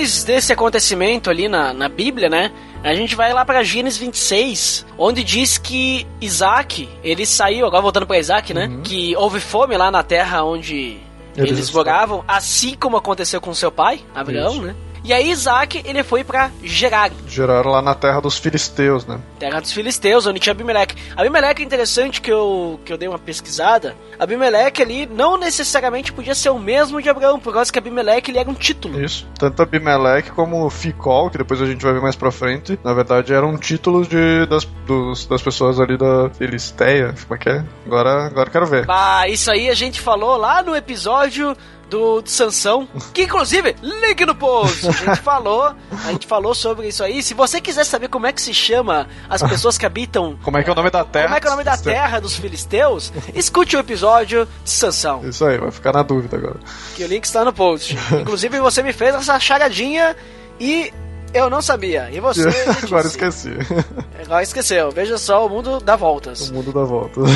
depois 0.00 0.24
desse 0.24 0.52
acontecimento 0.52 1.28
ali 1.28 1.48
na, 1.48 1.74
na 1.74 1.88
Bíblia, 1.88 2.28
né? 2.30 2.50
A 2.82 2.94
gente 2.94 3.14
vai 3.14 3.32
lá 3.34 3.44
pra 3.44 3.62
Gênesis 3.62 3.98
26, 3.98 4.86
onde 4.96 5.22
diz 5.22 5.58
que 5.58 6.06
Isaac, 6.20 6.88
ele 7.04 7.26
saiu, 7.26 7.66
agora 7.66 7.82
voltando 7.82 8.06
pra 8.06 8.18
Isaac, 8.18 8.54
né? 8.54 8.80
Que 8.82 9.14
houve 9.16 9.40
fome 9.40 9.76
lá 9.76 9.90
na 9.90 10.02
terra 10.02 10.42
onde 10.42 10.96
Eles 11.36 11.50
eles, 11.52 11.70
moravam, 11.70 12.24
assim 12.26 12.74
como 12.74 12.96
aconteceu 12.96 13.40
com 13.40 13.52
seu 13.52 13.70
pai, 13.70 14.00
Abraão, 14.14 14.52
Isso. 14.52 14.62
né? 14.62 14.74
E 15.02 15.12
aí 15.12 15.30
Isaac, 15.30 15.82
ele 15.84 16.02
foi 16.04 16.22
pra 16.22 16.50
Gerar, 16.62 17.10
Geraram 17.26 17.70
lá 17.70 17.80
na 17.82 17.94
terra 17.94 18.20
dos 18.20 18.36
filisteus, 18.38 19.06
né? 19.06 19.18
terra 19.38 19.60
dos 19.60 19.72
filisteus, 19.72 20.26
onde 20.26 20.38
tinha 20.38 20.52
Abimeleque. 20.52 20.94
Abimeleque 21.16 21.62
é 21.62 21.64
interessante 21.64 22.20
que 22.20 22.30
eu, 22.30 22.78
que 22.84 22.92
eu 22.92 22.98
dei 22.98 23.08
uma 23.08 23.18
pesquisada. 23.18 23.96
Abimeleque 24.18 24.82
ali 24.82 25.06
não 25.06 25.38
necessariamente 25.38 26.12
podia 26.12 26.34
ser 26.34 26.50
o 26.50 26.58
mesmo 26.58 27.00
de 27.00 27.08
Abraão, 27.08 27.40
por 27.40 27.54
causa 27.54 27.72
que 27.72 27.78
Abimeleque 27.78 28.30
ele 28.30 28.38
era 28.38 28.50
um 28.50 28.54
título. 28.54 29.02
Isso. 29.02 29.26
Tanto 29.38 29.62
Abimeleque 29.62 30.30
como 30.32 30.68
Ficol, 30.68 31.30
que 31.30 31.38
depois 31.38 31.62
a 31.62 31.66
gente 31.66 31.82
vai 31.82 31.94
ver 31.94 32.02
mais 32.02 32.16
pra 32.16 32.30
frente, 32.30 32.78
na 32.84 32.92
verdade 32.92 33.32
eram 33.32 33.56
títulos 33.56 34.06
de, 34.08 34.44
das, 34.46 34.64
dos- 34.86 35.24
das 35.26 35.40
pessoas 35.40 35.80
ali 35.80 35.96
da 35.96 36.28
Filisteia. 36.36 37.14
Como 37.26 37.34
é 37.34 37.38
que 37.38 37.48
é? 37.48 37.64
Agora, 37.86 38.26
agora 38.26 38.50
quero 38.50 38.66
ver. 38.66 38.84
Ah, 38.88 39.26
isso 39.26 39.50
aí 39.50 39.70
a 39.70 39.74
gente 39.74 40.00
falou 40.00 40.36
lá 40.36 40.62
no 40.62 40.76
episódio 40.76 41.56
do, 41.90 42.22
de 42.22 42.30
Sansão, 42.30 42.88
que 43.12 43.24
inclusive, 43.24 43.76
link 43.82 44.24
no 44.24 44.34
post, 44.34 44.86
a 44.88 44.92
gente 44.92 45.16
falou, 45.20 45.74
a 46.06 46.12
gente 46.12 46.26
falou 46.26 46.54
sobre 46.54 46.88
isso 46.88 47.02
aí. 47.04 47.22
Se 47.22 47.34
você 47.34 47.60
quiser 47.60 47.84
saber 47.84 48.08
como 48.08 48.26
é 48.26 48.32
que 48.32 48.40
se 48.40 48.54
chama 48.54 49.08
as 49.28 49.42
pessoas 49.42 49.76
que 49.76 49.84
habitam, 49.84 50.38
Como 50.42 50.56
é 50.56 50.62
que 50.62 50.70
é 50.70 50.72
o 50.72 50.76
nome 50.76 50.90
da 50.90 51.04
terra? 51.04 51.24
como 51.26 51.36
é 51.36 51.40
que 51.40 51.46
é 51.46 51.50
o 51.50 51.52
nome 51.52 51.64
da 51.64 51.76
terra 51.76 52.20
dos 52.20 52.36
filisteus, 52.36 53.12
escute 53.34 53.76
o 53.76 53.80
episódio 53.80 54.46
de 54.64 54.70
Sansão, 54.70 55.28
Isso 55.28 55.44
aí, 55.44 55.58
vai 55.58 55.70
ficar 55.70 55.92
na 55.92 56.02
dúvida 56.02 56.36
agora. 56.36 56.56
que 56.96 57.04
o 57.04 57.06
link 57.08 57.24
está 57.24 57.44
no 57.44 57.52
post. 57.52 57.96
Inclusive 58.12 58.60
você 58.60 58.82
me 58.82 58.92
fez 58.92 59.14
essa 59.14 59.38
charadinha 59.40 60.16
e 60.58 60.92
eu 61.32 61.50
não 61.50 61.62
sabia. 61.62 62.08
E 62.12 62.20
você 62.20 62.48
agora 62.82 63.06
esqueci. 63.06 63.50
Agora 64.22 64.42
esqueceu. 64.42 64.90
Veja 64.90 65.18
só, 65.18 65.46
o 65.46 65.48
mundo 65.48 65.80
dá 65.80 65.94
o 65.94 65.98
voltas. 65.98 66.50
mundo 66.50 66.72
dá 66.72 66.84
volta. 66.84 67.20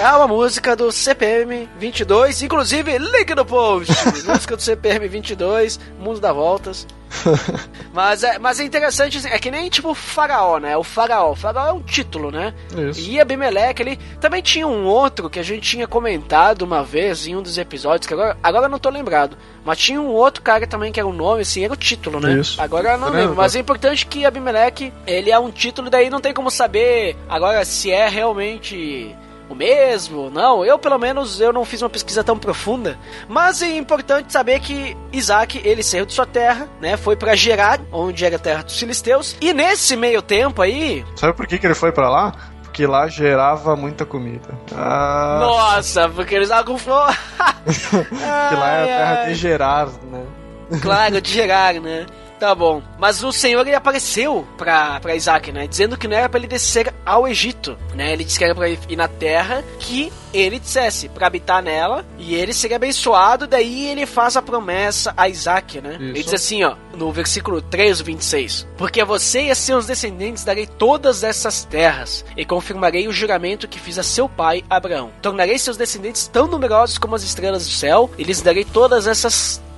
É 0.00 0.12
uma 0.16 0.28
música 0.28 0.74
do 0.74 0.90
CPM 0.90 1.68
22, 1.78 2.42
inclusive 2.42 2.98
link 2.98 3.34
no 3.34 3.44
post. 3.44 3.92
música 4.26 4.56
do 4.56 4.62
CPM 4.62 5.08
22, 5.08 5.78
Mundo 5.98 6.20
dá 6.20 6.32
Voltas. 6.32 6.86
Mas 7.92 8.22
é, 8.22 8.38
mas 8.38 8.60
é 8.60 8.64
interessante, 8.64 9.18
assim, 9.18 9.28
é 9.28 9.38
que 9.38 9.50
nem 9.50 9.68
tipo 9.68 9.92
Faraó, 9.94 10.58
né? 10.58 10.76
O 10.76 10.84
Faraó. 10.84 11.32
O 11.32 11.34
Faraó 11.34 11.66
é 11.68 11.72
um 11.72 11.82
título, 11.82 12.30
né? 12.30 12.54
Isso. 12.88 13.00
E 13.00 13.20
Abimeleque 13.20 13.82
ali. 13.82 13.96
Também 14.20 14.40
tinha 14.40 14.66
um 14.66 14.84
outro 14.84 15.28
que 15.28 15.38
a 15.38 15.42
gente 15.42 15.62
tinha 15.62 15.88
comentado 15.88 16.62
uma 16.62 16.84
vez 16.84 17.26
em 17.26 17.34
um 17.34 17.42
dos 17.42 17.58
episódios, 17.58 18.06
que 18.06 18.14
agora, 18.14 18.36
agora 18.42 18.66
eu 18.66 18.70
não 18.70 18.78
tô 18.78 18.90
lembrado. 18.90 19.36
Mas 19.64 19.78
tinha 19.78 20.00
um 20.00 20.08
outro 20.08 20.40
cara 20.42 20.66
também 20.66 20.92
que 20.92 21.00
era 21.00 21.08
o 21.08 21.12
nome, 21.12 21.42
assim, 21.42 21.64
era 21.64 21.72
o 21.72 21.76
título, 21.76 22.20
né? 22.20 22.34
Isso. 22.34 22.60
Agora 22.62 22.92
eu 22.92 22.98
não 22.98 23.10
lembro. 23.10 23.34
Mas 23.34 23.56
é 23.56 23.58
importante 23.58 24.06
que 24.06 24.24
Abimeleque, 24.24 24.92
ele 25.06 25.30
é 25.30 25.38
um 25.38 25.50
título, 25.50 25.90
daí 25.90 26.08
não 26.08 26.20
tem 26.20 26.32
como 26.32 26.50
saber 26.50 27.16
agora 27.28 27.64
se 27.64 27.90
é 27.90 28.08
realmente 28.08 29.14
o 29.50 29.54
mesmo, 29.54 30.30
não, 30.30 30.64
eu 30.64 30.78
pelo 30.78 30.96
menos 30.98 31.40
eu 31.40 31.52
não 31.52 31.64
fiz 31.64 31.82
uma 31.82 31.90
pesquisa 31.90 32.22
tão 32.22 32.38
profunda, 32.38 32.96
mas 33.28 33.60
é 33.60 33.76
importante 33.76 34.32
saber 34.32 34.60
que 34.60 34.96
Isaac, 35.12 35.60
ele 35.64 35.82
saiu 35.82 36.06
de 36.06 36.12
sua 36.14 36.24
terra, 36.24 36.68
né, 36.80 36.96
foi 36.96 37.16
pra 37.16 37.34
Gerar, 37.34 37.80
onde 37.92 38.24
era 38.24 38.36
a 38.36 38.38
terra 38.38 38.62
dos 38.62 38.78
filisteus, 38.78 39.36
e 39.40 39.52
nesse 39.52 39.96
meio 39.96 40.22
tempo 40.22 40.62
aí, 40.62 41.04
Sabe 41.16 41.32
por 41.32 41.46
que, 41.46 41.58
que 41.58 41.66
ele 41.66 41.74
foi 41.74 41.90
pra 41.92 42.08
lá? 42.08 42.32
Porque 42.62 42.86
lá 42.86 43.08
gerava 43.08 43.74
muita 43.74 44.06
comida. 44.06 44.48
Ah, 44.72 45.38
Nossa, 45.40 46.08
porque 46.08 46.36
eles 46.36 46.48
estavam 46.48 46.74
com 46.74 46.78
fome. 46.78 47.16
porque 47.90 48.54
lá 48.54 48.70
é 48.70 48.82
a 48.82 48.86
terra 48.86 49.24
de 49.26 49.34
gerar, 49.34 49.86
né? 50.10 50.24
Claro, 50.80 51.20
de 51.20 51.32
gerar, 51.32 51.74
né? 51.74 52.06
Tá 52.40 52.54
bom. 52.54 52.82
Mas 52.98 53.22
o 53.22 53.30
Senhor 53.30 53.66
ele 53.66 53.76
apareceu 53.76 54.48
pra, 54.56 54.98
pra 54.98 55.14
Isaac, 55.14 55.52
né? 55.52 55.66
Dizendo 55.66 55.98
que 55.98 56.08
não 56.08 56.16
era 56.16 56.28
pra 56.28 56.38
ele 56.38 56.48
descer 56.48 56.92
ao 57.04 57.28
Egito, 57.28 57.76
né? 57.94 58.14
Ele 58.14 58.24
disse 58.24 58.38
que 58.38 58.44
era 58.44 58.54
pra 58.54 58.66
ir 58.66 58.96
na 58.96 59.06
terra 59.06 59.62
que 59.78 60.10
ele 60.32 60.58
dissesse, 60.58 61.08
pra 61.08 61.26
habitar 61.26 61.62
nela, 61.62 62.06
e 62.16 62.34
ele 62.34 62.54
seria 62.54 62.76
abençoado. 62.76 63.46
Daí 63.46 63.88
ele 63.88 64.06
faz 64.06 64.36
a 64.36 64.42
promessa 64.42 65.12
a 65.16 65.28
Isaac, 65.28 65.80
né? 65.82 65.98
Ele 66.00 66.22
diz 66.22 66.32
assim, 66.32 66.64
ó, 66.64 66.76
no 66.96 67.12
versículo 67.12 67.60
3, 67.60 68.00
26: 68.00 68.66
Porque 68.78 69.02
a 69.02 69.04
você 69.04 69.42
e 69.42 69.50
a 69.50 69.54
seus 69.54 69.86
descendentes 69.86 70.44
darei 70.44 70.66
todas 70.66 71.22
essas 71.22 71.64
terras, 71.64 72.24
e 72.36 72.44
confirmarei 72.46 73.06
o 73.06 73.12
juramento 73.12 73.68
que 73.68 73.78
fiz 73.78 73.98
a 73.98 74.02
seu 74.02 74.28
pai 74.28 74.64
Abraão. 74.70 75.10
Tornarei 75.20 75.58
seus 75.58 75.76
descendentes 75.76 76.26
tão 76.26 76.46
numerosos 76.46 76.96
como 76.96 77.16
as 77.16 77.22
estrelas 77.22 77.66
do 77.66 77.72
céu, 77.72 78.10
e 78.16 78.24
lhes 78.24 78.40
darei 78.40 78.64
todas 78.64 79.06
essas 79.06 79.56
terras. 79.56 79.69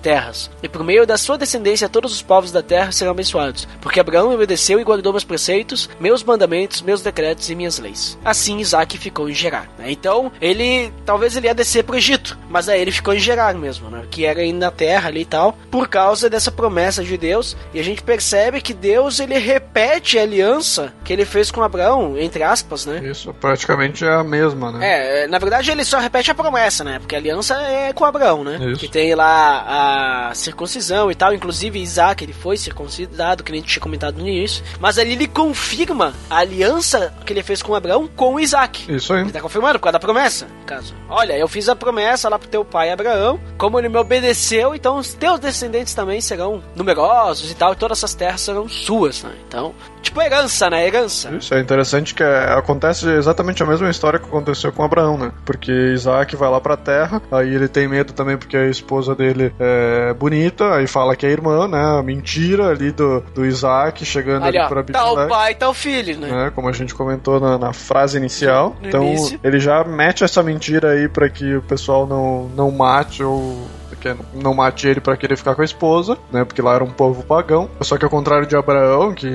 E 0.62 0.68
por 0.68 0.84
meio 0.84 1.06
da 1.06 1.16
sua 1.16 1.38
descendência 1.38 1.88
todos 1.88 2.12
os 2.12 2.22
povos 2.22 2.52
da 2.52 2.62
terra 2.62 2.92
serão 2.92 3.12
abençoados, 3.12 3.66
porque 3.80 4.00
Abraão 4.00 4.34
obedeceu 4.34 4.80
e 4.80 4.84
guardou 4.84 5.12
meus 5.12 5.24
preceitos, 5.24 5.88
meus 6.00 6.22
mandamentos, 6.22 6.82
meus 6.82 7.02
decretos 7.02 7.48
e 7.50 7.54
minhas 7.54 7.78
leis. 7.78 8.18
Assim 8.24 8.58
Isaac 8.58 8.98
ficou 8.98 9.28
em 9.28 9.34
Gerar. 9.34 9.68
Né? 9.78 9.90
Então 9.90 10.30
ele 10.40 10.92
talvez 11.04 11.36
ele 11.36 11.46
ia 11.46 11.54
descer 11.54 11.84
para 11.84 11.94
o 11.94 11.98
Egito, 11.98 12.38
mas 12.48 12.68
aí 12.68 12.80
ele 12.80 12.92
ficou 12.92 13.14
em 13.14 13.18
Gerar 13.18 13.54
mesmo, 13.54 13.88
né? 13.88 14.04
que 14.10 14.24
era 14.24 14.42
na 14.52 14.70
terra 14.70 15.08
ali 15.08 15.22
e 15.22 15.24
tal, 15.24 15.56
por 15.70 15.88
causa 15.88 16.28
dessa 16.28 16.50
promessa 16.50 17.02
de 17.02 17.16
Deus. 17.16 17.56
E 17.72 17.80
a 17.80 17.84
gente 17.84 18.02
percebe 18.02 18.60
que 18.60 18.74
Deus 18.74 19.20
ele 19.20 19.38
repete 19.38 20.18
a 20.18 20.22
aliança 20.22 20.92
que 21.04 21.12
ele 21.12 21.24
fez 21.24 21.50
com 21.50 21.62
Abraão, 21.62 22.18
entre 22.18 22.42
aspas, 22.42 22.86
né? 22.86 23.00
Isso 23.04 23.32
praticamente 23.34 24.04
é 24.04 24.12
a 24.12 24.24
mesma, 24.24 24.72
né? 24.72 25.22
É, 25.22 25.26
na 25.26 25.38
verdade 25.38 25.70
ele 25.70 25.84
só 25.84 25.98
repete 25.98 26.30
a 26.30 26.34
promessa, 26.34 26.82
né? 26.84 26.98
Porque 26.98 27.14
a 27.14 27.18
aliança 27.18 27.54
é 27.62 27.92
com 27.92 28.04
Abraão, 28.04 28.44
né? 28.44 28.58
Isso. 28.70 28.80
Que 28.80 28.88
tem 28.88 29.14
lá 29.14 29.64
a 29.66 29.91
circuncisão 30.34 31.10
e 31.10 31.14
tal. 31.14 31.32
Inclusive 31.34 31.80
Isaac, 31.80 32.24
ele 32.24 32.32
foi 32.32 32.56
circuncidado, 32.56 33.42
que 33.42 33.52
nem 33.52 33.60
a 33.60 33.62
gente 33.62 33.72
tinha 33.72 33.82
comentado 33.82 34.16
no 34.18 34.28
início. 34.28 34.62
Mas 34.80 34.98
ali 34.98 35.12
ele 35.12 35.26
confirma 35.28 36.12
a 36.28 36.38
aliança 36.38 37.12
que 37.24 37.32
ele 37.32 37.42
fez 37.42 37.62
com 37.62 37.74
Abraão 37.74 38.08
com 38.14 38.38
Isaac. 38.38 38.92
Isso 38.92 39.12
aí. 39.12 39.22
Ele 39.22 39.32
tá 39.32 39.40
confirmando 39.40 39.78
por 39.78 39.84
causa 39.84 39.92
da 39.94 40.00
promessa, 40.00 40.46
no 40.60 40.66
caso. 40.66 40.94
Olha, 41.08 41.36
eu 41.36 41.48
fiz 41.48 41.68
a 41.68 41.76
promessa 41.76 42.28
lá 42.28 42.38
pro 42.38 42.48
teu 42.48 42.64
pai 42.64 42.90
Abraão, 42.90 43.38
como 43.58 43.78
ele 43.78 43.88
me 43.88 43.96
obedeceu, 43.98 44.74
então 44.74 44.96
os 44.96 45.14
teus 45.14 45.38
descendentes 45.38 45.94
também 45.94 46.20
serão 46.20 46.62
numerosos 46.74 47.50
e 47.50 47.54
tal, 47.54 47.72
e 47.72 47.76
todas 47.76 47.98
essas 47.98 48.14
terras 48.14 48.40
serão 48.40 48.68
suas, 48.68 49.22
né? 49.22 49.30
Então, 49.48 49.74
tipo 50.00 50.20
herança, 50.20 50.68
né? 50.70 50.86
Herança. 50.86 51.30
Isso 51.30 51.54
é 51.54 51.60
interessante 51.60 52.14
que 52.14 52.22
é- 52.22 52.52
acontece 52.52 53.08
exatamente 53.08 53.62
a 53.62 53.66
mesma 53.66 53.88
história 53.90 54.18
que 54.18 54.26
aconteceu 54.26 54.72
com 54.72 54.82
Abraão, 54.82 55.16
né? 55.18 55.32
Porque 55.44 55.70
Isaac 55.94 56.34
vai 56.36 56.50
lá 56.50 56.60
pra 56.60 56.76
terra, 56.76 57.20
aí 57.30 57.54
ele 57.54 57.68
tem 57.68 57.86
medo 57.88 58.12
também 58.12 58.36
porque 58.36 58.56
a 58.56 58.66
esposa 58.68 59.14
dele 59.14 59.52
é 59.58 59.81
bonita, 60.14 60.74
aí 60.74 60.86
fala 60.86 61.16
que 61.16 61.26
é 61.26 61.30
irmã, 61.30 61.68
né? 61.68 61.98
A 61.98 62.02
mentira 62.02 62.68
ali 62.68 62.90
do, 62.90 63.20
do 63.34 63.44
Isaac 63.44 64.04
chegando 64.04 64.44
Ali, 64.44 64.58
ali 64.58 64.66
ó, 64.66 64.68
pra 64.68 64.82
tá 64.82 65.12
o 65.12 65.28
pai, 65.28 65.54
tá 65.54 65.68
o 65.68 65.74
filho, 65.74 66.18
né? 66.18 66.30
né, 66.30 66.52
como 66.54 66.68
a 66.68 66.72
gente 66.72 66.94
comentou 66.94 67.40
na, 67.40 67.58
na 67.58 67.72
frase 67.72 68.16
inicial. 68.16 68.76
No 68.80 68.88
então 68.88 69.04
início. 69.04 69.40
ele 69.42 69.58
já 69.58 69.84
mete 69.84 70.24
essa 70.24 70.42
mentira 70.42 70.90
aí 70.92 71.08
pra 71.08 71.28
que 71.28 71.56
o 71.56 71.62
pessoal 71.62 72.06
não, 72.06 72.48
não 72.54 72.70
mate 72.70 73.22
ou 73.22 73.66
que 74.02 74.14
não 74.34 74.52
mate 74.54 74.88
ele 74.88 75.00
pra 75.00 75.16
querer 75.16 75.36
ficar 75.36 75.54
com 75.54 75.62
a 75.62 75.64
esposa, 75.64 76.18
né? 76.32 76.44
Porque 76.44 76.60
lá 76.60 76.74
era 76.74 76.84
um 76.84 76.90
povo 76.90 77.22
pagão. 77.22 77.70
Só 77.80 77.96
que 77.96 78.04
ao 78.04 78.10
contrário 78.10 78.46
de 78.46 78.56
Abraão, 78.56 79.14
que 79.14 79.28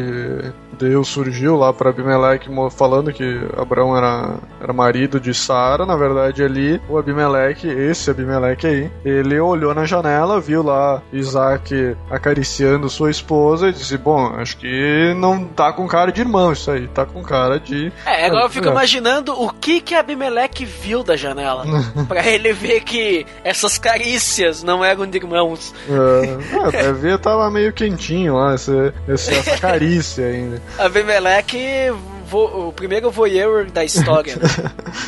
Deus 0.77 1.07
surgiu 1.07 1.55
lá 1.55 1.73
pra 1.73 1.89
Abimeleque 1.89 2.49
falando 2.71 3.11
que 3.11 3.39
Abraão 3.57 3.97
era, 3.97 4.35
era 4.61 4.73
marido 4.73 5.19
de 5.19 5.33
Sara, 5.33 5.85
na 5.85 5.95
verdade 5.95 6.43
ali 6.43 6.79
o 6.87 6.97
Abimeleque, 6.97 7.67
esse 7.67 8.11
Abimeleque 8.11 8.67
aí, 8.67 8.91
ele 9.03 9.39
olhou 9.39 9.73
na 9.73 9.85
janela, 9.85 10.39
viu 10.39 10.61
lá 10.61 11.01
Isaac 11.11 11.95
acariciando 12.11 12.89
sua 12.89 13.09
esposa 13.09 13.69
e 13.69 13.73
disse: 13.73 13.97
Bom, 13.97 14.33
acho 14.35 14.57
que 14.57 15.13
não 15.17 15.45
tá 15.45 15.71
com 15.73 15.87
cara 15.87 16.11
de 16.11 16.21
irmão 16.21 16.51
isso 16.51 16.69
aí, 16.69 16.87
tá 16.89 17.05
com 17.05 17.23
cara 17.23 17.59
de. 17.59 17.91
É, 18.05 18.25
agora 18.25 18.45
eu 18.45 18.49
fico 18.49 18.67
É. 18.67 18.71
imaginando 18.71 19.33
o 19.33 19.49
que 19.51 19.81
que 19.81 19.95
Abimeleque 19.95 20.65
viu 20.65 21.03
da 21.03 21.15
janela. 21.15 21.65
pra 22.07 22.25
ele 22.27 22.53
ver 22.53 22.81
que 22.81 23.25
essas 23.43 23.77
carícias 23.77 24.56
não 24.63 24.83
eram 24.83 25.05
de 25.07 25.17
irmãos. 25.17 25.73
É, 25.89 26.67
é, 26.67 26.71
deve 26.83 27.13
estar 27.15 27.35
lá 27.35 27.49
meio 27.49 27.71
quentinho 27.73 28.35
lá, 28.35 28.55
esse- 28.55 28.93
essa 29.07 29.57
carícia 29.57 30.25
ainda. 30.27 30.61
Abimeleque, 30.77 31.91
vo- 32.27 32.67
o 32.69 32.73
primeiro 32.73 33.09
voyeur 33.11 33.69
da 33.71 33.83
história. 33.85 34.35
né? 34.35 34.41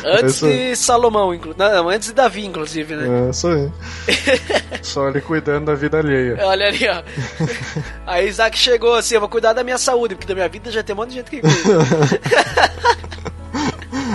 Antes 0.20 0.40
de 0.40 0.74
Salomão, 0.76 1.34
inclu... 1.34 1.54
não, 1.56 1.88
antes 1.90 2.08
de 2.08 2.14
Davi, 2.14 2.46
inclusive, 2.46 2.94
né? 2.96 3.26
É 3.26 3.30
isso 3.30 3.46
aí. 3.48 3.70
Só 4.82 5.08
ele 5.08 5.20
cuidando 5.20 5.66
da 5.66 5.74
vida 5.74 5.98
alheia. 5.98 6.38
Olha 6.42 6.66
ali, 6.68 6.88
ó. 6.88 7.02
Aí 8.06 8.28
Isaac 8.28 8.56
chegou 8.56 8.94
assim, 8.94 9.14
eu 9.14 9.20
vou 9.20 9.28
cuidar 9.28 9.52
da 9.52 9.62
minha 9.62 9.76
saúde, 9.78 10.14
porque 10.14 10.26
da 10.26 10.34
minha 10.34 10.48
vida 10.48 10.70
já 10.70 10.82
tem 10.82 10.94
um 10.94 10.98
monte 10.98 11.10
de 11.10 11.14
gente 11.16 11.30
que 11.30 11.40
cuida. 11.40 11.50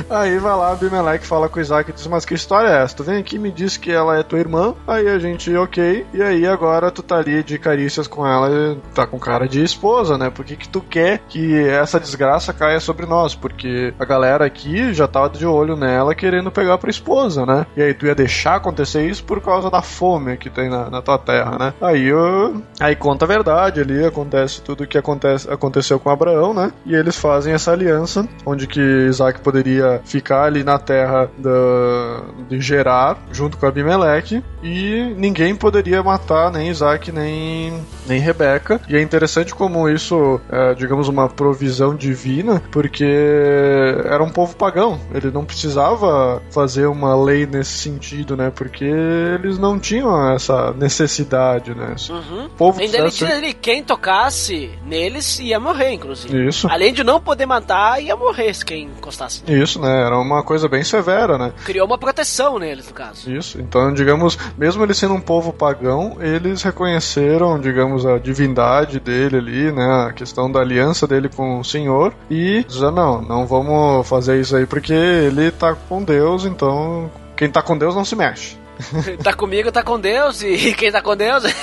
Aí 0.09 0.37
vai 0.37 0.55
lá, 0.55 0.71
Abimeleque 0.71 1.25
fala 1.25 1.49
com 1.49 1.59
Isaac 1.59 1.89
e 1.89 1.93
diz: 1.93 2.07
Mas 2.07 2.25
que 2.25 2.33
história 2.33 2.69
é 2.69 2.83
essa? 2.83 2.95
Tu 2.95 3.03
vem 3.03 3.17
aqui 3.17 3.35
e 3.35 3.39
me 3.39 3.51
diz 3.51 3.77
que 3.77 3.91
ela 3.91 4.17
é 4.17 4.23
tua 4.23 4.39
irmã. 4.39 4.73
Aí 4.87 5.07
a 5.07 5.19
gente, 5.19 5.55
ok. 5.55 6.05
E 6.13 6.21
aí 6.21 6.47
agora 6.47 6.91
tu 6.91 7.01
tá 7.01 7.17
ali 7.17 7.43
de 7.43 7.57
carícias 7.57 8.07
com 8.07 8.25
ela, 8.25 8.77
tá 8.93 9.05
com 9.05 9.19
cara 9.19 9.47
de 9.47 9.63
esposa, 9.63 10.17
né? 10.17 10.29
Por 10.29 10.45
que, 10.45 10.55
que 10.55 10.69
tu 10.69 10.81
quer 10.81 11.19
que 11.27 11.57
essa 11.67 11.99
desgraça 11.99 12.53
caia 12.53 12.79
sobre 12.79 13.05
nós? 13.05 13.35
Porque 13.35 13.93
a 13.99 14.05
galera 14.05 14.45
aqui 14.45 14.93
já 14.93 15.07
tava 15.07 15.29
de 15.29 15.45
olho 15.45 15.75
nela 15.75 16.15
querendo 16.15 16.51
pegar 16.51 16.77
pra 16.77 16.89
esposa, 16.89 17.45
né? 17.45 17.65
E 17.75 17.81
aí 17.81 17.93
tu 17.93 18.05
ia 18.05 18.15
deixar 18.15 18.55
acontecer 18.55 19.07
isso 19.07 19.23
por 19.23 19.41
causa 19.41 19.69
da 19.69 19.81
fome 19.81 20.37
que 20.37 20.49
tem 20.49 20.69
na, 20.69 20.89
na 20.89 21.01
tua 21.01 21.17
terra, 21.17 21.57
né? 21.57 21.73
Aí, 21.81 22.05
eu, 22.05 22.61
aí 22.79 22.95
conta 22.95 23.25
a 23.25 23.27
verdade 23.27 23.81
ali, 23.81 24.03
acontece 24.03 24.61
tudo 24.61 24.83
o 24.83 24.87
que 24.87 24.97
acontece, 24.97 25.49
aconteceu 25.51 25.99
com 25.99 26.09
Abraão, 26.09 26.53
né? 26.53 26.71
E 26.85 26.95
eles 26.95 27.17
fazem 27.17 27.53
essa 27.53 27.71
aliança, 27.71 28.27
onde 28.45 28.67
que 28.67 28.79
Isaac 28.79 29.39
poderia 29.41 29.84
ficar 30.03 30.43
ali 30.45 30.63
na 30.63 30.77
terra 30.77 31.29
da, 31.37 32.23
de 32.49 32.59
Gerar, 32.59 33.17
junto 33.31 33.57
com 33.57 33.65
Abimeleque, 33.65 34.43
e 34.63 35.13
ninguém 35.17 35.55
poderia 35.55 36.01
matar 36.01 36.51
nem 36.51 36.69
Isaac 36.69 37.11
nem, 37.11 37.73
nem 38.07 38.19
Rebeca. 38.19 38.81
E 38.89 38.95
é 38.95 39.01
interessante 39.01 39.53
como 39.53 39.89
isso 39.89 40.39
é, 40.49 40.73
digamos, 40.73 41.07
uma 41.07 41.29
provisão 41.29 41.95
divina, 41.95 42.61
porque 42.71 43.05
era 44.05 44.23
um 44.23 44.29
povo 44.29 44.55
pagão. 44.55 44.99
Ele 45.13 45.31
não 45.31 45.45
precisava 45.45 46.41
fazer 46.51 46.87
uma 46.87 47.15
lei 47.15 47.45
nesse 47.45 47.77
sentido, 47.77 48.35
né? 48.35 48.51
Porque 48.53 48.85
eles 48.85 49.57
não 49.57 49.79
tinham 49.79 50.31
essa 50.31 50.73
necessidade, 50.73 51.73
né? 51.73 51.95
Uhum. 52.09 52.45
o 52.45 52.49
povo 52.49 52.81
Ainda 52.81 52.97
ele 52.97 53.11
tinha 53.11 53.35
ali, 53.35 53.53
quem 53.53 53.83
tocasse 53.83 54.71
neles 54.85 55.39
ia 55.39 55.59
morrer, 55.59 55.91
inclusive. 55.91 56.47
Isso. 56.47 56.67
Além 56.69 56.93
de 56.93 57.03
não 57.03 57.19
poder 57.19 57.45
matar, 57.45 58.01
ia 58.01 58.15
morrer 58.15 58.53
se 58.53 58.65
quem 58.65 58.85
encostasse. 58.85 59.43
Isso, 59.47 59.74
né? 59.79 60.05
Era 60.05 60.17
uma 60.17 60.43
coisa 60.43 60.67
bem 60.67 60.83
severa, 60.83 61.37
né? 61.37 61.53
Criou 61.63 61.85
uma 61.85 61.97
proteção 61.97 62.59
neles, 62.59 62.87
no 62.87 62.93
caso. 62.93 63.31
Isso. 63.31 63.59
Então, 63.59 63.93
digamos, 63.93 64.37
mesmo 64.57 64.83
ele 64.83 64.93
sendo 64.93 65.13
um 65.13 65.21
povo 65.21 65.53
pagão, 65.53 66.17
eles 66.19 66.63
reconheceram, 66.63 67.59
digamos, 67.59 68.05
a 68.05 68.17
divindade 68.17 68.99
dele 68.99 69.37
ali, 69.37 69.71
né? 69.71 70.07
A 70.09 70.13
questão 70.13 70.51
da 70.51 70.59
aliança 70.59 71.07
dele 71.07 71.29
com 71.29 71.59
o 71.59 71.63
Senhor 71.63 72.13
e 72.29 72.63
dizer, 72.63 72.91
não, 72.91 73.21
não 73.21 73.45
vamos 73.45 74.07
fazer 74.07 74.39
isso 74.39 74.55
aí 74.55 74.65
porque 74.65 74.93
ele 74.93 75.51
tá 75.51 75.75
com 75.75 76.03
Deus, 76.03 76.45
então 76.45 77.09
quem 77.35 77.49
tá 77.49 77.61
com 77.61 77.77
Deus 77.77 77.95
não 77.95 78.05
se 78.05 78.15
mexe. 78.15 78.57
tá 79.23 79.33
comigo, 79.33 79.71
tá 79.71 79.83
com 79.83 79.99
Deus, 79.99 80.41
e 80.41 80.73
quem 80.75 80.91
tá 80.91 81.01
com 81.01 81.15
Deus. 81.15 81.43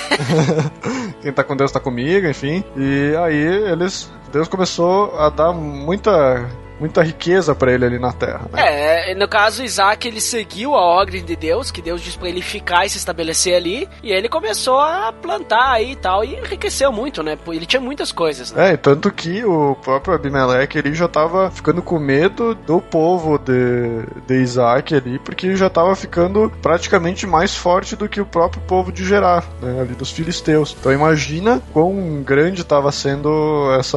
Quem 1.21 1.31
tá 1.31 1.41
com 1.41 1.55
Deus 1.55 1.71
tá 1.71 1.79
comigo, 1.79 2.27
enfim. 2.27 2.63
E 2.75 3.15
aí 3.15 3.71
eles. 3.71 4.11
Deus 4.33 4.49
começou 4.49 5.17
a 5.17 5.29
dar 5.29 5.53
muita. 5.53 6.49
Muita 6.83 7.01
riqueza 7.01 7.55
pra 7.55 7.71
ele 7.71 7.85
ali 7.85 7.97
na 7.97 8.11
terra, 8.11 8.41
né? 8.51 9.11
É, 9.11 9.15
no 9.15 9.25
caso, 9.25 9.63
Isaac 9.63 10.05
ele 10.05 10.19
seguiu 10.19 10.75
a 10.75 10.81
ordem 10.81 11.23
de 11.23 11.33
Deus, 11.33 11.71
que 11.71 11.81
Deus 11.81 12.01
disse 12.01 12.17
pra 12.17 12.27
ele 12.27 12.41
ficar 12.41 12.85
e 12.85 12.89
se 12.89 12.97
estabelecer 12.97 13.55
ali, 13.55 13.87
e 14.03 14.11
ele 14.11 14.27
começou 14.27 14.81
a 14.81 15.13
plantar 15.13 15.71
aí 15.71 15.93
e 15.93 15.95
tal, 15.95 16.25
e 16.25 16.35
enriqueceu 16.35 16.91
muito, 16.91 17.23
né? 17.23 17.37
Ele 17.47 17.65
tinha 17.65 17.79
muitas 17.79 18.11
coisas, 18.11 18.51
né? 18.51 18.73
É, 18.73 18.75
tanto 18.75 19.09
que 19.13 19.45
o 19.45 19.75
próprio 19.75 20.13
Abimeleque 20.13 20.77
ele 20.77 20.93
já 20.93 21.07
tava 21.07 21.49
ficando 21.51 21.81
com 21.81 21.97
medo 21.97 22.53
do 22.53 22.81
povo 22.81 23.37
de, 23.37 24.05
de 24.27 24.41
Isaac 24.41 24.93
ali, 24.93 25.19
porque 25.19 25.47
ele 25.47 25.55
já 25.55 25.69
tava 25.69 25.95
ficando 25.95 26.51
praticamente 26.61 27.25
mais 27.25 27.55
forte 27.55 27.95
do 27.95 28.09
que 28.09 28.19
o 28.19 28.25
próprio 28.25 28.61
povo 28.63 28.91
de 28.91 29.05
Gerar, 29.05 29.45
né, 29.61 29.79
ali 29.79 29.93
dos 29.93 30.11
filisteus. 30.11 30.75
Então 30.77 30.91
imagina 30.91 31.61
quão 31.71 32.21
grande 32.23 32.61
tava 32.65 32.91
sendo 32.91 33.69
esse 33.79 33.95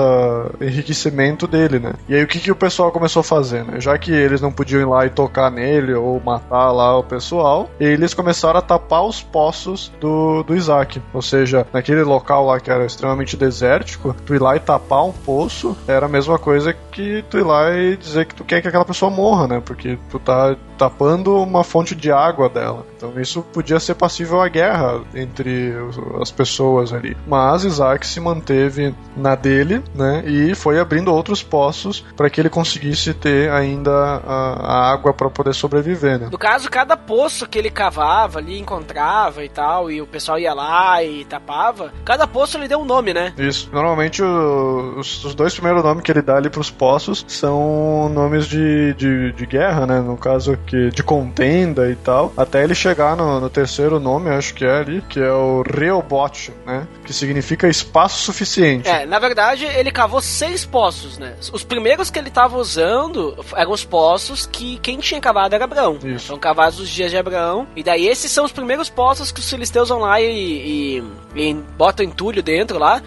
enriquecimento 0.60 1.48
dele, 1.48 1.80
né? 1.80 1.94
E 2.08 2.14
aí 2.14 2.22
o 2.22 2.28
que, 2.28 2.38
que 2.38 2.52
o 2.52 2.56
pessoal 2.56 2.75
pessoal 2.76 2.92
começou 2.92 3.20
a 3.20 3.24
fazer, 3.24 3.64
né? 3.64 3.80
Já 3.80 3.96
que 3.96 4.12
eles 4.12 4.42
não 4.42 4.52
podiam 4.52 4.82
ir 4.82 4.84
lá 4.84 5.06
e 5.06 5.08
tocar 5.08 5.50
nele 5.50 5.94
ou 5.94 6.20
matar 6.20 6.70
lá 6.72 6.98
o 6.98 7.02
pessoal, 7.02 7.70
eles 7.80 8.12
começaram 8.12 8.58
a 8.58 8.62
tapar 8.62 9.02
os 9.02 9.22
poços 9.22 9.90
do, 9.98 10.42
do 10.42 10.54
Isaac. 10.54 11.00
Ou 11.14 11.22
seja, 11.22 11.66
naquele 11.72 12.02
local 12.02 12.44
lá 12.44 12.60
que 12.60 12.70
era 12.70 12.84
extremamente 12.84 13.34
desértico, 13.34 14.14
tu 14.26 14.34
ir 14.34 14.42
lá 14.42 14.56
e 14.56 14.60
tapar 14.60 15.04
um 15.04 15.12
poço 15.12 15.74
era 15.88 16.04
a 16.04 16.08
mesma 16.08 16.38
coisa 16.38 16.74
que 16.92 17.24
tu 17.30 17.38
ir 17.38 17.44
lá 17.44 17.74
e 17.74 17.96
dizer 17.96 18.26
que 18.26 18.34
tu 18.34 18.44
quer 18.44 18.60
que 18.60 18.68
aquela 18.68 18.84
pessoa 18.84 19.10
morra, 19.10 19.48
né? 19.48 19.62
Porque 19.64 19.98
tu 20.10 20.18
tá 20.18 20.54
tapando 20.76 21.36
uma 21.36 21.64
fonte 21.64 21.94
de 21.94 22.10
água 22.10 22.48
dela. 22.48 22.86
Então 22.96 23.12
isso 23.20 23.42
podia 23.42 23.78
ser 23.80 23.94
passível 23.94 24.40
à 24.40 24.48
guerra 24.48 25.02
entre 25.14 25.72
as 26.20 26.30
pessoas 26.30 26.92
ali. 26.92 27.16
Mas 27.26 27.64
Isaac 27.64 28.06
se 28.06 28.20
manteve 28.20 28.94
na 29.16 29.34
dele, 29.34 29.82
né? 29.94 30.22
E 30.26 30.54
foi 30.54 30.78
abrindo 30.78 31.12
outros 31.12 31.42
poços 31.42 32.04
para 32.16 32.30
que 32.30 32.40
ele 32.40 32.48
conseguisse 32.48 33.12
ter 33.14 33.50
ainda 33.50 33.92
a, 33.92 34.52
a 34.62 34.92
água 34.92 35.12
para 35.12 35.30
poder 35.30 35.54
sobreviver, 35.54 36.18
né? 36.18 36.28
No 36.30 36.38
caso, 36.38 36.70
cada 36.70 36.96
poço 36.96 37.48
que 37.48 37.58
ele 37.58 37.70
cavava 37.70 38.38
ali, 38.38 38.58
encontrava 38.58 39.44
e 39.44 39.48
tal, 39.48 39.90
e 39.90 40.00
o 40.00 40.06
pessoal 40.06 40.38
ia 40.38 40.54
lá 40.54 41.02
e 41.02 41.24
tapava, 41.24 41.92
cada 42.04 42.26
poço 42.26 42.56
ele 42.56 42.68
deu 42.68 42.78
um 42.78 42.84
nome, 42.84 43.12
né? 43.12 43.32
Isso. 43.38 43.68
Normalmente 43.72 44.22
o, 44.22 44.94
os, 44.98 45.24
os, 45.24 45.34
dois 45.34 45.54
primeiros 45.54 45.82
nomes 45.82 46.02
que 46.02 46.10
ele 46.10 46.22
dá 46.22 46.36
ali 46.36 46.50
pros 46.50 46.70
poços 46.70 47.24
são 47.28 48.08
nomes 48.08 48.46
de, 48.46 48.94
de, 48.94 49.32
de 49.32 49.46
guerra, 49.46 49.86
né? 49.86 50.00
No 50.00 50.16
caso 50.16 50.56
que 50.66 50.90
de 50.90 51.02
contenda 51.02 51.90
e 51.90 51.96
tal. 51.96 52.32
Até 52.36 52.64
ele 52.64 52.74
chegar 52.74 53.16
no, 53.16 53.40
no 53.40 53.48
terceiro 53.48 54.00
nome, 54.00 54.28
acho 54.30 54.54
que 54.54 54.64
é 54.64 54.78
ali, 54.78 55.02
que 55.08 55.20
é 55.20 55.32
o 55.32 55.62
Reobot, 55.62 56.52
né? 56.66 56.86
Que 57.04 57.12
significa 57.12 57.68
espaço 57.68 58.22
suficiente. 58.22 58.88
É, 58.88 59.06
na 59.06 59.18
verdade, 59.18 59.64
ele 59.64 59.90
cavou 59.90 60.20
seis 60.20 60.64
poços, 60.64 61.18
né? 61.18 61.34
Os 61.52 61.62
primeiros 61.62 62.10
que 62.10 62.18
ele 62.18 62.30
tava 62.30 62.58
usando 62.58 63.36
eram 63.54 63.70
os 63.70 63.84
poços 63.84 64.46
que 64.46 64.78
quem 64.78 64.98
tinha 64.98 65.20
cavado 65.20 65.54
era 65.54 65.64
Abraão. 65.64 65.98
Isso. 66.02 66.26
São 66.26 66.38
cavados 66.38 66.80
os 66.80 66.88
dias 66.88 67.10
de 67.10 67.16
Abraão. 67.16 67.66
E 67.76 67.82
daí 67.82 68.06
esses 68.06 68.30
são 68.30 68.44
os 68.44 68.52
primeiros 68.52 68.90
poços 68.90 69.30
que 69.30 69.40
os 69.40 69.48
filisteus 69.48 69.88
vão 69.88 70.00
lá 70.00 70.20
e, 70.20 70.26
e, 70.26 71.04
e 71.34 71.54
botam 71.76 72.04
entulho 72.04 72.42
dentro 72.42 72.78
lá. 72.78 73.02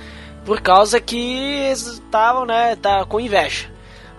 Por 0.46 0.62
causa 0.62 1.00
que 1.00 1.70
estavam, 1.72 2.46
né, 2.46 2.76
tá 2.76 3.06
com 3.06 3.20
inveja. 3.20 3.68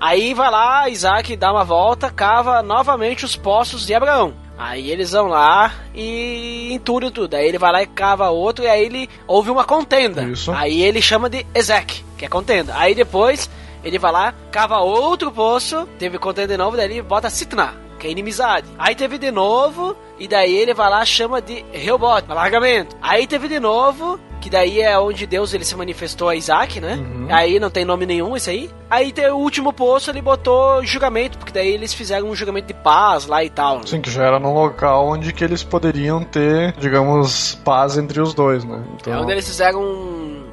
Aí 0.00 0.32
vai 0.32 0.50
lá, 0.50 0.88
Isaac 0.88 1.36
dá 1.36 1.52
uma 1.52 1.62
volta, 1.62 2.10
cava 2.10 2.62
novamente 2.62 3.26
os 3.26 3.36
poços 3.36 3.86
de 3.86 3.92
Abraão. 3.92 4.32
Aí 4.56 4.90
eles 4.90 5.12
vão 5.12 5.26
lá 5.26 5.74
e 5.94 6.72
entulham 6.72 7.10
tudo. 7.10 7.34
Aí 7.34 7.46
ele 7.46 7.58
vai 7.58 7.70
lá 7.70 7.82
e 7.82 7.86
cava 7.86 8.30
outro, 8.30 8.64
e 8.64 8.68
aí 8.68 8.82
ele 8.82 9.10
houve 9.26 9.50
uma 9.50 9.64
contenda. 9.64 10.22
Isso. 10.22 10.52
Aí 10.52 10.82
ele 10.82 11.02
chama 11.02 11.28
de 11.28 11.46
Ezek, 11.54 12.02
que 12.16 12.24
é 12.24 12.28
contenda. 12.28 12.74
Aí 12.76 12.94
depois 12.94 13.50
ele 13.84 13.98
vai 13.98 14.10
lá, 14.10 14.34
cava 14.50 14.78
outro 14.78 15.30
poço, 15.30 15.86
teve 15.98 16.18
contenda 16.18 16.48
de 16.48 16.56
novo, 16.56 16.76
daí 16.76 16.86
ele 16.86 17.02
bota 17.02 17.28
Sitna, 17.28 17.74
que 18.00 18.06
é 18.06 18.10
inimizade. 18.10 18.66
Aí 18.78 18.94
teve 18.94 19.18
de 19.18 19.30
novo, 19.30 19.94
e 20.18 20.26
daí 20.26 20.56
ele 20.56 20.74
vai 20.74 20.90
lá 20.90 21.04
chama 21.04 21.40
de 21.40 21.64
Reobot, 21.72 22.24
alargamento. 22.28 22.96
Aí 23.00 23.26
teve 23.26 23.46
de 23.46 23.60
novo, 23.60 24.18
que 24.40 24.48
daí 24.48 24.80
é 24.80 24.98
onde 24.98 25.26
Deus 25.26 25.52
ele 25.52 25.64
se 25.64 25.76
manifestou 25.76 26.28
a 26.28 26.34
Isaac, 26.34 26.80
né? 26.80 26.94
Uhum. 26.94 27.28
Aí 27.30 27.60
não 27.60 27.70
tem 27.70 27.84
nome 27.84 28.06
nenhum 28.06 28.34
esse 28.36 28.50
aí. 28.50 28.70
Aí 28.88 29.12
tem 29.12 29.30
o 29.30 29.36
último 29.36 29.72
poço, 29.72 30.10
ele 30.10 30.22
botou 30.22 30.84
julgamento, 30.84 31.38
porque 31.38 31.52
daí 31.52 31.68
eles 31.68 31.94
fizeram 31.94 32.28
um 32.28 32.34
julgamento 32.34 32.66
de 32.66 32.74
paz 32.74 33.26
lá 33.26 33.44
e 33.44 33.50
tal. 33.50 33.76
Né? 33.76 33.82
Sim, 33.86 34.00
que 34.00 34.10
já 34.10 34.24
era 34.24 34.40
num 34.40 34.54
local 34.54 35.08
onde 35.08 35.32
que 35.32 35.44
eles 35.44 35.62
poderiam 35.62 36.24
ter, 36.24 36.74
digamos, 36.78 37.54
paz 37.64 37.96
entre 37.98 38.20
os 38.20 38.34
dois, 38.34 38.64
né? 38.64 38.82
Então... 38.94 39.12
É 39.12 39.20
onde 39.20 39.32
eles 39.32 39.46
fizeram 39.46 39.80
um, 39.80 40.09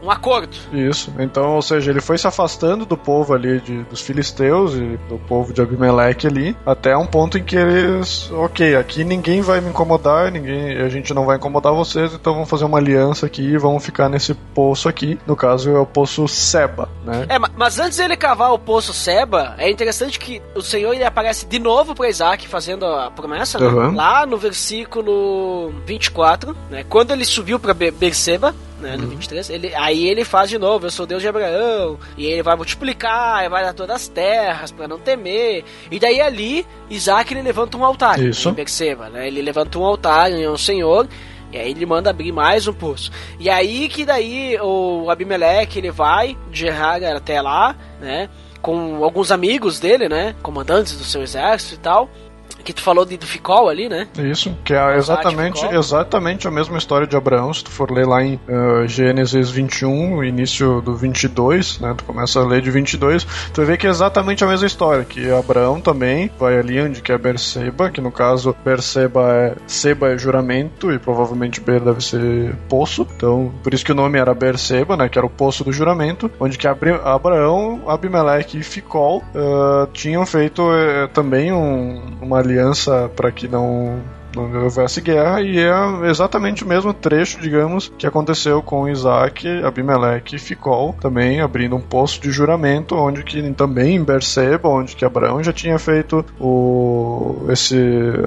um 0.07 0.11
acordo. 0.11 0.55
Isso. 0.71 1.13
Então, 1.19 1.55
ou 1.55 1.61
seja, 1.61 1.91
ele 1.91 1.99
foi 1.99 2.17
se 2.17 2.25
afastando 2.25 2.85
do 2.85 2.95
povo 2.95 3.33
ali, 3.33 3.59
de, 3.59 3.83
dos 3.83 3.99
filisteus 3.99 4.73
e 4.73 4.97
do 5.09 5.17
povo 5.27 5.51
de 5.51 5.61
Abimeleque 5.61 6.25
ali, 6.25 6.55
até 6.65 6.95
um 6.95 7.05
ponto 7.05 7.37
em 7.37 7.43
que 7.43 7.57
eles, 7.57 8.31
ok, 8.31 8.75
aqui 8.77 9.03
ninguém 9.03 9.41
vai 9.41 9.59
me 9.59 9.69
incomodar, 9.69 10.31
ninguém, 10.31 10.77
a 10.77 10.87
gente 10.87 11.13
não 11.13 11.25
vai 11.25 11.35
incomodar 11.35 11.73
vocês, 11.73 12.13
então 12.13 12.33
vamos 12.33 12.49
fazer 12.49 12.63
uma 12.63 12.77
aliança 12.77 13.25
aqui 13.25 13.41
e 13.41 13.57
vamos 13.57 13.83
ficar 13.83 14.07
nesse 14.07 14.33
poço 14.33 14.87
aqui. 14.87 15.19
No 15.27 15.35
caso, 15.35 15.69
é 15.71 15.79
o 15.79 15.85
poço 15.85 16.25
Seba, 16.27 16.87
né? 17.03 17.25
É, 17.27 17.37
mas 17.37 17.77
antes 17.77 17.99
ele 17.99 18.15
cavar 18.15 18.53
o 18.53 18.59
poço 18.59 18.93
Seba, 18.93 19.55
é 19.57 19.69
interessante 19.69 20.17
que 20.17 20.41
o 20.55 20.61
Senhor 20.61 20.93
ele 20.93 21.03
aparece 21.03 21.45
de 21.45 21.59
novo 21.59 21.93
para 21.93 22.07
Isaac 22.07 22.47
fazendo 22.47 22.85
a 22.85 23.11
promessa, 23.11 23.61
uhum. 23.61 23.91
né? 23.91 23.97
lá 23.97 24.25
no 24.25 24.37
versículo 24.37 25.73
24, 25.85 26.55
né? 26.69 26.85
Quando 26.87 27.11
ele 27.11 27.25
subiu 27.25 27.59
para 27.59 27.73
Berseba, 27.73 28.55
né, 28.79 28.95
no 28.95 29.03
uhum. 29.03 29.09
23, 29.09 29.49
ele, 29.49 29.75
aí 29.75 30.07
ele 30.07 30.23
faz 30.23 30.49
de 30.49 30.57
novo, 30.57 30.85
eu 30.85 30.91
sou 30.91 31.05
Deus 31.05 31.21
de 31.21 31.27
Abraão, 31.27 31.97
e 32.17 32.25
ele 32.25 32.43
vai 32.43 32.55
multiplicar, 32.55 33.49
vai 33.49 33.63
dar 33.63 33.73
todas 33.73 33.95
as 33.95 34.07
terras 34.07 34.71
para 34.71 34.87
não 34.87 34.99
temer. 34.99 35.63
E 35.89 35.99
daí 35.99 36.21
ali, 36.21 36.65
Isaac 36.89 37.33
ele 37.33 37.41
levanta 37.41 37.77
um 37.77 37.83
altar 37.83 38.19
Isso. 38.19 38.49
em 38.49 38.53
Berseba, 38.53 39.09
né? 39.09 39.27
Ele 39.27 39.41
levanta 39.41 39.77
um 39.79 39.85
altar 39.85 40.31
em 40.31 40.47
um 40.47 40.57
Senhor, 40.57 41.07
e 41.51 41.57
aí 41.57 41.71
ele 41.71 41.85
manda 41.85 42.09
abrir 42.09 42.31
mais 42.31 42.67
um 42.67 42.73
poço. 42.73 43.11
E 43.39 43.49
aí 43.49 43.87
que 43.89 44.05
daí 44.05 44.57
o 44.61 45.09
Abimeleque 45.09 45.79
ele 45.79 45.91
vai 45.91 46.37
de 46.51 46.59
Gerar 46.59 47.01
até 47.03 47.41
lá, 47.41 47.75
né? 47.99 48.29
Com 48.61 49.03
alguns 49.03 49.31
amigos 49.31 49.79
dele, 49.79 50.09
né? 50.09 50.35
Comandantes 50.41 50.97
do 50.97 51.03
seu 51.03 51.21
exército 51.21 51.75
e 51.75 51.77
tal 51.77 52.09
que 52.67 52.73
tu 52.73 52.81
falou 52.81 53.05
de, 53.05 53.15
do 53.15 53.25
Ficol 53.25 53.69
ali, 53.69 53.87
né? 53.87 54.05
Isso, 54.17 54.53
que 54.65 54.73
é 54.73 54.97
exatamente, 54.97 55.65
exatamente 55.67 56.49
a 56.49 56.51
mesma 56.51 56.77
história 56.77 57.07
de 57.07 57.15
Abraão, 57.15 57.53
se 57.53 57.63
tu 57.63 57.71
for 57.71 57.89
ler 57.89 58.05
lá 58.05 58.21
em 58.21 58.35
uh, 58.35 58.85
Gênesis 58.85 59.49
21, 59.49 60.21
início 60.21 60.81
do 60.81 60.93
22, 60.93 61.79
né? 61.79 61.95
Tu 61.97 62.03
começa 62.03 62.41
a 62.41 62.45
ler 62.45 62.61
de 62.61 62.69
22, 62.69 63.25
tu 63.53 63.63
ver 63.63 63.77
que 63.77 63.87
é 63.87 63.89
exatamente 63.89 64.43
a 64.43 64.47
mesma 64.47 64.67
história, 64.67 65.05
que 65.05 65.31
Abraão 65.31 65.79
também 65.79 66.29
vai 66.37 66.59
ali 66.59 66.81
onde 66.81 67.01
que 67.01 67.09
é 67.09 67.17
Berseba, 67.17 67.89
que 67.89 68.01
no 68.01 68.11
caso 68.11 68.53
Berseba 68.65 69.31
é 69.31 69.55
Seba 69.65 70.09
é 70.09 70.17
juramento 70.17 70.91
e 70.91 70.99
provavelmente 70.99 71.61
Ber 71.61 71.79
deve 71.79 72.03
ser 72.03 72.53
poço, 72.67 73.07
então 73.15 73.53
por 73.63 73.73
isso 73.73 73.85
que 73.85 73.93
o 73.93 73.95
nome 73.95 74.19
era 74.19 74.33
Berseba, 74.33 74.97
né? 74.97 75.07
Que 75.07 75.17
era 75.17 75.25
o 75.25 75.29
poço 75.29 75.63
do 75.63 75.71
juramento, 75.71 76.29
onde 76.37 76.57
que 76.57 76.67
Abraão, 76.67 77.81
Abimeleque 77.87 78.57
e 78.57 78.63
Ficol 78.63 79.19
uh, 79.19 79.87
tinham 79.93 80.25
feito 80.25 80.63
uh, 80.63 81.07
também 81.13 81.53
um, 81.53 82.01
uma 82.21 82.39
aliança 82.39 82.56
aliança 82.57 83.09
para 83.15 83.31
que 83.31 83.47
não 83.47 84.01
não 84.35 84.63
houvesse 84.63 85.01
guerra, 85.01 85.41
e 85.41 85.57
é 85.57 86.09
exatamente 86.09 86.63
o 86.63 86.67
mesmo 86.67 86.93
trecho, 86.93 87.39
digamos, 87.39 87.91
que 87.97 88.05
aconteceu 88.05 88.61
com 88.61 88.87
Isaac, 88.87 89.47
Abimeleque 89.63 90.35
e 90.35 90.39
Ficol, 90.39 90.93
também 90.99 91.41
abrindo 91.41 91.75
um 91.75 91.81
poço 91.81 92.21
de 92.21 92.29
juramento, 92.29 92.93
onde 92.93 93.23
que 93.23 93.41
também 93.53 93.95
em 93.95 94.03
Berseba, 94.03 94.69
onde 94.69 94.95
que 94.95 95.03
Abraão 95.03 95.41
já 95.41 95.51
tinha 95.51 95.79
feito 95.79 96.23
o, 96.39 97.47
esse 97.49 97.77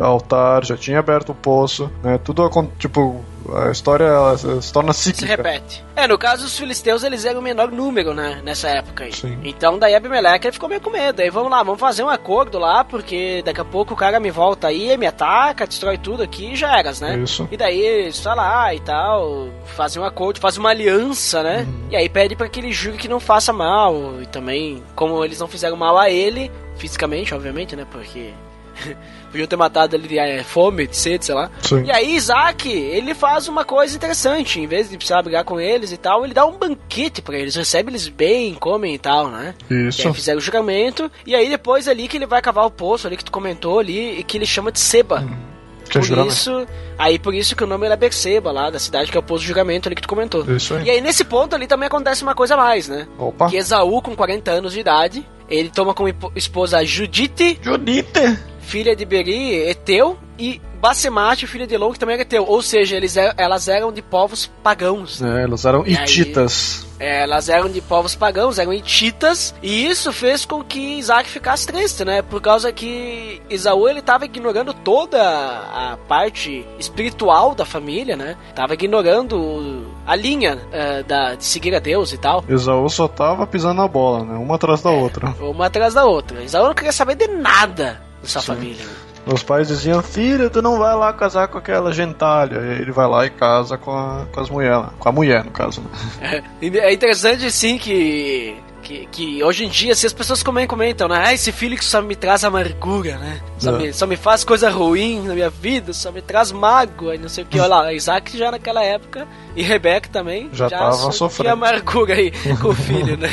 altar, 0.01 0.64
já 0.64 0.77
tinha 0.77 0.99
aberto 0.99 1.31
o 1.31 1.35
poço, 1.35 1.88
né, 2.03 2.19
tudo 2.19 2.49
tipo 2.79 3.21
a 3.48 3.70
história 3.70 4.05
ela 4.05 4.37
se 4.37 4.72
torna 4.72 4.92
cíclica. 4.92 5.26
Se 5.26 5.37
repete. 5.37 5.85
É, 5.96 6.07
no 6.07 6.18
caso, 6.18 6.46
os 6.46 6.59
filisteus 6.59 7.03
eles 7.03 7.24
eram 7.24 7.40
o 7.40 7.42
menor 7.42 7.70
número, 7.70 8.14
né? 8.14 8.40
Nessa 8.44 8.68
época 8.68 9.05
aí. 9.05 9.12
Sim. 9.12 9.38
Então 9.44 9.79
daí 9.79 9.94
Abimeleque 9.94 10.46
ele 10.46 10.53
ficou 10.53 10.68
meio 10.68 10.81
com 10.81 10.90
medo. 10.90 11.20
Aí 11.20 11.31
vamos 11.31 11.50
lá, 11.50 11.62
vamos 11.62 11.81
fazer 11.81 12.03
um 12.03 12.09
acordo 12.09 12.59
lá, 12.59 12.85
porque 12.85 13.42
daqui 13.44 13.61
a 13.61 13.64
pouco 13.64 13.94
o 13.94 13.96
cara 13.96 14.20
me 14.20 14.31
volta 14.31 14.68
aí, 14.68 14.96
me 14.96 15.07
ataca, 15.07 15.66
destrói 15.66 15.98
tudo 15.98 16.22
aqui 16.22 16.53
e 16.53 16.57
já 16.57 16.79
eras, 16.79 17.00
né? 17.00 17.18
Isso. 17.18 17.48
E 17.50 17.57
daí 17.57 18.09
está 18.09 18.35
lá 18.35 18.74
e 18.74 18.81
tal, 18.81 19.48
fazem 19.64 20.03
um 20.03 20.05
acordo, 20.05 20.40
fazem 20.40 20.61
uma 20.61 20.70
aliança, 20.70 21.42
né? 21.42 21.66
Uhum. 21.68 21.88
E 21.90 21.96
aí 21.96 22.09
pede 22.09 22.37
para 22.37 22.48
que 22.48 22.61
ele 22.61 22.72
jure 22.72 22.96
que 22.96 23.09
não 23.09 23.20
faça 23.20 23.53
mal. 23.53 24.20
E 24.20 24.26
também, 24.26 24.83
como 24.94 25.24
eles 25.24 25.38
não 25.38 25.48
fizeram 25.48 25.76
mal 25.76 25.98
a 25.98 26.11
ele, 26.11 26.50
fisicamente, 26.76 27.35
obviamente, 27.35 27.76
né? 27.76 27.87
Porque 27.90 28.33
Podiam 29.31 29.47
ter 29.47 29.57
matado 29.57 29.95
ele 29.95 30.09
de 30.09 30.19
é, 30.19 30.43
fome, 30.43 30.88
de 30.88 30.97
sede, 30.97 31.25
sei 31.25 31.35
lá. 31.35 31.51
Sim. 31.62 31.85
E 31.85 31.90
aí 31.93 32.16
Isaac, 32.16 32.69
ele 32.69 33.14
faz 33.14 33.47
uma 33.47 33.64
coisa 33.64 33.95
interessante. 33.95 34.59
Em 34.59 34.66
vez 34.66 34.90
de 34.90 34.97
precisar 34.97 35.23
brigar 35.23 35.45
com 35.45 35.61
eles 35.61 35.93
e 35.93 35.97
tal, 35.97 36.25
ele 36.25 36.35
dá 36.35 36.45
um 36.45 36.59
banquete 36.59 37.23
para 37.23 37.38
eles. 37.38 37.55
Recebe 37.55 37.93
eles 37.93 38.09
bem, 38.09 38.55
comem 38.55 38.95
e 38.95 38.99
tal, 38.99 39.29
né? 39.29 39.55
Isso. 39.71 40.03
E 40.03 40.07
aí 40.09 40.14
fizeram 40.14 40.38
o 40.38 40.43
juramento. 40.43 41.11
E 41.25 41.35
aí 41.35 41.49
depois 41.49 41.87
ali 41.87 42.09
que 42.09 42.16
ele 42.16 42.27
vai 42.27 42.43
cavar 42.43 42.66
o 42.66 42.71
poço 42.71 43.07
ali 43.07 43.16
que 43.16 43.25
tu 43.25 43.31
comentou 43.31 43.79
ali, 43.79 44.19
e 44.19 44.25
que 44.25 44.37
ele 44.37 44.47
chama 44.47 44.73
de 44.73 44.81
Seba. 44.81 45.21
Hum. 45.21 45.51
Que 45.90 45.99
é 45.99 46.01
por 46.01 46.19
é 46.19 46.27
isso, 46.27 46.66
aí 46.97 47.19
por 47.19 47.35
isso 47.35 47.57
que 47.57 47.64
o 47.64 47.66
nome 47.66 47.88
é 47.88 47.97
Berseba, 47.97 48.53
lá 48.53 48.71
da 48.71 48.79
cidade 48.79 49.11
que 49.11 49.16
é 49.16 49.21
o 49.21 49.23
poço 49.23 49.43
de 49.43 49.49
juramento 49.49 49.88
ali 49.88 49.97
que 49.97 50.03
tu 50.03 50.09
comentou. 50.09 50.45
Isso 50.55 50.75
aí. 50.75 50.85
E 50.85 50.90
aí 50.90 51.01
nesse 51.01 51.25
ponto 51.25 51.55
ali 51.55 51.66
também 51.66 51.88
acontece 51.88 52.23
uma 52.23 52.35
coisa 52.35 52.55
a 52.55 52.57
mais, 52.57 52.88
né? 52.88 53.09
Opa. 53.19 53.49
Que 53.49 53.57
Esaú, 53.57 54.01
com 54.01 54.14
40 54.14 54.51
anos 54.53 54.73
de 54.73 54.81
idade, 54.81 55.27
ele 55.49 55.69
toma 55.69 55.93
como 55.93 56.09
esposa 56.37 56.85
Judite. 56.85 57.59
Judite! 57.61 58.38
Filha 58.61 58.94
de 58.94 59.05
Beri, 59.05 59.55
Eteu, 59.55 60.18
e 60.38 60.61
Basemate, 60.81 61.46
filha 61.46 61.66
de 61.66 61.75
Elon, 61.75 61.92
que 61.92 61.99
também 61.99 62.14
era 62.14 62.23
Eteu. 62.23 62.44
Ou 62.46 62.62
seja, 62.62 62.96
eles, 62.96 63.16
er, 63.16 63.35
elas 63.37 63.68
eram 63.68 63.92
de 63.92 64.01
povos 64.01 64.51
pagãos. 64.62 65.20
É, 65.20 65.42
elas 65.42 65.66
eram 65.66 65.87
e 65.87 65.92
hititas. 65.92 66.87
Aí, 66.99 67.07
é, 67.07 67.23
elas 67.23 67.49
eram 67.49 67.68
de 67.68 67.81
povos 67.81 68.14
pagãos, 68.14 68.59
eram 68.59 68.73
hititas, 68.73 69.55
e 69.62 69.87
isso 69.87 70.12
fez 70.12 70.44
com 70.44 70.62
que 70.62 70.99
Isaac 70.99 71.29
ficasse 71.29 71.66
triste, 71.66 72.05
né? 72.05 72.20
Por 72.20 72.40
causa 72.40 72.70
que 72.73 73.40
Isaú 73.49 73.88
ele 73.88 74.01
estava 74.01 74.27
ignorando 74.27 74.73
toda 74.73 75.18
a 75.20 75.99
parte 76.09 76.64
espiritual 76.79 77.55
da 77.55 77.64
família, 77.64 78.16
né? 78.16 78.37
Tava 78.55 78.75
ignorando 78.75 79.87
a 80.07 80.14
linha 80.14 80.59
eh, 80.73 81.03
da, 81.03 81.35
de 81.35 81.44
seguir 81.44 81.75
a 81.75 81.79
Deus 81.79 82.12
e 82.12 82.18
tal. 82.18 82.44
Esaú 82.46 82.88
só 82.88 83.09
tava 83.09 83.46
pisando 83.46 83.81
na 83.81 83.88
bola, 83.88 84.25
né? 84.25 84.35
Uma 84.35 84.57
atrás 84.57 84.83
da 84.83 84.90
outra. 84.90 85.35
Uma 85.40 85.66
atrás 85.66 85.94
da 85.94 86.05
outra. 86.05 86.42
Esaú 86.42 86.66
não 86.66 86.75
queria 86.75 86.92
saber 86.92 87.14
de 87.14 87.29
nada 87.29 88.10
da 88.22 88.28
sua 88.28 88.42
família. 88.42 88.85
Os 89.26 89.42
pais 89.42 89.68
diziam, 89.68 90.02
filho, 90.02 90.48
tu 90.48 90.62
não 90.62 90.78
vai 90.78 90.94
lá 90.96 91.12
casar 91.12 91.46
com 91.48 91.59
aquela 91.59 91.92
gentalha. 91.92 92.56
E 92.59 92.80
ele 92.80 92.90
vai 92.90 93.06
lá 93.06 93.26
e 93.26 93.30
casa 93.30 93.76
com, 93.76 93.90
a, 93.92 94.26
com 94.33 94.40
as 94.40 94.48
mulheres. 94.48 94.87
Com 94.98 95.09
a 95.09 95.12
mulher, 95.12 95.44
no 95.44 95.50
caso. 95.50 95.83
Né? 96.20 96.42
É 96.62 96.92
interessante, 96.92 97.50
sim, 97.52 97.76
que, 97.76 98.56
que, 98.83 99.06
que 99.12 99.44
hoje 99.44 99.66
em 99.66 99.68
dia, 99.68 99.94
se 99.94 100.06
as 100.06 100.12
pessoas 100.14 100.42
comentam, 100.42 100.68
comentam 100.76 101.06
né? 101.09 101.22
Ah, 101.22 101.35
esse 101.35 101.52
filho 101.52 101.76
que 101.76 101.85
só 101.85 102.00
me 102.00 102.16
traz 102.16 102.44
amargura, 102.44 103.18
né? 103.18 103.40
Só, 103.59 103.74
É. 103.74 103.78
me, 103.78 103.92
só 103.92 104.06
me 104.06 104.16
faz 104.16 104.42
coisa 104.42 104.70
ruim 104.70 105.20
na 105.22 105.35
minha 105.35 105.50
vida, 105.50 105.92
só 105.92 106.11
me 106.11 106.22
traz 106.22 106.50
mágoa 106.50 107.14
e 107.14 107.18
não 107.18 107.28
sei 107.28 107.44
o 107.44 107.46
que. 107.46 107.61
Olha 107.61 107.68
lá, 107.68 107.92
Isaac 107.92 108.37
já 108.37 108.50
naquela 108.50 108.83
época 108.83 109.28
e 109.54 109.62
Rebeca 109.62 110.09
também 110.11 110.48
Já 110.54 110.70
tava 110.70 110.92
só 110.92 111.11
sofrendo. 111.12 111.52
amargura 111.52 112.14
aí 112.14 112.33
com 112.61 112.68
o 112.68 112.74
filho, 112.74 113.18
né? 113.18 113.28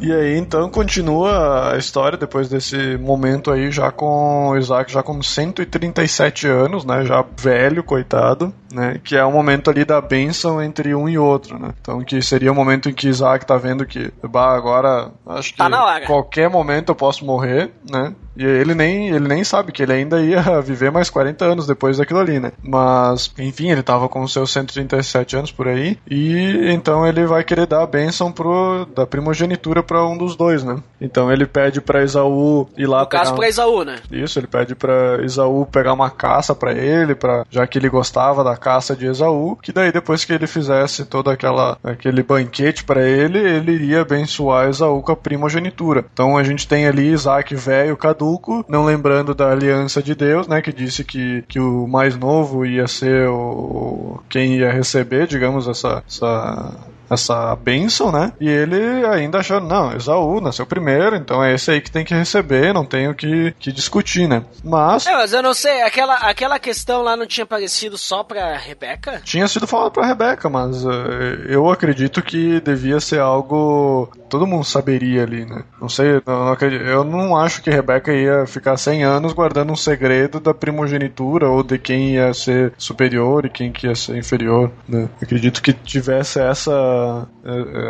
E 0.00 0.12
aí, 0.12 0.36
então, 0.36 0.68
continua 0.68 1.72
a 1.72 1.78
história 1.78 2.18
depois 2.18 2.48
desse 2.48 2.96
momento 2.98 3.50
aí, 3.50 3.70
já 3.70 3.90
com 3.90 4.50
o 4.50 4.56
Isaac 4.56 4.92
já 4.92 5.02
com 5.02 5.22
137 5.22 6.46
anos, 6.46 6.84
né? 6.84 7.04
Já 7.04 7.24
velho, 7.38 7.82
coitado, 7.82 8.52
né? 8.72 9.00
Que 9.02 9.16
é 9.16 9.24
o 9.24 9.32
momento 9.32 9.70
ali 9.70 9.84
da 9.84 10.00
bênção 10.00 10.62
entre 10.62 10.94
um 10.94 11.08
e 11.08 11.18
outro, 11.18 11.58
né? 11.58 11.70
Então, 11.80 12.04
que 12.04 12.20
seria 12.20 12.52
o 12.52 12.54
momento 12.54 12.90
em 12.90 12.92
que 12.92 13.08
Isaac 13.08 13.46
tá 13.46 13.56
vendo 13.56 13.86
que, 13.86 14.12
bah, 14.28 14.54
agora 14.54 15.10
acho 15.26 15.52
que 15.52 15.58
Tá 15.58 15.68
na 15.68 15.84
hora. 15.84 16.04
qualquer 16.06 16.50
momento 16.50 16.90
eu 16.90 16.94
posso 16.94 17.24
morrer, 17.24 17.70
né? 17.90 18.14
E 18.36 18.44
ele 18.44 18.74
nem, 18.74 19.08
ele 19.08 19.26
nem 19.26 19.42
sabe 19.42 19.72
que 19.72 19.82
ele 19.82 19.94
ainda 19.94 20.20
ia 20.20 20.42
viver 20.60 20.90
mais 20.92 21.08
40 21.08 21.42
anos 21.42 21.66
depois 21.66 21.96
daquilo 21.96 22.20
ali, 22.20 22.38
né? 22.38 22.52
Mas, 22.62 23.32
enfim, 23.38 23.70
ele 23.70 23.82
tava 23.82 24.10
com 24.10 24.28
seus 24.28 24.52
137 24.52 25.36
anos 25.36 25.50
por 25.50 25.66
aí. 25.66 25.98
E 26.08 26.70
então 26.70 27.06
ele 27.06 27.24
vai 27.24 27.42
querer 27.42 27.66
dar 27.66 27.82
a 27.82 27.86
bênção 27.86 28.30
pro, 28.30 28.86
da 28.94 29.06
primogenitura 29.06 29.82
para 29.86 30.04
um 30.06 30.16
dos 30.18 30.36
dois, 30.36 30.62
né? 30.64 30.76
Então 31.00 31.30
ele 31.32 31.46
pede 31.46 31.80
para 31.80 32.02
Esaú 32.02 32.68
ir 32.76 32.86
lá 32.86 33.00
No 33.00 33.06
caso, 33.06 33.24
pegar- 33.24 33.36
pra 33.36 33.48
Esaú, 33.48 33.84
né? 33.84 33.96
isso, 34.10 34.38
ele 34.38 34.46
pede 34.46 34.74
pra 34.74 35.18
Esaú 35.22 35.66
pegar 35.66 35.92
uma 35.92 36.10
caça 36.10 36.54
pra 36.54 36.72
ele, 36.72 37.14
para 37.14 37.44
já 37.50 37.66
que 37.66 37.78
ele 37.78 37.88
gostava 37.88 38.42
da 38.42 38.56
caça 38.56 38.94
de 38.96 39.06
Esaú, 39.06 39.56
que 39.56 39.72
daí 39.72 39.92
depois 39.92 40.24
que 40.24 40.32
ele 40.32 40.46
fizesse 40.46 41.04
todo 41.04 41.30
aquela 41.30 41.78
aquele 41.84 42.22
banquete 42.22 42.84
pra 42.84 43.02
ele, 43.06 43.38
ele 43.38 43.72
iria 43.72 44.00
abençoar 44.02 44.68
Esaú 44.68 45.00
com 45.02 45.12
a 45.12 45.16
primogenitura. 45.16 46.04
Então 46.12 46.36
a 46.36 46.42
gente 46.42 46.66
tem 46.66 46.86
ali 46.86 47.08
Isaac 47.12 47.54
velho, 47.54 47.96
caduco, 47.96 48.64
não 48.68 48.84
lembrando 48.84 49.34
da 49.34 49.50
aliança 49.50 50.02
de 50.02 50.14
Deus, 50.14 50.48
né, 50.48 50.60
que 50.62 50.72
disse 50.72 51.04
que, 51.04 51.44
que 51.48 51.60
o 51.60 51.86
mais 51.86 52.16
novo 52.16 52.64
ia 52.66 52.86
ser 52.88 53.28
o 53.28 54.20
quem 54.28 54.56
ia 54.56 54.72
receber, 54.72 55.26
digamos, 55.26 55.68
essa 55.68 56.02
essa 56.08 56.74
essa 57.10 57.54
bênção, 57.56 58.10
né? 58.12 58.32
E 58.40 58.48
ele 58.48 59.04
ainda 59.06 59.38
achando, 59.38 59.66
não, 59.66 59.94
Esaú 59.96 60.40
nasceu 60.40 60.66
primeiro, 60.66 61.16
então 61.16 61.42
é 61.42 61.54
esse 61.54 61.70
aí 61.70 61.80
que 61.80 61.90
tem 61.90 62.04
que 62.04 62.14
receber, 62.14 62.72
não 62.74 62.84
tenho 62.84 63.14
que, 63.14 63.54
que 63.58 63.70
discutir, 63.72 64.28
né? 64.28 64.42
Mas 64.64 65.06
É, 65.06 65.12
mas 65.12 65.32
eu 65.32 65.42
não 65.42 65.54
sei, 65.54 65.82
aquela, 65.82 66.14
aquela 66.16 66.58
questão 66.58 67.02
lá 67.02 67.16
não 67.16 67.26
tinha 67.26 67.44
aparecido 67.44 67.96
só 67.98 68.22
pra 68.22 68.56
Rebeca? 68.56 69.20
tinha 69.24 69.46
sido 69.48 69.66
falado 69.66 69.92
pra 69.92 70.06
Rebeca, 70.06 70.48
mas 70.48 70.84
eh, 70.84 71.46
eu 71.48 71.70
acredito 71.70 72.22
que 72.22 72.60
devia 72.60 73.00
ser 73.00 73.20
algo 73.20 74.10
todo 74.28 74.46
mundo 74.46 74.64
saberia 74.64 75.22
ali, 75.22 75.44
né? 75.44 75.62
Não 75.80 75.88
sei, 75.88 76.16
eu 76.16 76.22
não, 76.26 76.48
acredito- 76.52 76.82
eu 76.84 77.04
não 77.04 77.36
acho 77.36 77.62
que 77.62 77.70
Rebeca 77.70 78.12
ia 78.12 78.46
ficar 78.46 78.76
100 78.76 79.04
anos 79.04 79.32
guardando 79.32 79.72
um 79.72 79.76
segredo 79.76 80.40
da 80.40 80.52
primogenitura 80.52 81.48
ou 81.48 81.62
de 81.62 81.78
quem 81.78 82.14
ia 82.14 82.32
ser 82.34 82.72
superior 82.76 83.44
e 83.46 83.50
quem 83.50 83.70
que 83.72 83.86
ia 83.86 83.94
ser 83.94 84.16
inferior, 84.16 84.70
né? 84.88 85.08
Acredito 85.22 85.62
que 85.62 85.72
tivesse 85.72 86.40
essa 86.40 86.72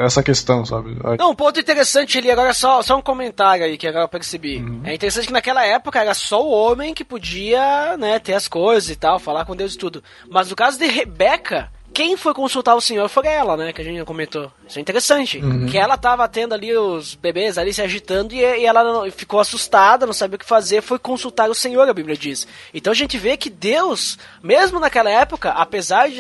essa 0.05 0.23
questão, 0.23 0.65
sabe? 0.65 0.97
Não, 1.19 1.31
um 1.31 1.35
ponto 1.35 1.59
interessante 1.61 2.19
ali, 2.19 2.31
agora 2.31 2.53
só, 2.53 2.83
só 2.83 2.97
um 2.97 3.03
comentário 3.03 3.65
aí 3.65 3.77
que 3.77 3.87
agora 3.87 4.05
eu 4.05 4.09
percebi. 4.09 4.65
É 4.85 4.95
interessante 4.95 5.27
que 5.27 5.33
naquela 5.33 5.65
época 5.65 6.01
era 6.01 6.15
só 6.15 6.43
o 6.45 6.51
homem 6.51 6.95
que 6.95 7.05
podia, 7.05 7.97
né, 7.97 8.19
ter 8.19 8.35
as 8.35 8.49
coisas 8.49 8.91
e 8.91 8.97
tal, 8.97 9.19
falar 9.19 9.45
com 9.45 9.57
Deus 9.57 9.75
e 9.75 9.79
tudo. 9.79 10.03
Mas 10.29 10.49
no 10.51 10.57
caso 10.57 10.79
de 10.79 10.87
Rebeca, 10.87 11.71
quem 11.93 12.15
foi 12.17 12.35
consultar 12.35 12.75
o 12.75 12.81
Senhor 12.81 13.09
foi 13.09 13.27
ela, 13.27 13.57
né, 13.57 13.73
que 13.73 13.81
a 13.81 13.85
gente 13.85 14.05
comentou. 14.05 14.53
Isso 14.69 14.79
é 14.79 14.83
interessante. 14.83 15.41
Que 15.71 15.79
ela 15.79 15.97
tava 15.97 16.29
tendo 16.29 16.53
ali 16.53 16.77
os 16.77 17.15
bebês 17.15 17.57
ali 17.57 17.73
se 17.73 17.81
agitando 17.81 18.35
e, 18.35 18.39
e 18.41 18.67
ela 18.67 18.85
não- 18.85 19.11
ficou 19.11 19.41
assustada, 19.41 20.05
não 20.05 20.13
sabia 20.13 20.37
o 20.37 20.39
que 20.39 20.45
fazer, 20.45 20.83
foi 20.83 20.99
consultar 20.99 21.49
o 21.49 21.55
Senhor, 21.55 21.89
a 21.89 21.95
Bíblia 21.95 22.17
diz. 22.17 22.47
Então 22.75 22.91
a 22.93 22.97
gente 22.97 23.17
vê 23.17 23.37
que 23.39 23.49
Deus, 23.49 24.19
mesmo 24.43 24.79
naquela 24.79 25.09
época, 25.11 25.51
apesar 25.53 26.11
de, 26.11 26.19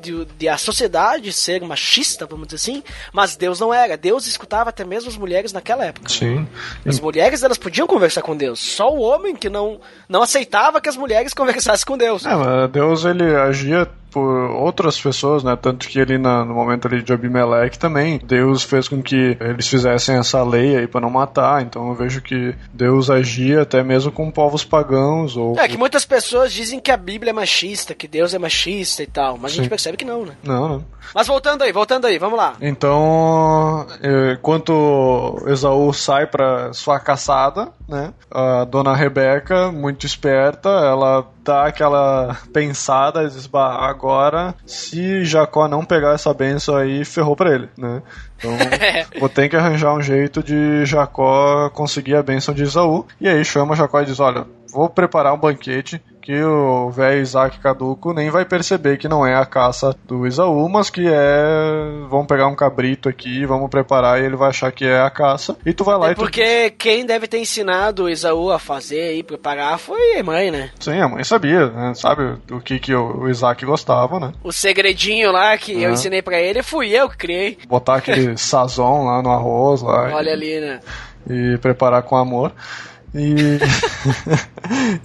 de, 0.00 0.24
de 0.24 0.48
a 0.48 0.56
sociedade 0.56 1.32
ser 1.32 1.62
machista, 1.62 2.26
vamos 2.26 2.48
dizer 2.48 2.56
assim, 2.56 2.82
mas 3.12 3.36
Deus 3.36 3.60
não 3.60 3.72
era. 3.72 3.96
Deus 3.96 4.26
escutava 4.26 4.70
até 4.70 4.84
mesmo 4.84 5.08
as 5.10 5.16
mulheres 5.16 5.52
naquela 5.52 5.84
época. 5.84 6.08
Sim. 6.08 6.46
As 6.86 7.00
mulheres 7.00 7.42
elas 7.42 7.58
podiam 7.58 7.86
conversar 7.86 8.22
com 8.22 8.36
Deus. 8.36 8.58
Só 8.60 8.92
o 8.92 9.00
homem 9.00 9.34
que 9.34 9.48
não, 9.48 9.80
não 10.08 10.22
aceitava 10.22 10.80
que 10.80 10.88
as 10.88 10.96
mulheres 10.96 11.34
conversassem 11.34 11.86
com 11.86 11.98
Deus. 11.98 12.24
É, 12.24 12.68
Deus 12.68 13.04
ele 13.04 13.24
agia 13.34 13.88
por 14.10 14.50
outras 14.50 15.00
pessoas, 15.00 15.42
né? 15.44 15.56
Tanto 15.60 15.86
que 15.88 16.00
ali 16.00 16.18
na- 16.18 16.44
no 16.44 16.54
momento 16.54 16.86
ali 16.88 17.02
de 17.02 17.12
Abimeleque 17.12 17.78
também, 17.78 18.20
Deus 18.24 18.62
fez 18.62 18.88
com 18.88 19.02
que 19.02 19.36
eles 19.40 19.68
fizessem 19.68 20.16
essa 20.16 20.42
lei 20.42 20.76
aí 20.76 20.86
para 20.86 21.00
não 21.00 21.10
matar. 21.10 21.62
Então 21.62 21.88
eu 21.88 21.94
vejo 21.94 22.20
que 22.20 22.54
Deus 22.72 23.10
agia 23.10 23.62
até 23.62 23.82
mesmo 23.82 24.10
com 24.12 24.30
povos 24.30 24.64
pagãos 24.64 25.36
ou 25.36 25.58
É 25.58 25.68
que 25.68 25.76
muitas 25.76 26.04
pessoas 26.04 26.52
dizem 26.52 26.80
que 26.80 26.90
a 26.90 26.96
Bíblia 26.96 27.30
é 27.30 27.32
machista, 27.32 27.94
que 27.94 28.08
Deus 28.08 28.34
é 28.34 28.38
machista 28.38 29.02
e 29.02 29.06
tal, 29.06 29.36
mas 29.36 29.52
a 29.52 29.54
gente 29.54 29.64
Sim. 29.64 29.70
percebe 29.70 29.96
que 29.96 30.04
não, 30.04 30.24
né? 30.24 30.32
não, 30.42 30.68
não. 30.68 30.84
Mas 31.14 31.26
voltando 31.26 31.62
aí, 31.62 31.72
voltando 31.72 32.06
aí, 32.06 32.18
vamos 32.18 32.36
lá. 32.38 32.54
Então, 32.60 33.86
eh, 34.02 34.32
enquanto 34.38 35.42
Esaú 35.46 35.92
sai 35.92 36.26
para 36.26 36.72
sua 36.72 37.00
caçada, 37.00 37.68
né? 37.88 38.12
A 38.30 38.64
dona 38.64 38.94
Rebeca, 38.94 39.72
muito 39.72 40.04
esperta, 40.04 40.68
ela 40.68 41.26
dá 41.48 41.64
aquela 41.64 42.36
pensada 42.52 43.24
e 43.24 43.48
bah, 43.48 43.88
agora, 43.88 44.54
se 44.66 45.24
Jacó 45.24 45.66
não 45.66 45.82
pegar 45.82 46.12
essa 46.12 46.34
benção 46.34 46.76
aí, 46.76 47.06
ferrou 47.06 47.34
pra 47.34 47.54
ele, 47.54 47.70
né? 47.76 48.02
Então, 48.36 48.50
vou 49.18 49.30
ter 49.30 49.48
que 49.48 49.56
arranjar 49.56 49.94
um 49.94 50.02
jeito 50.02 50.42
de 50.42 50.84
Jacó 50.84 51.70
conseguir 51.70 52.16
a 52.16 52.22
benção 52.22 52.54
de 52.54 52.64
Esaú. 52.64 53.06
E 53.18 53.26
aí 53.26 53.42
chama 53.44 53.74
Jacó 53.74 54.02
e 54.02 54.04
diz: 54.04 54.20
olha, 54.20 54.46
vou 54.70 54.90
preparar 54.90 55.32
um 55.32 55.38
banquete 55.38 56.02
que 56.28 56.42
o 56.42 56.90
velho 56.90 57.22
Isaac 57.22 57.58
Caduco 57.58 58.12
nem 58.12 58.28
vai 58.28 58.44
perceber 58.44 58.98
que 58.98 59.08
não 59.08 59.26
é 59.26 59.34
a 59.34 59.46
caça 59.46 59.96
do 60.06 60.26
Isaú, 60.26 60.68
mas 60.68 60.90
que 60.90 61.08
é. 61.08 62.04
Vamos 62.10 62.26
pegar 62.26 62.48
um 62.48 62.54
cabrito 62.54 63.08
aqui, 63.08 63.46
vamos 63.46 63.70
preparar 63.70 64.20
e 64.20 64.26
ele 64.26 64.36
vai 64.36 64.50
achar 64.50 64.70
que 64.70 64.84
é 64.84 65.00
a 65.00 65.08
caça. 65.08 65.56
E 65.64 65.72
tu 65.72 65.84
vai 65.84 65.96
lá 65.96 66.08
É 66.08 66.12
e 66.12 66.14
tu. 66.14 66.18
porque 66.18 66.68
quem 66.72 67.06
deve 67.06 67.26
ter 67.26 67.38
ensinado 67.38 68.02
o 68.04 68.08
Esaú 68.10 68.50
a 68.50 68.58
fazer 68.58 69.14
e 69.16 69.22
preparar 69.22 69.78
foi 69.78 70.18
a 70.18 70.22
mãe, 70.22 70.50
né? 70.50 70.70
Sim, 70.78 71.00
a 71.00 71.08
mãe 71.08 71.24
sabia, 71.24 71.70
né? 71.70 71.94
Sabe 71.94 72.36
o 72.50 72.60
que, 72.60 72.78
que 72.78 72.94
o 72.94 73.26
Isaac 73.30 73.64
gostava, 73.64 74.20
né? 74.20 74.30
O 74.44 74.52
segredinho 74.52 75.32
lá 75.32 75.56
que 75.56 75.72
eu 75.72 75.84
Aham. 75.86 75.92
ensinei 75.94 76.20
pra 76.20 76.38
ele 76.38 76.62
fui 76.62 76.90
eu 76.90 77.08
que 77.08 77.16
criei. 77.16 77.56
Botar 77.66 77.94
aquele 77.94 78.36
sazon 78.36 79.06
lá 79.06 79.22
no 79.22 79.30
arroz 79.30 79.80
lá. 79.80 80.10
Olha 80.14 80.32
ali, 80.34 80.60
né? 80.60 80.80
e 81.30 81.56
preparar 81.58 82.02
com 82.02 82.16
amor. 82.16 82.52
E, 83.14 83.58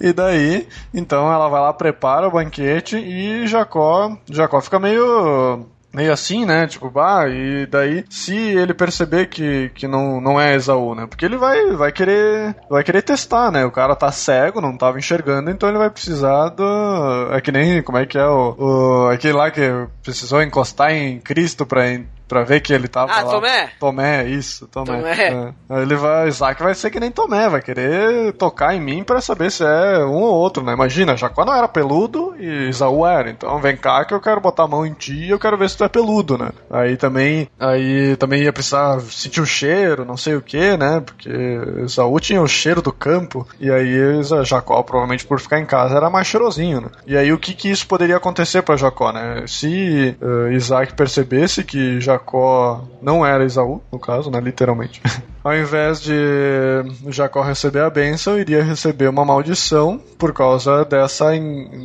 e 0.00 0.12
daí, 0.12 0.68
então 0.92 1.32
ela 1.32 1.48
vai 1.48 1.60
lá, 1.60 1.72
prepara 1.72 2.28
o 2.28 2.30
banquete 2.30 2.96
e 2.96 3.46
Jacó, 3.46 4.16
Jacó 4.30 4.60
fica 4.60 4.78
meio 4.78 5.66
meio 5.94 6.12
assim, 6.12 6.44
né? 6.44 6.66
Tipo, 6.66 6.90
bah, 6.90 7.28
e 7.28 7.66
daí 7.66 8.04
se 8.10 8.34
ele 8.36 8.74
perceber 8.74 9.26
que, 9.26 9.70
que 9.74 9.86
não, 9.86 10.20
não 10.20 10.40
é 10.40 10.54
Esaú, 10.54 10.94
né? 10.94 11.06
Porque 11.06 11.24
ele 11.24 11.36
vai, 11.36 11.70
vai 11.72 11.92
querer 11.92 12.56
vai 12.68 12.82
querer 12.82 13.02
testar, 13.02 13.50
né? 13.52 13.64
O 13.64 13.70
cara 13.70 13.94
tá 13.94 14.10
cego, 14.10 14.60
não 14.60 14.76
tava 14.76 14.98
enxergando, 14.98 15.50
então 15.50 15.68
ele 15.68 15.78
vai 15.78 15.88
precisar 15.88 16.48
do 16.48 17.28
é 17.32 17.40
que 17.40 17.52
nem 17.52 17.82
como 17.82 17.98
é 17.98 18.06
que 18.06 18.18
é 18.18 18.26
o, 18.26 18.56
o 18.58 19.08
aquele 19.08 19.34
lá 19.34 19.50
que 19.50 19.60
precisou 20.02 20.42
encostar 20.42 20.90
em 20.90 21.20
Cristo 21.20 21.64
pra 21.64 21.88
Pra 22.26 22.42
ver 22.42 22.60
que 22.60 22.72
ele 22.72 22.88
tava 22.88 23.12
Ah, 23.12 23.22
lá. 23.22 23.30
Tomé? 23.32 23.70
Tomé, 23.78 24.24
isso, 24.28 24.66
Tomé. 24.68 24.96
Tomé. 24.96 25.12
É. 25.12 25.52
Aí 25.68 25.82
Ele 25.82 25.94
vai, 25.94 26.28
Isaac 26.28 26.62
vai 26.62 26.74
ser 26.74 26.90
que 26.90 26.98
nem 26.98 27.10
Tomé, 27.10 27.48
vai 27.48 27.60
querer 27.60 28.32
tocar 28.34 28.74
em 28.74 28.80
mim 28.80 29.04
pra 29.04 29.20
saber 29.20 29.50
se 29.50 29.62
é 29.64 29.98
um 30.04 30.22
ou 30.22 30.34
outro, 30.34 30.62
né? 30.64 30.72
Imagina, 30.72 31.16
Jacó 31.16 31.44
não 31.44 31.54
era 31.54 31.68
peludo 31.68 32.34
e 32.38 32.68
Isaú 32.70 33.06
era. 33.06 33.28
Então 33.30 33.58
vem 33.60 33.76
cá 33.76 34.04
que 34.04 34.14
eu 34.14 34.20
quero 34.20 34.40
botar 34.40 34.64
a 34.64 34.68
mão 34.68 34.86
em 34.86 34.92
ti 34.94 35.14
e 35.26 35.30
eu 35.30 35.38
quero 35.38 35.58
ver 35.58 35.68
se 35.68 35.76
tu 35.76 35.84
é 35.84 35.88
peludo, 35.88 36.38
né? 36.38 36.50
Aí 36.70 36.96
também, 36.96 37.48
aí 37.60 38.16
também 38.16 38.42
ia 38.42 38.52
precisar 38.52 39.00
sentir 39.02 39.40
o 39.40 39.46
cheiro, 39.46 40.04
não 40.04 40.16
sei 40.16 40.34
o 40.34 40.42
que, 40.42 40.76
né? 40.76 41.00
Porque 41.04 41.30
Isaú 41.84 42.18
tinha 42.20 42.40
o 42.40 42.48
cheiro 42.48 42.80
do 42.80 42.92
campo 42.92 43.46
e 43.60 43.70
aí 43.70 44.22
Jacó, 44.44 44.82
provavelmente 44.82 45.26
por 45.26 45.38
ficar 45.40 45.60
em 45.60 45.66
casa, 45.66 45.96
era 45.96 46.08
mais 46.10 46.26
cheirosinho, 46.26 46.80
né? 46.80 46.88
E 47.06 47.16
aí 47.16 47.32
o 47.32 47.38
que 47.38 47.54
que 47.54 47.70
isso 47.70 47.86
poderia 47.86 48.16
acontecer 48.16 48.62
para 48.62 48.76
Jacó, 48.76 49.12
né? 49.12 49.44
Se 49.46 50.16
uh, 50.22 50.50
Isaac 50.52 50.94
percebesse 50.94 51.62
que 51.64 52.00
Jacó 52.14 52.84
não 53.02 53.26
era 53.26 53.44
Isaú, 53.44 53.82
no 53.92 53.98
caso, 53.98 54.30
né? 54.30 54.40
Literalmente. 54.40 55.02
Ao 55.44 55.54
invés 55.54 56.00
de 56.00 56.14
Jacó 57.08 57.42
receber 57.42 57.80
a 57.80 57.90
bênção, 57.90 58.38
iria 58.38 58.62
receber 58.62 59.08
uma 59.08 59.26
maldição 59.26 60.00
por 60.18 60.32
causa 60.32 60.86
dessa, 60.86 61.32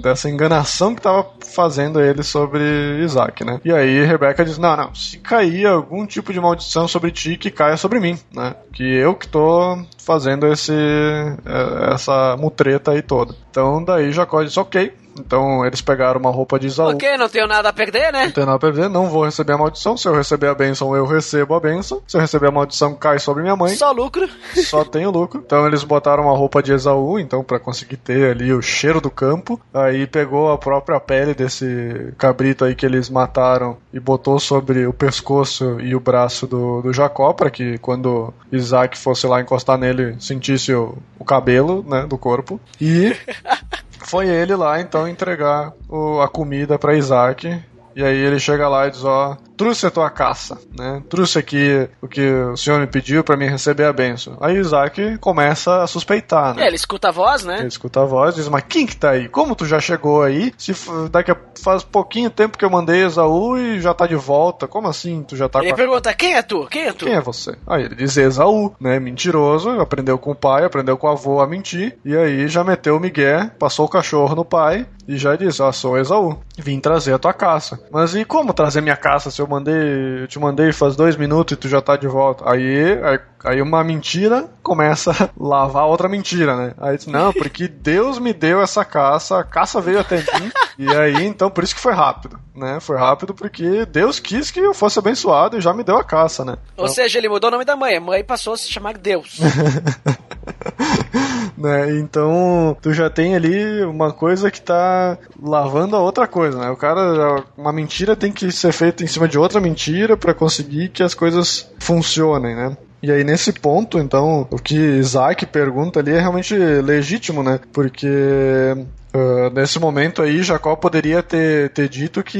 dessa 0.02 0.30
enganação 0.30 0.94
que 0.94 1.02
estava 1.02 1.28
fazendo 1.54 2.00
ele 2.00 2.24
sobre 2.24 2.64
Isaac, 3.04 3.44
né? 3.44 3.60
E 3.66 3.74
aí 3.74 4.06
Rebeca 4.06 4.46
diz: 4.46 4.58
Não, 4.58 4.78
não, 4.78 4.96
se 4.96 5.18
cair 5.18 5.66
algum 5.66 6.06
tipo 6.06 6.32
de 6.32 6.40
maldição 6.40 6.88
sobre 6.88 7.12
ti, 7.12 7.36
que 7.36 7.52
caia 7.52 7.76
sobre 7.76 8.00
mim, 8.00 8.18
né? 8.34 8.56
Que 8.72 8.84
eu 8.84 9.14
que 9.14 9.28
tô 9.28 9.78
fazendo 9.98 10.48
esse, 10.48 10.72
eh, 10.72 11.94
essa 11.94 12.38
mutreta 12.38 12.92
aí 12.92 13.02
toda. 13.02 13.36
Então 13.52 13.84
daí 13.84 14.14
Jacó 14.14 14.42
diz: 14.42 14.56
Ok, 14.56 14.94
então 15.20 15.66
eles 15.66 15.82
pegaram 15.82 16.20
uma 16.20 16.32
roupa 16.32 16.60
de 16.60 16.68
Isaú. 16.68 16.92
Ok, 16.92 17.18
não 17.18 17.30
tenho 17.30 17.48
nada 17.48 17.70
a 17.70 17.74
perder, 17.74 18.12
né? 18.12 18.26
Não 18.26 18.32
tenho 18.32 18.46
nada 18.46 18.58
a 18.58 18.60
perder, 18.60 18.90
não 18.90 19.10
vou 19.10 19.26
receber 19.26 19.54
a 19.54 19.58
maldição. 19.58 19.98
Se 19.98 20.08
eu 20.08 20.16
receber 20.16 20.48
a 20.48 20.56
bênção, 20.56 20.96
eu 20.96 21.06
recebo 21.06 21.54
a 21.56 21.60
bênção. 21.60 22.02
Se 22.08 22.18
eu 22.18 22.22
receber 22.22 22.48
a 22.48 22.52
maldição, 22.52 22.96
cai 22.96 23.20
sobre 23.20 23.44
minha 23.44 23.56
mãe. 23.56 23.76
Só 23.76 23.92
lucro. 23.92 24.28
Só 24.66 24.84
tenho 24.84 25.12
lucro. 25.12 25.42
Então 25.46 25.68
eles 25.68 25.84
botaram 25.84 26.24
uma 26.24 26.36
roupa 26.36 26.62
de 26.62 26.74
Esaú, 26.74 27.20
então 27.20 27.44
para 27.44 27.60
conseguir 27.60 27.98
ter 27.98 28.32
ali 28.32 28.54
o 28.54 28.62
cheiro 28.62 29.02
do 29.02 29.10
campo. 29.10 29.60
Aí 29.74 30.08
pegou 30.08 30.52
a 30.52 30.58
própria 30.58 31.00
pele 31.00 31.34
desse 31.34 32.14
cabrito 32.18 32.66
aí 32.66 32.76
que 32.76 32.86
eles 32.86 33.10
mataram 33.10 33.78
e 33.94 34.00
botou 34.00 34.40
sobre 34.40 34.86
o 34.86 34.94
pescoço 34.94 35.80
e 35.80 35.96
o 35.96 36.00
braço 36.00 36.48
do, 36.48 36.82
do 36.82 36.94
Jacó, 36.94 37.34
para 37.34 37.50
que 37.50 37.78
quando 37.80 38.34
Isaac 38.52 38.98
fosse 38.98 39.28
lá 39.28 39.42
encostar 39.42 39.78
nele, 39.78 40.16
sentisse 40.20 40.74
o, 40.74 40.98
o 41.18 41.26
cabelo, 41.26 41.84
né, 41.88 42.06
do 42.06 42.18
corpo. 42.18 42.60
E 42.80 43.16
foi 44.10 44.28
ele 44.28 44.56
lá 44.56 44.82
então 44.82 45.08
entregar 45.08 45.72
o, 45.88 46.20
a 46.20 46.28
comida 46.28 46.80
para 46.80 46.96
Isaac. 46.96 47.64
E 48.00 48.04
aí 48.04 48.16
ele 48.16 48.40
chega 48.40 48.70
lá 48.70 48.88
e 48.88 48.92
diz: 48.92 49.04
Ó, 49.04 49.36
trouxe 49.58 49.86
a 49.86 49.92
tua 49.92 50.10
caça, 50.10 50.58
né? 50.74 51.04
Trouxe 51.10 51.38
aqui 51.38 51.90
o 52.02 52.08
que 52.08 52.32
o 52.32 52.56
senhor 52.56 52.80
me 52.80 52.88
pediu 52.88 53.26
para 53.26 53.36
mim 53.36 53.48
receber 53.48 53.84
a 53.84 53.92
benção. 53.92 54.38
Aí 54.40 54.56
Isaac 54.56 55.18
começa 55.18 55.84
a 55.84 55.88
suspeitar, 55.88 56.56
né? 56.56 56.64
É, 56.64 56.68
ele 56.68 56.78
escuta 56.78 57.10
a 57.10 57.12
voz, 57.12 57.44
né? 57.44 57.58
Ele 57.60 57.68
escuta 57.68 58.02
a 58.02 58.06
voz, 58.06 58.36
diz: 58.36 58.48
Mas 58.48 58.64
quem 58.70 58.86
que 58.86 58.96
tá 58.96 59.10
aí? 59.10 59.28
Como 59.28 59.54
tu 59.54 59.66
já 59.66 59.82
chegou 59.82 60.24
aí? 60.24 60.54
Se 60.58 60.74
daqui 61.12 61.32
a 61.32 61.38
faz 61.62 61.84
pouquinho 61.84 62.30
tempo 62.30 62.58
que 62.58 62.64
eu 62.64 62.70
mandei 62.70 63.04
Esaú 63.04 63.58
e 63.58 63.82
já 63.82 63.94
tá 63.94 64.08
de 64.08 64.16
volta. 64.16 64.66
Como 64.66 64.88
assim? 64.88 65.22
Tu 65.24 65.36
já 65.36 65.50
tá 65.50 65.60
Ele 65.60 65.68
com 65.68 65.74
a... 65.74 65.78
pergunta: 65.78 66.14
Quem 66.14 66.36
é 66.36 66.42
tu? 66.42 66.68
Quem 66.68 66.84
é 66.84 66.94
tu? 66.94 67.04
Quem 67.04 67.16
é 67.16 67.22
você? 67.22 67.58
Aí 67.68 67.84
ele 67.84 67.96
diz 67.96 68.16
Esaú, 68.16 68.74
né? 68.80 68.98
Mentiroso, 68.98 69.72
aprendeu 69.72 70.18
com 70.18 70.32
o 70.32 70.36
pai, 70.36 70.64
aprendeu 70.64 70.98
com 70.98 71.08
o 71.08 71.10
avô 71.10 71.42
a 71.42 71.48
mentir. 71.48 71.98
E 72.06 72.16
aí 72.16 72.48
já 72.48 72.64
meteu 72.64 72.96
o 72.96 73.00
Miguel, 73.00 73.50
passou 73.60 73.88
o 73.88 73.90
cachorro 73.90 74.36
no 74.36 74.46
pai 74.46 74.88
e 75.10 75.18
já 75.18 75.36
disse: 75.36 75.60
Ó, 75.60 75.72
sou 75.72 75.98
Esaú, 75.98 76.38
vim 76.56 76.80
trazer 76.80 77.14
a 77.14 77.18
tua 77.18 77.34
caça. 77.34 77.80
Mas 77.92 78.14
e 78.14 78.24
como 78.24 78.54
trazer 78.54 78.80
minha 78.80 78.96
caça 78.96 79.32
se 79.32 79.42
eu 79.42 79.48
mandei, 79.48 80.22
eu 80.22 80.28
te 80.28 80.38
mandei 80.38 80.72
faz 80.72 80.96
dois 80.96 81.18
minutos 81.18 81.54
e 81.54 81.60
tu 81.60 81.68
já 81.68 81.82
tá 81.82 81.98
de 81.98 82.08
volta? 82.08 82.48
Aí, 82.48 82.94
aí, 83.04 83.20
aí 83.44 83.62
uma 83.62 83.84
mentira 83.84 84.48
começa 84.62 85.12
a 85.12 85.30
lavar 85.36 85.88
outra 85.88 86.08
mentira, 86.08 86.56
né? 86.56 86.74
Aí 86.78 86.96
diz: 86.96 87.08
Não, 87.08 87.34
porque 87.34 87.68
Deus 87.68 88.20
me 88.20 88.34
deu 88.34 88.62
essa 88.62 88.86
caça, 88.86 89.40
a 89.40 89.44
caça 89.44 89.82
veio 89.82 90.00
até 90.00 90.18
mim. 90.18 90.52
E 90.78 90.88
aí, 90.96 91.26
então, 91.26 91.50
por 91.50 91.64
isso 91.64 91.74
que 91.74 91.82
foi 91.82 91.94
rápido, 91.94 92.40
né? 92.56 92.80
Foi 92.80 92.96
rápido 92.96 93.34
porque 93.34 93.88
Deus 93.88 94.20
quis 94.20 94.52
que 94.52 94.60
eu 94.60 94.76
fosse 94.76 95.00
abençoado 95.00 95.58
e 95.58 95.62
já 95.62 95.74
me 95.74 95.84
deu 95.84 95.98
a 95.98 96.04
caça, 96.04 96.46
né? 96.46 96.52
Ou 96.78 96.86
então... 96.86 96.88
seja, 96.88 97.18
ele 97.18 97.30
mudou 97.30 97.48
o 97.48 97.52
nome 97.52 97.66
da 97.66 97.76
mãe. 97.76 97.98
A 97.98 98.02
mãe 98.02 98.24
passou 98.24 98.54
a 98.54 98.58
se 98.58 98.72
chamar 98.72 98.96
Deus. 98.96 99.40
né? 101.58 101.98
Então, 101.98 102.78
tu 102.82 102.94
já 102.94 103.10
tem 103.10 103.36
ali 103.36 103.84
uma 103.84 104.14
coisa 104.14 104.50
que 104.50 104.62
tá 104.62 104.99
lavando 105.42 105.96
a 105.96 106.00
outra 106.00 106.28
coisa, 106.28 106.60
né? 106.60 106.70
O 106.70 106.76
cara, 106.76 107.44
uma 107.58 107.72
mentira 107.72 108.16
tem 108.16 108.32
que 108.32 108.52
ser 108.52 108.72
feita 108.72 109.04
em 109.04 109.08
cima 109.08 109.28
de 109.28 109.38
outra 109.38 109.60
mentira 109.60 110.16
para 110.16 110.34
conseguir 110.34 110.90
que 110.90 111.04
as 111.04 111.14
coisas 111.14 111.70
funcionem, 111.80 112.56
né? 112.56 112.78
E 113.02 113.12
aí, 113.12 113.24
nesse 113.24 113.54
ponto, 113.54 113.98
então, 113.98 114.46
o 114.52 114.58
que 114.58 114.76
Isaac 114.76 115.46
pergunta 115.46 116.00
ali 116.02 116.12
é 116.12 116.20
realmente 116.20 116.54
legítimo, 116.56 117.44
né? 117.44 117.60
Porque 117.72 118.76
Uh, 119.12 119.50
nesse 119.56 119.80
momento 119.80 120.22
aí, 120.22 120.44
Jacó 120.44 120.76
poderia 120.76 121.24
ter, 121.24 121.72
ter 121.72 121.90
dito 121.90 122.22
que 122.22 122.40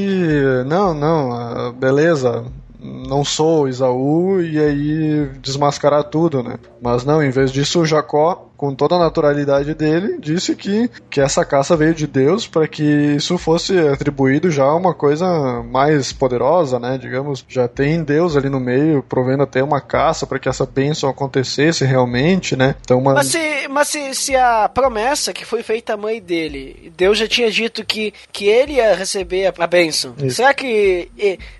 não, 0.66 0.94
não, 0.94 1.30
uh, 1.30 1.72
beleza, 1.72 2.44
não 2.80 3.24
sou 3.24 3.68
Isaú 3.68 4.40
e 4.40 4.58
aí 4.58 5.30
desmascarar 5.40 6.04
tudo, 6.04 6.44
né? 6.44 6.58
Mas 6.80 7.04
não, 7.04 7.22
em 7.22 7.30
vez 7.30 7.50
disso, 7.50 7.84
Jacó 7.84 8.49
com 8.60 8.74
toda 8.74 8.94
a 8.94 8.98
naturalidade 8.98 9.72
dele, 9.72 10.18
disse 10.20 10.54
que, 10.54 10.90
que 11.08 11.18
essa 11.18 11.46
caça 11.46 11.74
veio 11.74 11.94
de 11.94 12.06
Deus 12.06 12.46
para 12.46 12.68
que 12.68 12.84
isso 13.16 13.38
fosse 13.38 13.78
atribuído 13.78 14.50
já 14.50 14.64
a 14.64 14.76
uma 14.76 14.92
coisa 14.92 15.62
mais 15.62 16.12
poderosa, 16.12 16.78
né? 16.78 16.98
Digamos, 16.98 17.42
já 17.48 17.66
tem 17.66 18.04
Deus 18.04 18.36
ali 18.36 18.50
no 18.50 18.60
meio 18.60 19.02
provendo 19.02 19.44
até 19.44 19.64
uma 19.64 19.80
caça 19.80 20.26
para 20.26 20.38
que 20.38 20.46
essa 20.46 20.66
bênção 20.66 21.08
acontecesse 21.08 21.86
realmente, 21.86 22.54
né? 22.54 22.74
Então, 22.82 22.98
uma... 22.98 23.14
Mas, 23.14 23.28
se, 23.28 23.66
mas 23.70 23.88
se, 23.88 24.14
se 24.14 24.36
a 24.36 24.68
promessa 24.68 25.32
que 25.32 25.46
foi 25.46 25.62
feita 25.62 25.94
à 25.94 25.96
mãe 25.96 26.20
dele, 26.20 26.92
Deus 26.94 27.16
já 27.16 27.26
tinha 27.26 27.50
dito 27.50 27.82
que, 27.82 28.12
que 28.30 28.44
ele 28.44 28.74
ia 28.74 28.94
receber 28.94 29.50
a, 29.58 29.66
bênção, 29.66 30.14
isso. 30.18 30.36
será 30.36 30.52
que, 30.52 31.08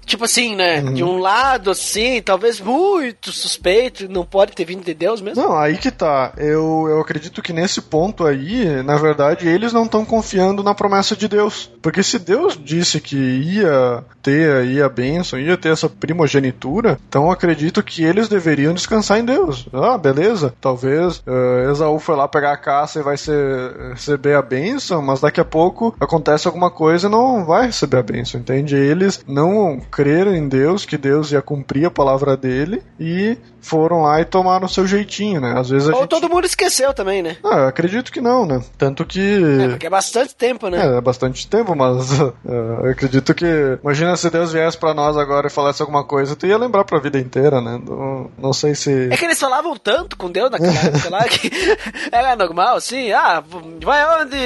tipo 0.05 0.27
assim, 0.27 0.55
né? 0.55 0.83
Uhum. 0.83 0.93
De 0.93 1.03
um 1.03 1.17
lado, 1.17 1.71
assim, 1.71 2.21
talvez 2.21 2.61
muito 2.61 3.33
suspeito, 3.33 4.07
não 4.07 4.27
pode 4.27 4.53
ter 4.53 4.67
vindo 4.67 4.85
de 4.85 4.93
Deus 4.93 5.23
mesmo? 5.23 5.43
Não, 5.43 5.57
aí 5.57 5.79
que 5.79 5.91
tá. 5.91 6.35
Eu, 6.37 6.90
eu 6.91 7.01
acredito 7.01 7.43
que 7.43 7.53
nesse 7.53 7.81
ponto 7.81 8.27
aí, 8.27 8.83
na 8.83 8.97
verdade, 8.97 9.49
eles 9.49 9.73
não 9.73 9.85
estão 9.85 10.05
confiando 10.05 10.63
na 10.63 10.75
promessa 10.75 11.17
de 11.17 11.29
Deus. 11.29 11.71
Porque 11.83 12.03
se 12.03 12.19
Deus 12.19 12.59
disse 12.63 13.01
que 13.01 13.17
ia 13.17 14.05
ter 14.23 14.57
aí 14.57 14.83
a 14.83 14.89
bênção, 14.89 15.39
ia 15.39 15.57
ter 15.57 15.71
essa 15.71 15.89
primogenitura, 15.89 16.99
então 17.09 17.31
acredito 17.31 17.83
que 17.83 18.05
eles 18.05 18.29
deveriam 18.29 18.75
descansar 18.75 19.19
em 19.19 19.25
Deus. 19.25 19.67
Ah, 19.73 19.97
beleza, 19.97 20.55
talvez 20.61 21.19
uh, 21.27 21.71
Esaú 21.71 21.99
foi 21.99 22.17
lá 22.17 22.29
pegar 22.29 22.53
a 22.53 22.57
caça 22.57 23.01
e 23.01 23.03
vai 23.03 23.17
ser, 23.17 23.93
receber 23.93 24.35
a 24.35 24.43
bênção, 24.43 25.03
mas 25.03 25.21
daqui 25.21 25.41
a 25.41 25.45
pouco 25.45 25.95
acontece 26.01 26.47
alguma 26.47 26.71
coisa 26.71 27.07
e 27.07 27.11
não 27.11 27.45
vai 27.45 27.67
receber 27.67 27.99
a 27.99 28.03
bênção, 28.03 28.41
entende? 28.41 28.77
Eles 28.77 29.25
não 29.27 29.81
creram 29.91 30.35
em 30.35 30.49
Deus, 30.49 30.85
que 30.85 30.99
Deus 30.99 31.33
ia 31.33 31.43
cumprir 31.43 31.87
a 31.87 31.91
palavra 31.91 32.37
dele 32.37 32.83
e 32.99 33.37
foram 33.61 34.03
lá 34.03 34.21
e 34.21 34.25
tomaram 34.25 34.67
seu 34.69 34.87
jeitinho, 34.87 35.41
né? 35.41 35.55
Às 35.59 35.71
vezes 35.71 35.89
a 35.89 35.93
Ou 35.93 36.01
gente... 36.01 36.11
todo 36.11 36.29
mundo 36.29 36.45
esqueceu 36.45 36.80
também, 36.95 37.23
né? 37.23 37.37
Ah, 37.45 37.59
eu 37.59 37.69
acredito 37.69 38.11
que 38.11 38.21
não, 38.21 38.47
né? 38.47 38.63
Tanto 38.77 39.05
que. 39.05 39.21
É, 39.63 39.69
porque 39.69 39.87
é 39.87 39.91
bastante 39.91 40.35
tempo, 40.35 40.69
né? 40.69 40.85
É, 40.85 40.99
é 40.99 41.01
bastante 41.01 41.47
tempo, 41.47 41.75
mas 41.77 42.19
uh, 42.21 42.35
eu 42.45 42.91
acredito 42.91 43.35
que. 43.35 43.79
Imagina 43.83 44.17
se 44.17 44.31
Deus 44.31 44.53
viesse 44.53 44.77
pra 44.77 44.95
nós 44.95 45.17
agora 45.17 45.47
e 45.47 45.51
falasse 45.51 45.83
alguma 45.83 46.05
coisa, 46.05 46.37
tu 46.37 46.47
ia 46.47 46.59
lembrar 46.59 46.85
pra 46.85 46.99
vida 46.99 47.19
inteira, 47.19 47.61
né? 47.61 47.81
Não, 47.85 48.31
não 48.39 48.53
sei 48.53 48.75
se. 48.75 49.09
É 49.11 49.17
que 49.17 49.25
eles 49.25 49.39
falavam 49.39 49.77
tanto 49.77 50.17
com 50.17 50.31
Deus 50.31 50.51
naquela 50.51 50.73
época 50.87 51.11
lá 51.11 51.25
que 51.25 51.51
era 52.11 52.37
normal, 52.37 52.77
assim. 52.77 53.13
Ah, 53.13 53.43
vai 53.83 54.23
onde, 54.23 54.37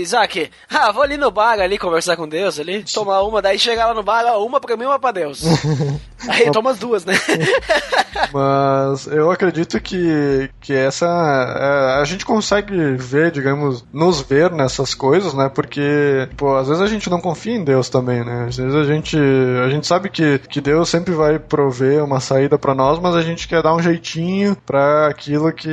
Isaac? 0.00 0.50
Ah, 0.70 0.92
vou 0.92 1.02
ali 1.02 1.16
no 1.16 1.30
bar 1.30 1.60
ali 1.60 1.78
conversar 1.78 2.16
com 2.16 2.28
Deus 2.28 2.58
ali, 2.58 2.82
tomar 2.82 3.22
uma, 3.22 3.40
daí 3.40 3.58
chegar 3.58 3.86
lá 3.86 3.94
no 3.94 4.02
bar, 4.02 4.24
ó, 4.26 4.44
uma 4.44 4.60
pra 4.60 4.76
mim, 4.76 4.84
uma 4.84 4.98
pra 4.98 5.12
Deus. 5.12 5.42
Aí 6.28 6.50
toma 6.50 6.70
as 6.70 6.78
duas, 6.78 7.04
né? 7.04 7.14
Mas 8.32 9.06
eu 9.06 9.30
acredito 9.30 9.80
que, 9.80 10.50
que 10.60 10.72
essa. 10.72 11.06
É, 11.76 12.00
a 12.00 12.04
gente 12.04 12.24
consegue 12.24 12.92
ver, 12.96 13.30
digamos, 13.30 13.84
nos 13.92 14.20
ver 14.20 14.50
nessas 14.50 14.94
coisas, 14.94 15.34
né? 15.34 15.50
Porque, 15.52 16.28
pô, 16.36 16.56
às 16.56 16.68
vezes 16.68 16.82
a 16.82 16.86
gente 16.86 17.10
não 17.10 17.20
confia 17.20 17.54
em 17.54 17.64
Deus 17.64 17.88
também, 17.88 18.24
né? 18.24 18.46
Às 18.48 18.56
vezes 18.56 18.74
a 18.74 18.84
gente. 18.84 19.16
A 19.64 19.68
gente 19.68 19.86
sabe 19.86 20.08
que, 20.08 20.38
que 20.38 20.60
Deus 20.60 20.88
sempre 20.88 21.14
vai 21.14 21.38
prover 21.38 22.02
uma 22.02 22.20
saída 22.20 22.58
para 22.58 22.74
nós, 22.74 22.98
mas 22.98 23.14
a 23.14 23.20
gente 23.20 23.46
quer 23.46 23.62
dar 23.62 23.74
um 23.74 23.82
jeitinho 23.82 24.56
para 24.64 25.08
aquilo 25.08 25.52
que, 25.52 25.68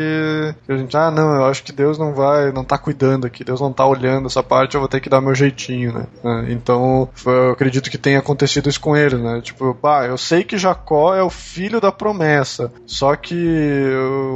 que, 0.65 0.71
a 0.71 0.77
gente. 0.77 0.95
Ah, 0.97 1.11
não, 1.11 1.35
eu 1.35 1.45
acho 1.45 1.63
que 1.63 1.71
Deus 1.71 1.97
não 1.97 2.13
vai. 2.13 2.51
Não 2.51 2.63
tá 2.63 2.77
cuidando 2.77 3.25
aqui, 3.25 3.43
Deus 3.43 3.61
não 3.61 3.71
tá 3.71 3.85
olhando 3.85 4.27
essa 4.27 4.43
parte, 4.43 4.75
eu 4.75 4.81
vou 4.81 4.89
ter 4.89 4.99
que 4.99 5.09
dar 5.09 5.21
meu 5.21 5.35
jeitinho, 5.35 5.93
né? 5.93 6.07
Então, 6.49 7.09
eu 7.25 7.51
acredito 7.51 7.89
que 7.89 7.97
tenha 7.97 8.19
acontecido 8.19 8.69
isso 8.69 8.79
com 8.79 8.95
eles, 8.95 9.19
né? 9.19 9.41
Tipo, 9.41 9.73
pá, 9.73 10.05
eu 10.05 10.17
sei 10.17 10.43
que 10.43 10.57
Jacó 10.57 11.15
é 11.15 11.23
o 11.23 11.29
filho 11.29 11.79
da 11.79 11.91
promessa, 11.91 12.71
só 12.85 13.15
que 13.15 13.35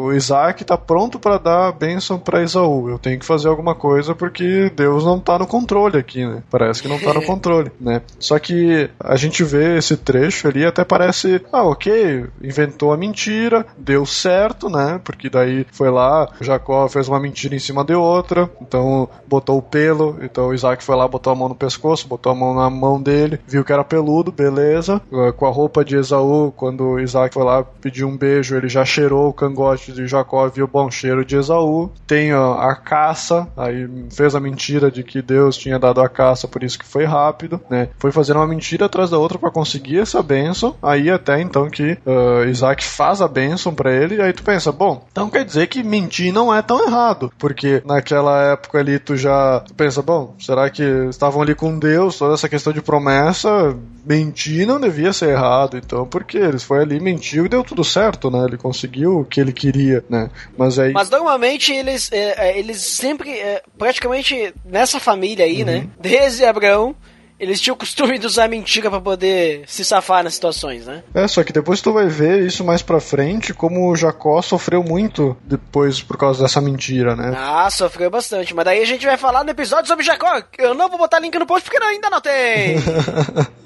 o 0.05 0.13
Isaac 0.13 0.61
está 0.61 0.77
pronto 0.77 1.19
para 1.19 1.37
dar 1.47 1.69
a 1.69 1.71
bênção 1.71 2.19
para 2.19 2.43
Esaú. 2.43 2.89
Eu 2.89 2.99
tenho 2.99 3.17
que 3.17 3.25
fazer 3.25 3.47
alguma 3.47 3.73
coisa 3.73 4.13
porque 4.13 4.69
Deus 4.75 5.05
não 5.05 5.19
tá 5.19 5.39
no 5.39 5.47
controle 5.47 5.97
aqui, 5.97 6.25
né? 6.25 6.43
Parece 6.51 6.81
que 6.81 6.89
não 6.89 6.99
tá 6.99 7.13
no 7.13 7.23
controle, 7.25 7.71
né? 7.79 8.01
Só 8.19 8.37
que 8.37 8.89
a 8.99 9.15
gente 9.15 9.43
vê 9.43 9.77
esse 9.77 9.95
trecho 9.95 10.47
ali 10.47 10.65
até 10.65 10.83
parece, 10.83 11.41
ah, 11.51 11.63
ok, 11.63 12.25
inventou 12.41 12.91
a 12.91 12.97
mentira, 12.97 13.65
deu 13.77 14.05
certo, 14.05 14.69
né? 14.69 14.99
Porque 15.03 15.29
daí 15.29 15.65
foi 15.71 15.89
lá, 15.89 16.29
Jacó 16.41 16.87
fez 16.89 17.07
uma 17.07 17.19
mentira 17.19 17.55
em 17.55 17.59
cima 17.59 17.83
de 17.85 17.93
outra, 17.93 18.49
então 18.61 19.07
botou 19.27 19.57
o 19.57 19.61
pelo, 19.61 20.17
então 20.21 20.53
Isaac 20.53 20.83
foi 20.83 20.95
lá, 20.95 21.07
botou 21.07 21.31
a 21.31 21.35
mão 21.35 21.49
no 21.49 21.55
pescoço, 21.55 22.07
botou 22.07 22.31
a 22.31 22.35
mão 22.35 22.53
na 22.53 22.69
mão 22.69 23.01
dele, 23.01 23.39
viu 23.47 23.63
que 23.63 23.71
era 23.71 23.83
peludo, 23.83 24.31
beleza. 24.31 25.01
Uh, 25.11 25.31
Com 25.33 25.45
a 25.45 25.51
roupa 25.51 25.85
de 25.85 25.95
Esaú, 25.95 26.51
quando 26.55 26.99
Isaac 26.99 27.33
foi 27.33 27.43
lá 27.43 27.63
pedir 27.63 28.03
um 28.03 28.17
beijo, 28.17 28.55
ele 28.55 28.67
já 28.67 28.83
cheirou 28.83 29.29
o 29.29 29.33
cangote 29.33 29.91
de 29.91 30.07
Jacó, 30.07 30.47
viu 30.49 30.67
bom 30.67 30.89
cheiro 30.91 31.23
de 31.23 31.36
Esaú. 31.37 31.89
Tem 32.05 32.33
ó, 32.33 32.59
a 32.59 32.75
caça, 32.75 33.47
aí 33.55 33.87
fez 34.11 34.35
a 34.35 34.39
mentira 34.39 34.89
de 34.89 35.03
que 35.03 35.21
Deus 35.21 35.57
tinha 35.57 35.79
dado 35.79 36.01
a 36.01 36.09
caça, 36.09 36.47
por 36.47 36.63
isso 36.63 36.79
que 36.79 36.85
foi 36.85 37.05
rápido, 37.05 37.59
né? 37.69 37.89
Foi 37.99 38.11
fazendo 38.11 38.37
uma 38.37 38.47
mentira 38.47 38.85
atrás 38.85 39.09
da 39.09 39.17
outra 39.17 39.37
para 39.37 39.51
conseguir 39.51 39.99
essa 39.99 40.21
bênção. 40.21 40.75
Aí 40.81 41.09
até 41.09 41.41
então 41.41 41.69
que 41.69 41.97
uh, 42.05 42.47
Isaac 42.49 42.83
faz 42.83 43.21
a 43.21 43.27
bênção 43.27 43.73
para 43.73 43.93
ele, 43.93 44.15
e 44.15 44.21
aí 44.21 44.33
tu 44.33 44.43
pensa, 44.43 44.71
bom, 44.71 45.05
então 45.11 45.29
quer 45.29 45.45
dizer 45.45 45.67
que 45.67 45.83
mentir 45.83 46.33
não 46.33 46.53
é 46.53 46.61
tão 46.61 46.85
errado, 46.85 47.31
porque 47.37 47.81
naquela 47.85 48.53
época 48.53 48.79
ali 48.79 48.99
tu 48.99 49.15
já 49.15 49.61
tu 49.61 49.73
pensa, 49.73 50.01
bom, 50.01 50.35
será 50.39 50.69
que 50.69 50.83
estavam 51.09 51.41
ali 51.41 51.55
com 51.55 51.77
Deus, 51.77 52.17
toda 52.17 52.33
essa 52.33 52.49
questão 52.49 52.73
de 52.73 52.81
promessa, 52.81 53.75
mentir 54.05 54.65
não 54.65 54.79
devia 54.79 55.11
ser 55.11 55.29
errado, 55.29 55.77
então, 55.77 56.05
porque 56.05 56.37
eles 56.37 56.63
foi 56.63 56.81
ali, 56.81 56.99
mentiu 56.99 57.45
e 57.45 57.49
deu 57.49 57.63
tudo 57.63 57.83
certo, 57.83 58.31
né? 58.31 58.45
Ele 58.45 58.57
conseguiu 58.57 59.19
o 59.19 59.25
que 59.25 59.39
ele 59.39 59.51
queria, 59.51 60.03
né? 60.09 60.29
Mas 60.57 60.79
aí 60.79 60.93
Mas 60.93 61.09
normalmente 61.27 61.73
eles, 61.73 62.09
é, 62.11 62.49
é, 62.49 62.57
eles 62.57 62.77
sempre, 62.77 63.29
é, 63.31 63.61
praticamente 63.77 64.53
nessa 64.63 64.97
família 64.99 65.43
aí, 65.43 65.65
né? 65.65 65.87
Desde 65.99 66.45
Abraão, 66.45 66.95
eles 67.37 67.59
tinham 67.59 67.75
o 67.75 67.77
costume 67.77 68.17
de 68.17 68.25
usar 68.25 68.47
mentira 68.47 68.89
pra 68.89 69.01
poder 69.01 69.63
se 69.67 69.83
safar 69.83 70.23
nas 70.23 70.35
situações, 70.35 70.85
né? 70.85 71.03
É, 71.13 71.27
só 71.27 71.43
que 71.43 71.51
depois 71.51 71.81
tu 71.81 71.91
vai 71.91 72.07
ver 72.07 72.41
isso 72.43 72.63
mais 72.63 72.81
pra 72.81 73.01
frente, 73.01 73.53
como 73.53 73.91
o 73.91 73.95
Jacó 73.95 74.41
sofreu 74.41 74.81
muito 74.81 75.35
depois 75.43 76.01
por 76.01 76.17
causa 76.17 76.41
dessa 76.41 76.61
mentira, 76.61 77.13
né? 77.13 77.33
Ah, 77.37 77.69
sofreu 77.69 78.09
bastante. 78.09 78.55
Mas 78.55 78.65
daí 78.65 78.81
a 78.81 78.85
gente 78.85 79.05
vai 79.05 79.17
falar 79.17 79.43
no 79.43 79.51
episódio 79.51 79.87
sobre 79.87 80.05
Jacó. 80.05 80.41
Eu 80.57 80.73
não 80.73 80.89
vou 80.89 80.97
botar 80.97 81.19
link 81.19 81.37
no 81.37 81.45
post 81.45 81.69
porque 81.69 81.83
ainda 81.83 82.09
não 82.09 82.21
tem. 82.21 82.77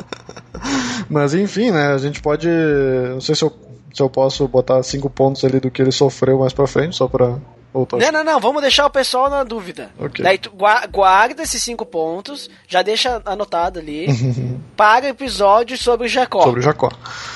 Mas 1.08 1.34
enfim, 1.34 1.72
né? 1.72 1.94
A 1.94 1.98
gente 1.98 2.22
pode. 2.22 2.48
Não 2.48 3.22
sei 3.22 3.36
se 3.36 3.44
eu, 3.44 3.56
se 3.94 4.02
eu 4.02 4.10
posso 4.10 4.48
botar 4.48 4.82
cinco 4.84 5.10
pontos 5.10 5.44
ali 5.46 5.60
do 5.60 5.72
que 5.72 5.82
ele 5.82 5.92
sofreu 5.92 6.40
mais 6.40 6.54
pra 6.54 6.68
frente, 6.68 6.96
só 6.96 7.08
pra 7.08 7.36
voltar. 7.74 7.98
não, 7.98 8.12
não, 8.12 8.24
não. 8.24 8.40
Vamos 8.40 8.62
deixar 8.62 8.86
o 8.86 8.90
pessoal 8.90 9.30
na 9.30 9.44
dúvida. 9.44 9.90
Ok. 10.00 10.24
Daí 10.24 10.38
tu 10.38 10.52
gua- 10.52 10.86
guarda 10.88 11.42
esses 11.44 11.62
cinco 11.64 11.86
pontos, 11.86 12.50
já 12.68 12.82
deixa 12.82 13.22
anotado 13.26 13.80
ali. 13.80 14.08
para 14.76 15.06
o 15.06 15.10
episódio 15.10 15.78
sobre 15.78 16.08
Jacó. 16.08 16.42
Sobre 16.44 16.60
o 16.60 16.64
Jacó. 16.64 16.90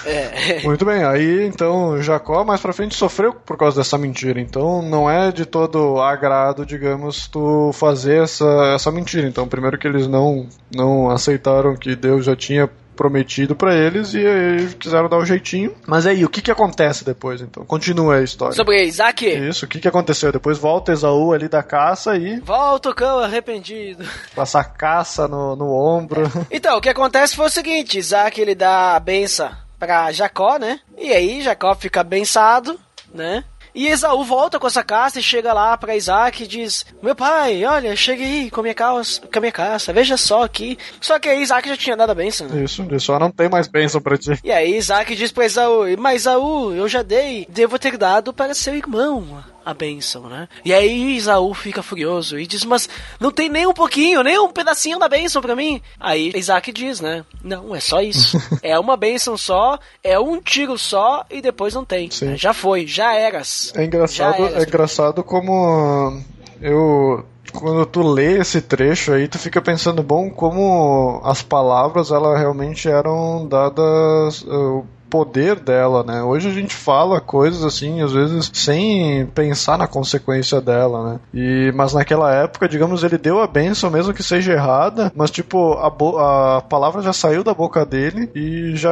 É. 0.06 0.60
Muito 0.66 0.84
bem, 0.86 1.04
aí 1.04 1.46
então 1.48 2.02
Jacó 2.02 2.44
mais 2.44 2.60
pra 2.62 2.74
frente 2.74 2.96
sofreu 2.96 3.34
por 3.34 3.58
causa 3.58 3.78
dessa 3.78 3.98
mentira, 3.98 4.40
então 4.40 4.82
não 4.82 5.10
é 5.10 5.32
de 5.32 5.46
todo 5.46 6.02
agrado, 6.02 6.66
digamos, 6.66 7.28
tu 7.28 7.72
fazer 7.74 8.24
essa, 8.24 8.74
essa 8.76 8.92
mentira. 8.92 9.28
Então, 9.28 9.48
primeiro 9.48 9.78
que 9.78 9.88
eles 9.88 10.08
não, 10.08 10.48
não 10.74 11.10
aceitaram 11.10 11.76
que 11.76 11.96
Deus 11.96 12.26
já 12.26 12.36
tinha 12.36 12.70
prometido 12.96 13.56
pra 13.56 13.76
eles 13.76 14.14
e 14.14 14.26
aí 14.26 14.74
quiseram 14.80 15.10
dar 15.10 15.18
um 15.18 15.26
jeitinho. 15.26 15.76
Mas 15.86 16.08
aí, 16.08 16.24
o 16.26 16.30
que 16.30 16.42
que 16.42 16.52
acontece 16.52 17.04
depois 17.06 17.42
então? 17.42 17.66
Continua 17.66 18.16
a 18.16 18.24
história. 18.24 18.56
Sobre 18.56 18.84
Isaac. 18.84 19.26
Isso, 19.28 19.66
o 19.66 19.68
que 19.68 19.80
que 19.80 19.88
aconteceu? 19.88 20.32
Depois 20.32 20.58
volta 20.58 20.92
Esaú 20.92 21.34
ali 21.34 21.48
da 21.48 21.62
caça 21.62 22.16
e 22.18 22.40
Volta 22.40 22.90
o 22.90 22.96
cão 22.96 23.20
arrependido. 23.20 24.06
passa 24.36 24.60
a 24.60 24.64
caça 24.64 25.28
no, 25.28 25.56
no 25.56 25.72
ombro. 25.72 26.24
Então, 26.52 26.78
o 26.78 26.82
que 26.82 26.90
acontece 26.90 27.36
foi 27.36 27.48
o 27.48 27.52
seguinte: 27.52 27.98
Isaac 27.98 28.40
ele 28.40 28.56
dá 28.56 28.96
a 28.96 29.00
benção 29.00 29.50
pra 29.78 30.12
Jacó, 30.12 30.58
né? 30.58 30.80
E 30.98 31.12
aí 31.12 31.42
Jacó 31.42 31.76
fica 31.76 32.00
abençado, 32.02 32.80
né? 33.14 33.44
E 33.76 33.88
Esaú 33.88 34.24
volta 34.24 34.58
com 34.58 34.68
essa 34.68 34.84
caça 34.84 35.20
e 35.20 35.24
chega 35.24 35.52
lá 35.52 35.78
pra 35.78 35.98
Isaac 35.98 36.44
e 36.44 36.48
diz: 36.48 36.86
Meu 37.04 37.14
pai, 37.14 37.66
olha, 37.66 37.94
cheguei 37.96 38.50
com 38.50 38.62
a 38.62 38.64
minha 38.64 38.74
caça, 38.74 39.22
com 39.22 39.38
a 39.38 39.42
minha 39.42 39.52
caça, 39.52 39.92
veja 39.92 40.16
só 40.16 40.44
aqui. 40.44 40.78
Só 41.02 41.20
que 41.20 41.28
aí 41.28 41.42
Isaac 41.42 41.68
já 41.68 41.76
tinha 41.76 41.98
dado 41.98 42.12
a 42.12 42.16
benção, 42.16 42.48
né? 42.48 42.64
Isso, 42.64 42.82
ele 42.84 43.00
só 43.00 43.20
não 43.20 43.30
tem 43.30 43.50
mais 43.50 43.68
bênção 43.68 44.00
pra 44.00 44.18
ti. 44.18 44.40
E 44.44 44.52
aí 44.52 44.78
Isaac 44.78 45.14
diz 45.14 45.32
pra 45.32 45.46
Esaú, 45.46 45.84
mas 45.98 46.22
Esaú, 46.22 46.74
eu 46.74 46.88
já 46.88 47.02
dei, 47.02 47.46
devo 47.50 47.78
ter 47.78 47.98
dado 47.98 48.34
para 48.34 48.54
seu 48.54 48.74
irmão 48.74 49.44
a 49.66 49.74
bênção, 49.74 50.30
né? 50.30 50.48
E 50.64 50.72
aí 50.72 51.18
Esaú 51.18 51.54
fica 51.54 51.82
furioso 51.82 52.38
e 52.38 52.46
diz, 52.46 52.64
mas 52.64 52.88
não 53.20 53.32
tem 53.32 53.50
nem 53.50 53.66
um 53.66 53.74
pouquinho, 53.74 54.22
nem 54.22 54.38
um 54.38 54.52
pedacinho 54.52 55.00
da 55.00 55.10
bênção 55.10 55.42
pra 55.42 55.56
mim. 55.56 55.82
Aí 56.00 56.32
Isaac 56.36 56.72
diz, 56.72 57.02
né? 57.02 57.26
Não, 57.44 57.76
é 57.76 57.80
só 57.80 58.00
isso. 58.02 58.40
é 58.62 58.78
uma 58.78 58.96
bênção 58.96 59.36
só, 59.36 59.80
é 60.04 60.20
um 60.20 60.40
tiro 60.40 60.78
só 60.78 61.26
e 61.30 61.42
depois 61.42 61.74
não 61.74 61.84
tem. 61.84 62.12
Sim. 62.12 62.38
Já 62.38 62.54
foi, 62.54 62.86
já 62.86 63.14
eras. 63.16 63.74
É 63.76 63.84
engraçado, 63.84 64.38
Já 64.38 64.46
era. 64.46 64.60
é 64.60 64.64
engraçado 64.64 65.24
como 65.24 66.22
eu 66.62 67.26
quando 67.52 67.86
tu 67.86 68.02
lê 68.02 68.40
esse 68.40 68.62
trecho 68.62 69.14
aí, 69.14 69.28
tu 69.28 69.40
fica 69.40 69.62
pensando, 69.62 70.04
bom, 70.04 70.30
como 70.30 71.22
as 71.24 71.42
palavras 71.42 72.12
elas 72.12 72.38
realmente 72.38 72.90
eram 72.90 73.48
dadas 73.48 74.42
o 74.44 74.86
poder 75.10 75.60
dela, 75.60 76.04
né? 76.04 76.22
Hoje 76.24 76.48
a 76.48 76.52
gente 76.52 76.76
fala 76.76 77.22
coisas 77.22 77.64
assim, 77.64 78.02
às 78.02 78.12
vezes 78.12 78.52
sem 78.54 79.26
pensar 79.28 79.78
na 79.78 79.88
consequência 79.88 80.60
dela, 80.62 81.12
né? 81.12 81.20
E 81.34 81.72
mas 81.74 81.94
naquela 81.94 82.34
época, 82.34 82.68
digamos, 82.68 83.04
ele 83.04 83.18
deu 83.18 83.42
a 83.42 83.48
benção 83.48 83.90
mesmo 83.90 84.14
que 84.14 84.24
seja 84.24 84.54
errada, 84.54 85.12
mas 85.16 85.32
tipo 85.32 85.74
a, 85.74 86.58
a 86.58 86.62
palavra 86.62 87.02
já 87.02 87.14
saiu 87.14 87.44
da 87.44 87.54
boca 87.54 87.86
dele 87.86 88.30
e 88.36 88.76
já 88.76 88.92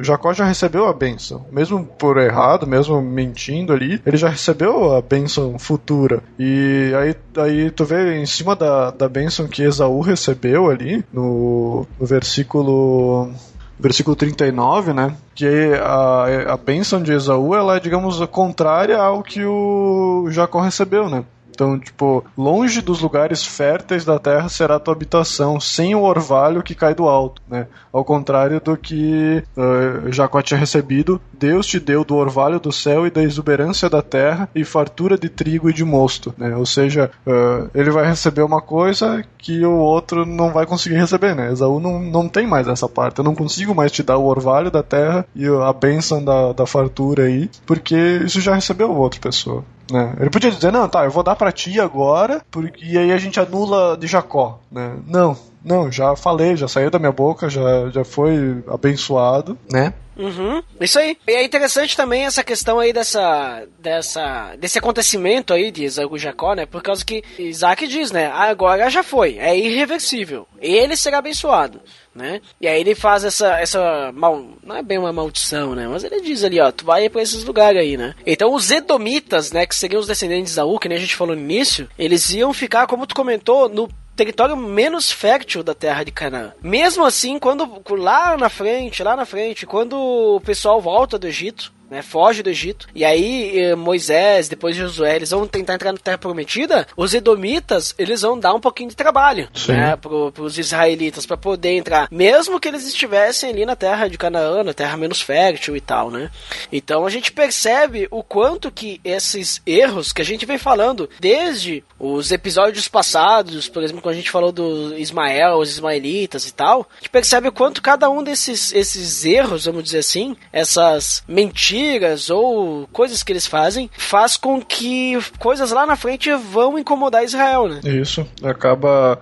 Jacó 0.00 0.32
já 0.32 0.44
recebeu 0.44 0.86
a 0.86 0.92
benção, 0.92 1.44
mesmo 1.50 1.84
por 1.84 2.18
errado, 2.18 2.66
mesmo 2.66 3.00
mentindo 3.00 3.72
ali, 3.72 4.00
ele 4.04 4.16
já 4.16 4.28
recebeu 4.28 4.94
a 4.94 5.02
benção 5.02 5.58
futura. 5.58 6.22
E 6.38 6.92
aí, 6.96 7.14
aí 7.42 7.70
tu 7.70 7.84
vê 7.84 8.20
em 8.20 8.26
cima 8.26 8.56
da, 8.56 8.90
da 8.90 9.08
benção 9.08 9.46
que 9.46 9.62
Esaú 9.62 10.00
recebeu 10.00 10.70
ali 10.70 11.04
no, 11.12 11.86
no 11.98 12.06
versículo 12.06 13.30
versículo 13.78 14.16
39, 14.16 14.92
né? 14.92 15.16
Que 15.34 15.72
a, 15.74 16.52
a 16.54 16.56
bênção 16.56 17.02
de 17.02 17.12
Esaú, 17.12 17.54
ela 17.54 17.76
é, 17.76 17.80
digamos, 17.80 18.24
contrária 18.26 18.98
ao 18.98 19.22
que 19.22 19.44
o 19.44 20.26
Jacó 20.30 20.60
recebeu, 20.60 21.08
né? 21.08 21.24
Então, 21.54 21.78
tipo, 21.78 22.24
longe 22.36 22.80
dos 22.80 23.00
lugares 23.00 23.46
férteis 23.46 24.04
da 24.04 24.18
terra 24.18 24.48
será 24.48 24.78
tua 24.78 24.92
habitação, 24.92 25.60
sem 25.60 25.94
o 25.94 26.02
orvalho 26.02 26.62
que 26.62 26.74
cai 26.74 26.94
do 26.94 27.08
alto, 27.08 27.40
né? 27.48 27.68
Ao 27.92 28.04
contrário 28.04 28.60
do 28.60 28.76
que 28.76 29.42
eh, 29.56 30.10
Jacó 30.10 30.42
tinha 30.42 30.58
recebido, 30.58 31.20
Deus 31.32 31.66
te 31.66 31.78
deu 31.78 32.04
do 32.04 32.16
orvalho 32.16 32.58
do 32.58 32.72
céu 32.72 33.06
e 33.06 33.10
da 33.10 33.22
exuberância 33.22 33.88
da 33.88 34.02
terra 34.02 34.48
e 34.54 34.64
fartura 34.64 35.16
de 35.16 35.28
trigo 35.28 35.70
e 35.70 35.72
de 35.72 35.84
mosto, 35.84 36.34
né? 36.36 36.56
Ou 36.56 36.66
seja, 36.66 37.10
eh, 37.24 37.68
ele 37.72 37.90
vai 37.90 38.06
receber 38.06 38.42
uma 38.42 38.60
coisa 38.60 39.24
que 39.38 39.64
o 39.64 39.76
outro 39.76 40.26
não 40.26 40.52
vai 40.52 40.66
conseguir 40.66 40.96
receber, 40.96 41.36
né? 41.36 41.52
Esaú 41.52 41.78
não, 41.78 42.00
não 42.00 42.28
tem 42.28 42.46
mais 42.46 42.66
essa 42.66 42.88
parte. 42.88 43.18
Eu 43.18 43.24
não 43.24 43.34
consigo 43.34 43.74
mais 43.74 43.92
te 43.92 44.02
dar 44.02 44.16
o 44.16 44.26
orvalho 44.26 44.70
da 44.70 44.82
terra 44.82 45.24
e 45.36 45.46
a 45.46 45.72
bênção 45.72 46.24
da, 46.24 46.52
da 46.52 46.66
fartura 46.66 47.24
aí, 47.24 47.48
porque 47.64 47.94
isso 48.24 48.40
já 48.40 48.54
recebeu 48.54 48.90
outra 48.90 49.20
pessoa. 49.20 49.64
Né? 49.90 50.16
Ele 50.18 50.30
podia 50.30 50.50
dizer, 50.50 50.72
não, 50.72 50.88
tá, 50.88 51.04
eu 51.04 51.10
vou 51.10 51.22
dar 51.22 51.36
pra 51.36 51.52
ti 51.52 51.78
agora, 51.78 52.42
porque 52.50 52.84
e 52.84 52.98
aí 52.98 53.12
a 53.12 53.18
gente 53.18 53.38
anula 53.38 53.96
de 53.96 54.06
Jacó, 54.06 54.60
né? 54.70 54.96
Não, 55.06 55.36
não, 55.64 55.90
já 55.90 56.14
falei, 56.14 56.56
já 56.56 56.68
saiu 56.68 56.90
da 56.90 56.98
minha 56.98 57.12
boca, 57.12 57.48
já, 57.48 57.90
já 57.90 58.04
foi 58.04 58.62
abençoado, 58.68 59.58
né? 59.70 59.94
Uhum, 60.16 60.62
isso 60.80 60.98
aí. 60.98 61.16
E 61.26 61.32
é 61.32 61.44
interessante 61.44 61.96
também 61.96 62.24
essa 62.24 62.44
questão 62.44 62.78
aí 62.78 62.92
dessa, 62.92 63.64
dessa, 63.78 64.54
desse 64.56 64.78
acontecimento 64.78 65.52
aí 65.52 65.70
de 65.70 65.84
Esaú 65.84 66.16
e 66.16 66.20
Jacó, 66.20 66.54
né? 66.54 66.66
Por 66.66 66.82
causa 66.82 67.04
que 67.04 67.24
Isaac 67.38 67.86
diz, 67.88 68.12
né? 68.12 68.30
Agora 68.32 68.88
já 68.90 69.02
foi, 69.02 69.38
é 69.38 69.56
irreversível. 69.56 70.46
Ele 70.60 70.96
será 70.96 71.18
abençoado, 71.18 71.80
né? 72.14 72.40
E 72.60 72.68
aí 72.68 72.80
ele 72.80 72.94
faz 72.94 73.24
essa, 73.24 73.58
essa 73.58 74.12
mal, 74.12 74.44
não 74.62 74.76
é 74.76 74.82
bem 74.82 74.98
uma 74.98 75.12
maldição, 75.12 75.74
né? 75.74 75.88
Mas 75.88 76.04
ele 76.04 76.20
diz 76.20 76.44
ali, 76.44 76.60
ó, 76.60 76.70
tu 76.70 76.84
vai 76.84 77.08
pra 77.08 77.22
esses 77.22 77.44
lugares 77.44 77.80
aí, 77.80 77.96
né? 77.96 78.14
Então 78.26 78.54
os 78.54 78.70
Edomitas, 78.70 79.52
né? 79.52 79.66
Que 79.66 79.74
seriam 79.74 80.00
os 80.00 80.06
descendentes 80.06 80.46
de 80.46 80.50
Esaú, 80.52 80.78
que 80.78 80.88
nem 80.88 80.98
a 80.98 81.00
gente 81.00 81.16
falou 81.16 81.34
no 81.34 81.42
início, 81.42 81.88
eles 81.98 82.30
iam 82.30 82.52
ficar, 82.52 82.86
como 82.86 83.06
tu 83.06 83.14
comentou, 83.14 83.68
no 83.68 83.88
território 84.14 84.56
menos 84.56 85.10
fértil 85.10 85.62
da 85.62 85.74
terra 85.74 86.04
de 86.04 86.12
Canaã. 86.12 86.52
Mesmo 86.62 87.04
assim, 87.04 87.38
quando 87.38 87.82
lá 87.90 88.36
na 88.36 88.48
frente, 88.48 89.02
lá 89.02 89.16
na 89.16 89.24
frente, 89.24 89.66
quando 89.66 89.96
o 89.96 90.40
pessoal 90.40 90.80
volta 90.80 91.18
do 91.18 91.26
Egito, 91.26 91.72
né? 91.94 92.02
Foge 92.02 92.42
do 92.42 92.50
Egito. 92.50 92.88
E 92.94 93.04
aí 93.04 93.58
eh, 93.58 93.74
Moisés, 93.76 94.48
depois 94.48 94.76
Josué, 94.76 95.16
eles 95.16 95.30
vão 95.30 95.46
tentar 95.46 95.74
entrar 95.74 95.92
na 95.92 95.98
Terra 95.98 96.18
Prometida. 96.18 96.86
Os 96.96 97.14
edomitas, 97.14 97.94
eles 97.96 98.22
vão 98.22 98.38
dar 98.38 98.52
um 98.52 98.60
pouquinho 98.60 98.90
de 98.90 98.96
trabalho, 98.96 99.48
Sim. 99.54 99.72
né? 99.72 99.96
Pro, 99.96 100.32
pros 100.32 100.58
israelitas 100.58 101.24
para 101.24 101.36
poder 101.36 101.76
entrar, 101.76 102.08
mesmo 102.10 102.58
que 102.58 102.66
eles 102.66 102.86
estivessem 102.86 103.50
ali 103.50 103.64
na 103.64 103.76
Terra 103.76 104.08
de 104.08 104.18
Canaã, 104.18 104.64
na 104.64 104.74
Terra 104.74 104.96
menos 104.96 105.20
fértil 105.20 105.76
e 105.76 105.80
tal, 105.80 106.10
né? 106.10 106.30
Então 106.72 107.06
a 107.06 107.10
gente 107.10 107.30
percebe 107.30 108.08
o 108.10 108.22
quanto 108.22 108.70
que 108.70 109.00
esses 109.04 109.62
erros 109.64 110.12
que 110.12 110.20
a 110.20 110.24
gente 110.24 110.44
vem 110.44 110.58
falando 110.58 111.08
desde 111.20 111.84
os 111.98 112.32
episódios 112.32 112.88
passados, 112.88 113.68
por 113.68 113.82
exemplo, 113.82 114.02
quando 114.02 114.14
a 114.14 114.18
gente 114.18 114.30
falou 114.30 114.50
do 114.50 114.98
Ismael, 114.98 115.58
os 115.58 115.70
ismaelitas 115.70 116.48
e 116.48 116.52
tal, 116.52 116.88
a 116.92 116.96
gente 116.96 117.10
percebe 117.10 117.48
o 117.48 117.52
quanto 117.52 117.80
cada 117.80 118.10
um 118.10 118.22
desses 118.22 118.72
esses 118.72 119.24
erros, 119.24 119.66
vamos 119.66 119.84
dizer 119.84 119.98
assim, 119.98 120.36
essas 120.52 121.22
mentiras 121.28 121.83
ou 122.30 122.86
coisas 122.92 123.22
que 123.22 123.32
eles 123.32 123.46
fazem, 123.46 123.90
faz 123.96 124.36
com 124.36 124.60
que 124.60 125.18
coisas 125.38 125.70
lá 125.70 125.86
na 125.86 125.96
frente 125.96 126.32
vão 126.34 126.78
incomodar 126.78 127.24
Israel, 127.24 127.68
né? 127.68 127.80
Isso. 127.84 128.26
Acaba 128.42 129.18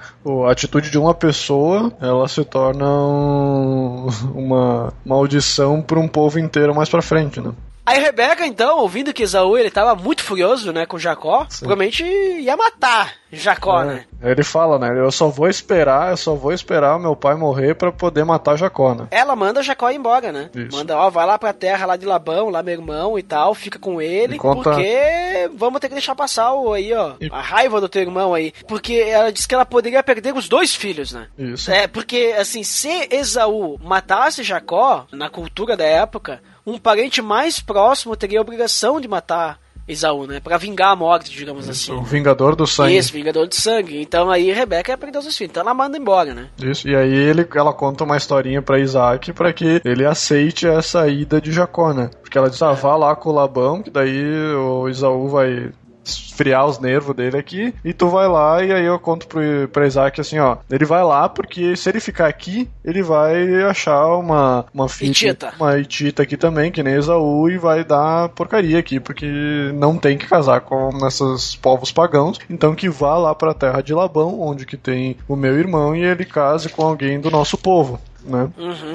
a 0.46 0.50
atitude 0.50 0.90
de 0.90 0.98
uma 0.98 1.14
pessoa, 1.14 1.92
ela 2.00 2.26
se 2.28 2.44
torna 2.44 2.86
um- 2.88 4.08
uma 4.34 4.92
maldição 5.04 5.80
para 5.82 5.98
um 5.98 6.08
povo 6.08 6.38
inteiro 6.38 6.74
mais 6.74 6.88
pra 6.88 7.02
frente, 7.02 7.40
né? 7.40 7.52
Aí 7.85 7.99
Rebeca, 8.01 8.47
então, 8.47 8.78
ouvindo 8.78 9.12
que 9.12 9.24
Esaú 9.24 9.59
ele 9.59 9.70
tava 9.70 9.95
muito 10.01 10.22
furioso, 10.22 10.72
né, 10.72 10.87
com 10.87 10.99
Jacó, 10.99 11.47
provavelmente 11.59 12.05
ia 12.05 12.57
matar 12.57 13.12
Jacó, 13.33 13.83
né? 13.83 14.05
É, 14.22 14.30
Ele 14.30 14.45
fala, 14.45 14.78
né? 14.78 14.97
Eu 14.97 15.11
só 15.11 15.28
vou 15.28 15.49
esperar, 15.49 16.11
eu 16.11 16.16
só 16.16 16.35
vou 16.35 16.53
esperar 16.53 16.99
meu 17.01 17.16
pai 17.16 17.35
morrer 17.35 17.74
pra 17.74 17.91
poder 17.91 18.24
matar 18.24 18.57
Jacó, 18.57 18.95
né? 18.95 19.09
Ela 19.11 19.35
manda 19.35 19.62
Jacó 19.64 19.91
ir 19.91 19.97
embora, 19.97 20.30
né? 20.30 20.49
Isso. 20.55 20.76
Manda, 20.76 20.97
ó, 20.97 21.11
vai 21.11 21.26
lá 21.26 21.37
pra 21.39 21.53
terra 21.53 21.87
lá 21.87 21.97
de 21.97 22.07
Labão, 22.07 22.51
lá 22.51 22.62
meu 22.62 22.74
irmão 22.74 23.18
e 23.18 23.22
tal, 23.22 23.53
fica 23.55 23.78
com 23.80 24.01
ele, 24.01 24.39
conta- 24.39 24.70
porque 24.70 25.51
vamos 25.57 25.80
ter 25.80 25.89
que 25.89 25.95
deixar 25.95 26.14
passar 26.14 26.53
o 26.53 26.72
aí, 26.72 26.93
ó, 26.93 27.14
E- 27.20 27.28
a 27.33 27.41
raiva 27.41 27.80
do 27.80 27.89
teu 27.89 28.03
irmão 28.03 28.33
aí. 28.33 28.53
Porque 28.68 28.95
ela 28.95 29.33
disse 29.33 29.49
que 29.49 29.55
ela 29.55 29.66
poderia 29.66 30.03
perder 30.05 30.35
os 30.37 30.49
dois 30.49 30.72
filhos, 30.74 31.11
né? 31.12 31.26
Isso. 31.37 31.68
É, 31.70 31.89
porque, 31.89 32.35
assim, 32.39 32.62
se 32.62 33.09
Esaú 33.11 33.76
matasse 33.83 34.43
Jacó, 34.45 35.07
na 35.11 35.28
cultura 35.28 35.76
da 35.76 35.85
época, 35.85 36.41
um 36.66 36.78
parente 36.78 37.20
mais 37.20 37.60
próximo 37.60 38.16
teria 38.16 38.38
a 38.38 38.42
obrigação 38.42 39.00
de 39.00 39.08
matar 39.08 39.58
Esaú, 39.86 40.26
né? 40.26 40.40
Pra 40.40 40.56
vingar 40.56 40.92
a 40.92 40.96
morte, 40.96 41.30
digamos 41.30 41.68
assim. 41.68 41.92
O 41.92 42.02
Vingador 42.02 42.54
do 42.54 42.66
Sangue. 42.66 42.96
Isso, 42.96 43.12
vingador 43.12 43.48
de 43.48 43.56
sangue. 43.56 44.00
Então 44.00 44.30
aí 44.30 44.52
Rebeca 44.52 44.92
ia 44.92 44.98
perder 44.98 45.18
os 45.18 45.36
filhos. 45.36 45.50
Então 45.50 45.62
ela 45.62 45.74
manda 45.74 45.98
embora, 45.98 46.34
né? 46.34 46.48
Isso, 46.62 46.88
e 46.88 46.94
aí 46.94 47.12
ele, 47.12 47.46
ela 47.54 47.72
conta 47.72 48.04
uma 48.04 48.16
historinha 48.16 48.62
pra 48.62 48.78
Isaac 48.78 49.32
pra 49.32 49.52
que 49.52 49.80
ele 49.84 50.04
aceite 50.04 50.66
essa 50.66 51.08
ida 51.08 51.40
de 51.40 51.50
Jacó, 51.50 51.92
né? 51.92 52.10
Porque 52.22 52.38
ela 52.38 52.48
diz, 52.48 52.62
ah, 52.62 52.72
vá 52.72 52.96
lá 52.96 53.16
com 53.16 53.30
o 53.30 53.34
Labão, 53.34 53.82
que 53.82 53.90
daí 53.90 54.24
o 54.54 54.88
Isaú 54.88 55.28
vai 55.28 55.72
esfriar 56.05 56.66
os 56.66 56.78
nervos 56.78 57.14
dele 57.14 57.36
aqui, 57.36 57.74
e 57.84 57.92
tu 57.92 58.09
vai 58.09 58.28
lá, 58.28 58.62
e 58.64 58.72
aí 58.72 58.84
eu 58.84 58.98
conto 58.98 59.26
pro, 59.26 59.68
pra 59.72 59.86
Isaac 59.86 60.20
assim, 60.20 60.38
ó, 60.38 60.57
ele 60.70 60.84
vai 60.84 61.03
lá 61.03 61.28
porque 61.28 61.76
se 61.76 61.88
ele 61.88 62.00
ficar 62.00 62.26
aqui, 62.26 62.68
ele 62.84 63.03
vai 63.03 63.62
achar 63.64 64.16
uma, 64.16 64.64
uma 64.72 64.86
Hitita. 65.00 65.55
uma 65.59 65.78
Hitita 65.78 66.22
aqui 66.22 66.36
também, 66.36 66.70
que 66.70 66.82
nem 66.82 66.94
Esaú, 66.94 67.48
e 67.50 67.59
vai 67.59 67.84
dar 67.84 68.28
porcaria 68.30 68.78
aqui, 68.78 68.98
porque 68.98 69.26
não 69.74 69.96
tem 69.96 70.18
que 70.18 70.26
casar 70.26 70.61
com 70.61 70.90
esses 71.07 71.55
povos 71.57 71.92
pagãos, 71.92 72.38
então 72.48 72.74
que 72.74 72.88
vá 72.88 73.16
lá 73.16 73.34
pra 73.34 73.55
terra 73.55 73.82
de 73.82 73.94
Labão, 73.94 74.40
onde 74.40 74.66
que 74.66 74.76
tem 74.76 75.16
o 75.28 75.36
meu 75.36 75.59
irmão, 75.59 75.94
e 75.94 76.05
ele 76.05 76.24
case 76.24 76.68
com 76.68 76.82
alguém 76.84 77.20
do 77.20 77.30
nosso 77.30 77.57
povo. 77.57 78.00
Né? 78.24 78.48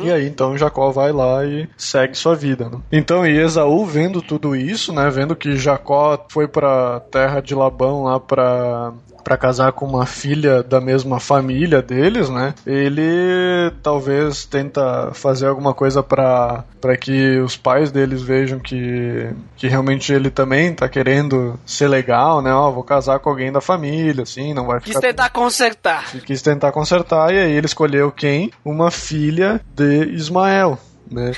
E 0.04 0.12
aí 0.12 0.28
então 0.28 0.58
Jacó 0.58 0.92
vai 0.92 1.12
lá 1.12 1.46
e 1.46 1.68
segue 1.78 2.16
sua 2.16 2.36
vida. 2.36 2.70
Né? 2.70 2.80
Então 2.92 3.26
e 3.26 3.38
Esaú 3.40 3.86
vendo 3.86 4.22
tudo 4.22 4.56
isso, 4.56 4.94
né, 4.94 5.10
vendo 5.10 5.36
que 5.36 5.58
Jacó 5.58 6.26
foi 6.30 6.48
pra 6.48 7.00
terra 7.12 7.42
de 7.42 7.54
Labão 7.54 8.04
lá 8.04 8.20
pra 8.20 8.94
para 9.28 9.36
casar 9.38 9.74
com 9.74 9.86
uma 9.86 10.06
filha 10.06 10.64
da 10.64 10.80
mesma 10.80 11.20
família 11.20 11.82
deles, 11.82 12.30
né? 12.30 12.54
Ele 12.66 13.70
talvez 13.84 14.46
tenta 14.46 15.12
fazer 15.14 15.48
alguma 15.48 15.74
coisa 15.74 16.02
para 16.02 16.64
que 16.98 17.38
os 17.40 17.58
pais 17.58 17.92
deles 17.92 18.22
vejam 18.22 18.58
que 18.58 19.30
que 19.58 19.68
realmente 19.68 20.14
ele 20.14 20.30
também 20.30 20.74
tá 20.74 20.88
querendo 20.88 21.60
ser 21.66 21.90
legal, 21.90 22.42
né? 22.42 22.54
Ó, 22.54 22.72
vou 22.72 22.84
casar 22.86 23.20
com 23.20 23.30
alguém 23.30 23.52
da 23.52 23.60
família, 23.60 24.24
assim, 24.24 24.54
não 24.54 24.66
vai 24.66 24.80
Quis 24.80 24.96
ficar 24.96 25.02
tentar 25.02 25.30
consertar. 25.32 26.06
quis 26.26 26.42
tentar 26.42 26.72
consertar 26.72 27.34
e 27.34 27.38
aí 27.38 27.52
ele 27.52 27.66
escolheu 27.66 28.10
quem? 28.10 28.50
Uma 28.64 28.90
filha 28.90 29.60
de 29.76 30.06
Ismael. 30.14 30.80
Né? 31.10 31.32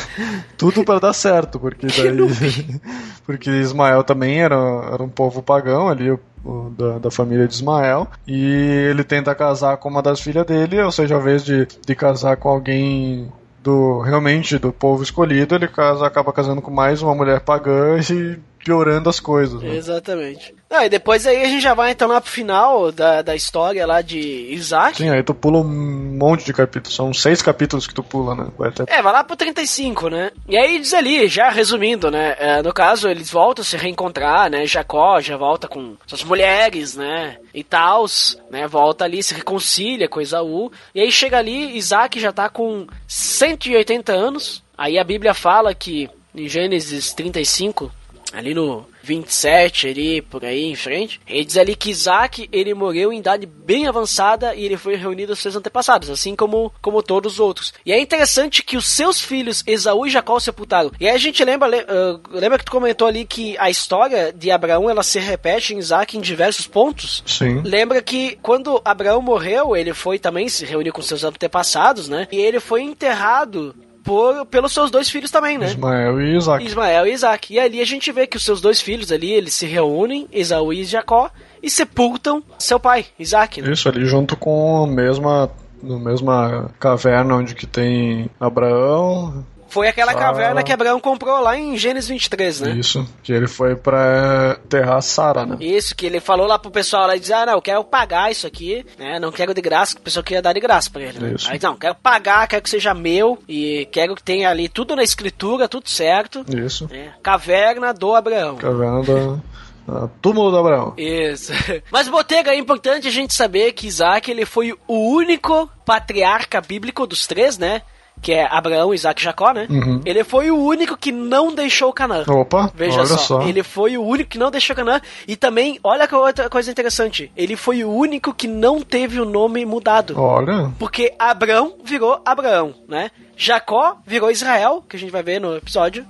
Tudo 0.56 0.84
para 0.84 0.98
dar 1.00 1.12
certo, 1.12 1.58
porque 1.58 1.86
daí, 1.86 2.80
porque 3.26 3.50
Ismael 3.50 4.02
também 4.04 4.40
era, 4.40 4.56
era 4.92 5.02
um 5.02 5.08
povo 5.08 5.42
pagão 5.42 5.88
ali, 5.88 6.10
o- 6.10 6.20
o 6.44 6.70
da, 6.70 6.98
da 6.98 7.10
família 7.10 7.46
de 7.46 7.52
Ismael, 7.54 8.06
e 8.26 8.42
ele 8.90 9.04
tenta 9.04 9.34
casar 9.34 9.76
com 9.76 9.88
uma 9.90 10.00
das 10.02 10.20
filhas 10.20 10.46
dele, 10.46 10.80
ou 10.80 10.90
seja, 10.90 11.14
ao 11.14 11.20
invés 11.20 11.44
de, 11.44 11.66
de 11.86 11.94
casar 11.94 12.36
com 12.38 12.48
alguém 12.48 13.30
do 13.62 14.00
realmente 14.00 14.58
do 14.58 14.72
povo 14.72 15.02
escolhido, 15.02 15.54
ele 15.54 15.68
casa, 15.68 16.06
acaba 16.06 16.32
casando 16.32 16.62
com 16.62 16.70
mais 16.70 17.02
uma 17.02 17.14
mulher 17.14 17.40
pagã 17.40 17.98
e 17.98 18.38
piorando 18.64 19.08
as 19.08 19.20
coisas. 19.20 19.60
Né? 19.62 19.74
Exatamente. 19.76 20.54
Ah, 20.70 20.86
e 20.86 20.88
depois 20.88 21.26
aí 21.26 21.42
a 21.42 21.48
gente 21.48 21.62
já 21.62 21.74
vai 21.74 21.90
então 21.90 22.06
lá 22.06 22.20
pro 22.20 22.30
final 22.30 22.92
da, 22.92 23.22
da 23.22 23.34
história 23.34 23.84
lá 23.86 24.02
de 24.02 24.18
Isaac. 24.52 24.98
Sim, 24.98 25.10
aí 25.10 25.22
tu 25.22 25.34
pula 25.34 25.58
um 25.58 25.64
monte 25.64 26.44
de 26.44 26.52
capítulos, 26.52 26.94
são 26.94 27.12
seis 27.12 27.42
capítulos 27.42 27.86
que 27.86 27.94
tu 27.94 28.02
pula, 28.02 28.34
né? 28.34 28.48
Vai 28.56 28.68
até 28.68 28.84
É, 28.86 29.02
vai 29.02 29.12
lá 29.12 29.24
pro 29.24 29.36
35, 29.36 30.08
né? 30.08 30.30
E 30.48 30.56
aí 30.56 30.78
diz 30.78 30.94
ali, 30.94 31.26
já 31.26 31.48
resumindo, 31.50 32.10
né? 32.10 32.36
é, 32.38 32.62
no 32.62 32.72
caso, 32.72 33.08
eles 33.08 33.30
voltam 33.30 33.62
a 33.62 33.64
se 33.64 33.76
reencontrar, 33.76 34.50
né? 34.50 34.64
Jacó 34.66 35.20
já 35.20 35.36
volta 35.36 35.66
com 35.66 35.96
suas 36.06 36.22
mulheres, 36.22 36.94
né? 36.94 37.38
E 37.52 37.64
tals, 37.64 38.38
né? 38.50 38.66
Volta 38.66 39.04
ali, 39.04 39.22
se 39.22 39.34
reconcilia 39.34 40.08
com 40.08 40.20
Esaú. 40.20 40.70
E 40.94 41.00
aí 41.00 41.10
chega 41.10 41.38
ali, 41.38 41.76
Isaac 41.76 42.20
já 42.20 42.32
tá 42.32 42.48
com 42.48 42.86
180 43.08 44.12
anos. 44.12 44.62
Aí 44.78 44.98
a 44.98 45.04
Bíblia 45.04 45.34
fala 45.34 45.74
que 45.74 46.08
em 46.34 46.48
Gênesis 46.48 47.12
35, 47.12 47.90
ali 48.32 48.54
no 48.54 48.86
27, 49.02 49.88
ali 49.88 50.22
por 50.22 50.44
aí 50.44 50.64
em 50.64 50.76
frente, 50.76 51.20
ele 51.26 51.44
diz 51.44 51.56
ali 51.56 51.74
que 51.74 51.90
Isaac 51.90 52.48
ele 52.52 52.74
morreu 52.74 53.12
em 53.12 53.18
idade 53.18 53.46
bem 53.46 53.86
avançada 53.88 54.54
e 54.54 54.64
ele 54.64 54.76
foi 54.76 54.94
reunido 54.94 55.32
aos 55.32 55.38
seus 55.40 55.56
antepassados, 55.56 56.10
assim 56.10 56.36
como, 56.36 56.72
como 56.80 57.02
todos 57.02 57.34
os 57.34 57.40
outros. 57.40 57.72
E 57.84 57.92
é 57.92 57.98
interessante 58.00 58.62
que 58.62 58.76
os 58.76 58.86
seus 58.86 59.20
filhos 59.20 59.62
Esaú 59.66 60.06
e 60.06 60.10
Jacó 60.10 60.38
sepultaram. 60.38 60.90
E 61.00 61.08
aí 61.08 61.14
a 61.14 61.18
gente 61.18 61.42
lembra, 61.44 61.66
le- 61.68 61.84
ah, 61.88 62.20
lembra 62.30 62.58
que 62.58 62.64
tu 62.64 62.70
comentou 62.72 63.08
ali 63.08 63.24
que 63.24 63.56
a 63.58 63.68
história 63.70 64.32
de 64.32 64.50
Abraão 64.50 64.88
ela 64.88 65.02
se 65.02 65.18
repete 65.18 65.74
em 65.74 65.78
Isaac 65.78 66.16
em 66.16 66.20
diversos 66.20 66.66
pontos? 66.66 67.22
Sim. 67.26 67.62
Lembra 67.64 68.00
que 68.02 68.38
quando 68.42 68.80
Abraão 68.84 69.20
morreu, 69.22 69.76
ele 69.76 69.92
foi 69.94 70.18
também 70.18 70.48
se 70.48 70.64
reunir 70.64 70.92
com 70.92 71.02
seus 71.02 71.24
antepassados, 71.24 72.08
né? 72.08 72.28
E 72.30 72.36
ele 72.38 72.60
foi 72.60 72.82
enterrado 72.82 73.74
por, 74.04 74.46
pelos 74.46 74.72
seus 74.72 74.90
dois 74.90 75.08
filhos 75.08 75.30
também, 75.30 75.58
né? 75.58 75.66
Ismael 75.66 76.20
e 76.20 76.36
Isaac. 76.36 76.64
Ismael 76.64 77.06
e 77.06 77.12
Isaac. 77.12 77.54
E 77.54 77.58
ali 77.58 77.80
a 77.80 77.86
gente 77.86 78.10
vê 78.12 78.26
que 78.26 78.36
os 78.36 78.44
seus 78.44 78.60
dois 78.60 78.80
filhos 78.80 79.12
ali, 79.12 79.32
eles 79.32 79.54
se 79.54 79.66
reúnem, 79.66 80.28
Esaú 80.32 80.72
e 80.72 80.84
Jacó, 80.84 81.30
e 81.62 81.68
sepultam 81.68 82.42
seu 82.58 82.80
pai, 82.80 83.06
Isaac, 83.18 83.60
né? 83.60 83.72
Isso 83.72 83.88
ali 83.88 84.04
junto 84.04 84.36
com 84.36 84.84
a 84.84 84.86
mesma 84.86 85.50
no 85.82 85.98
mesma 85.98 86.70
caverna 86.78 87.36
onde 87.36 87.54
que 87.54 87.66
tem 87.66 88.28
Abraão. 88.38 89.44
Foi 89.70 89.88
aquela 89.88 90.12
caverna 90.12 90.62
que 90.62 90.72
Abraão 90.72 90.98
comprou 91.00 91.40
lá 91.40 91.56
em 91.56 91.76
Gênesis 91.76 92.08
23, 92.08 92.60
né? 92.60 92.70
Isso, 92.72 93.08
que 93.22 93.32
ele 93.32 93.46
foi 93.46 93.76
pra 93.76 94.58
enterrar 94.64 95.00
Sara, 95.00 95.46
né? 95.46 95.56
Isso, 95.60 95.94
que 95.94 96.04
ele 96.04 96.20
falou 96.20 96.46
lá 96.46 96.58
pro 96.58 96.70
pessoal 96.70 97.06
lá 97.06 97.16
e 97.16 97.20
disse, 97.20 97.32
ah, 97.32 97.46
não, 97.46 97.54
eu 97.54 97.62
quero 97.62 97.84
pagar 97.84 98.30
isso 98.30 98.46
aqui, 98.46 98.84
né? 98.98 99.18
Não 99.20 99.30
quero 99.30 99.54
de 99.54 99.60
graça, 99.60 99.94
que 99.94 100.00
o 100.00 100.04
pessoal 100.04 100.24
queria 100.24 100.42
dar 100.42 100.52
de 100.52 100.60
graça 100.60 100.90
pra 100.90 101.02
ele. 101.02 101.18
Né? 101.20 101.32
Isso. 101.34 101.50
Aí, 101.50 101.58
não, 101.62 101.76
quero 101.76 101.94
pagar, 101.94 102.48
quero 102.48 102.62
que 102.62 102.68
seja 102.68 102.92
meu, 102.92 103.38
e 103.48 103.88
quero 103.92 104.14
que 104.16 104.22
tenha 104.22 104.50
ali 104.50 104.68
tudo 104.68 104.96
na 104.96 105.04
escritura, 105.04 105.68
tudo 105.68 105.88
certo. 105.88 106.44
Isso. 106.48 106.88
né? 106.90 107.12
Caverna 107.22 107.94
do 107.94 108.14
Abraão. 108.14 108.56
Caverna 108.56 109.02
da. 109.04 110.04
a 110.04 110.08
túmulo 110.20 110.50
do 110.50 110.58
Abraão. 110.58 110.94
Isso. 110.96 111.52
Mas, 111.92 112.08
Botega, 112.08 112.50
é 112.50 112.56
importante 112.58 113.06
a 113.06 113.10
gente 113.10 113.34
saber 113.34 113.72
que 113.72 113.86
Isaac 113.86 114.28
ele 114.28 114.44
foi 114.44 114.72
o 114.88 115.12
único 115.14 115.70
patriarca 115.86 116.60
bíblico 116.60 117.06
dos 117.06 117.26
três, 117.28 117.56
né? 117.56 117.82
Que 118.22 118.32
é 118.32 118.46
Abraão, 118.50 118.92
Isaac 118.92 119.20
e 119.20 119.24
Jacó, 119.24 119.52
né? 119.52 119.66
Uhum. 119.70 120.02
Ele 120.04 120.22
foi 120.24 120.50
o 120.50 120.58
único 120.58 120.96
que 120.96 121.10
não 121.10 121.54
deixou 121.54 121.92
Canaã. 121.92 122.24
Opa, 122.28 122.70
Veja 122.74 122.98
olha 122.98 123.06
só, 123.06 123.16
só. 123.16 123.42
ele 123.42 123.62
foi 123.62 123.96
o 123.96 124.04
único 124.04 124.30
que 124.30 124.38
não 124.38 124.50
deixou 124.50 124.76
Canaã. 124.76 125.00
E 125.26 125.36
também, 125.36 125.78
olha 125.82 126.06
que 126.06 126.14
outra 126.14 126.50
coisa 126.50 126.70
interessante. 126.70 127.32
Ele 127.36 127.56
foi 127.56 127.82
o 127.82 127.90
único 127.90 128.34
que 128.34 128.46
não 128.46 128.82
teve 128.82 129.20
o 129.20 129.24
nome 129.24 129.64
mudado. 129.64 130.20
Olha, 130.20 130.70
Porque 130.78 131.14
Abraão 131.18 131.74
virou 131.82 132.20
Abraão, 132.24 132.74
né? 132.86 133.10
Jacó 133.36 133.96
virou 134.06 134.30
Israel, 134.30 134.84
que 134.86 134.96
a 134.96 134.98
gente 134.98 135.10
vai 135.10 135.22
ver 135.22 135.40
no 135.40 135.56
episódio 135.56 136.06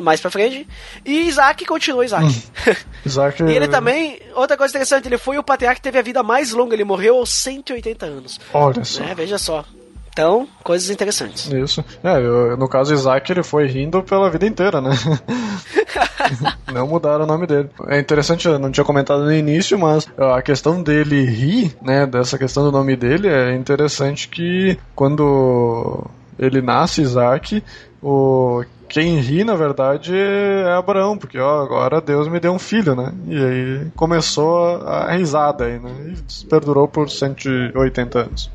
mais 0.00 0.20
pra 0.20 0.30
frente. 0.30 0.66
E 1.04 1.28
Isaac 1.28 1.64
continuou 1.66 2.02
Isaac. 2.02 2.42
Isaac. 3.04 3.42
E 3.42 3.52
ele 3.52 3.68
também, 3.68 4.18
outra 4.34 4.56
coisa 4.56 4.72
interessante, 4.72 5.06
ele 5.06 5.18
foi 5.18 5.36
o 5.38 5.42
patriarca 5.42 5.76
que 5.76 5.82
teve 5.82 5.98
a 5.98 6.02
vida 6.02 6.22
mais 6.22 6.52
longa, 6.52 6.74
ele 6.74 6.84
morreu 6.84 7.16
aos 7.16 7.30
180 7.30 8.06
anos. 8.06 8.40
Olha 8.54 8.84
só. 8.84 9.02
Né? 9.02 9.14
Veja 9.14 9.36
só. 9.38 9.64
Então, 10.12 10.46
coisas 10.62 10.90
interessantes. 10.90 11.50
Isso. 11.50 11.82
É, 12.04 12.18
eu- 12.18 12.56
no 12.56 12.68
caso, 12.68 12.92
Isaac, 12.92 13.32
ele 13.32 13.42
foi 13.42 13.66
rindo 13.66 14.02
pela 14.02 14.28
vida 14.30 14.46
inteira, 14.46 14.78
né? 14.80 14.90
não 16.72 16.86
mudaram 16.86 17.24
o 17.24 17.26
nome 17.26 17.46
dele. 17.46 17.70
É 17.88 17.98
interessante, 17.98 18.46
eu 18.46 18.58
não 18.58 18.70
tinha 18.70 18.84
comentado 18.84 19.24
no 19.24 19.32
início, 19.32 19.78
mas 19.78 20.06
a 20.18 20.42
questão 20.42 20.82
dele 20.82 21.24
rir, 21.24 21.74
né, 21.82 22.06
dessa 22.06 22.36
questão 22.38 22.62
do 22.62 22.70
nome 22.72 22.94
dele, 22.94 23.26
é 23.28 23.54
interessante 23.54 24.28
que 24.28 24.78
quando 24.94 26.04
ele 26.38 26.60
nasce, 26.60 27.00
Isaac, 27.02 27.62
o 28.02 28.64
quem 28.90 29.18
ri, 29.18 29.42
na 29.42 29.54
verdade, 29.54 30.12
é 30.14 30.74
Abraão, 30.76 31.16
porque 31.16 31.38
ó, 31.38 31.62
agora 31.62 31.98
Deus 32.02 32.28
me 32.28 32.38
deu 32.38 32.52
um 32.52 32.58
filho, 32.58 32.94
né? 32.94 33.10
E 33.26 33.36
aí 33.42 33.86
começou 33.96 34.76
a 34.86 35.06
a 35.06 35.12
risada 35.16 35.64
aí, 35.64 35.78
né? 35.78 35.90
E 36.42 36.44
perdurou 36.46 36.86
por 36.86 37.08
180 37.08 38.18
anos. 38.20 38.50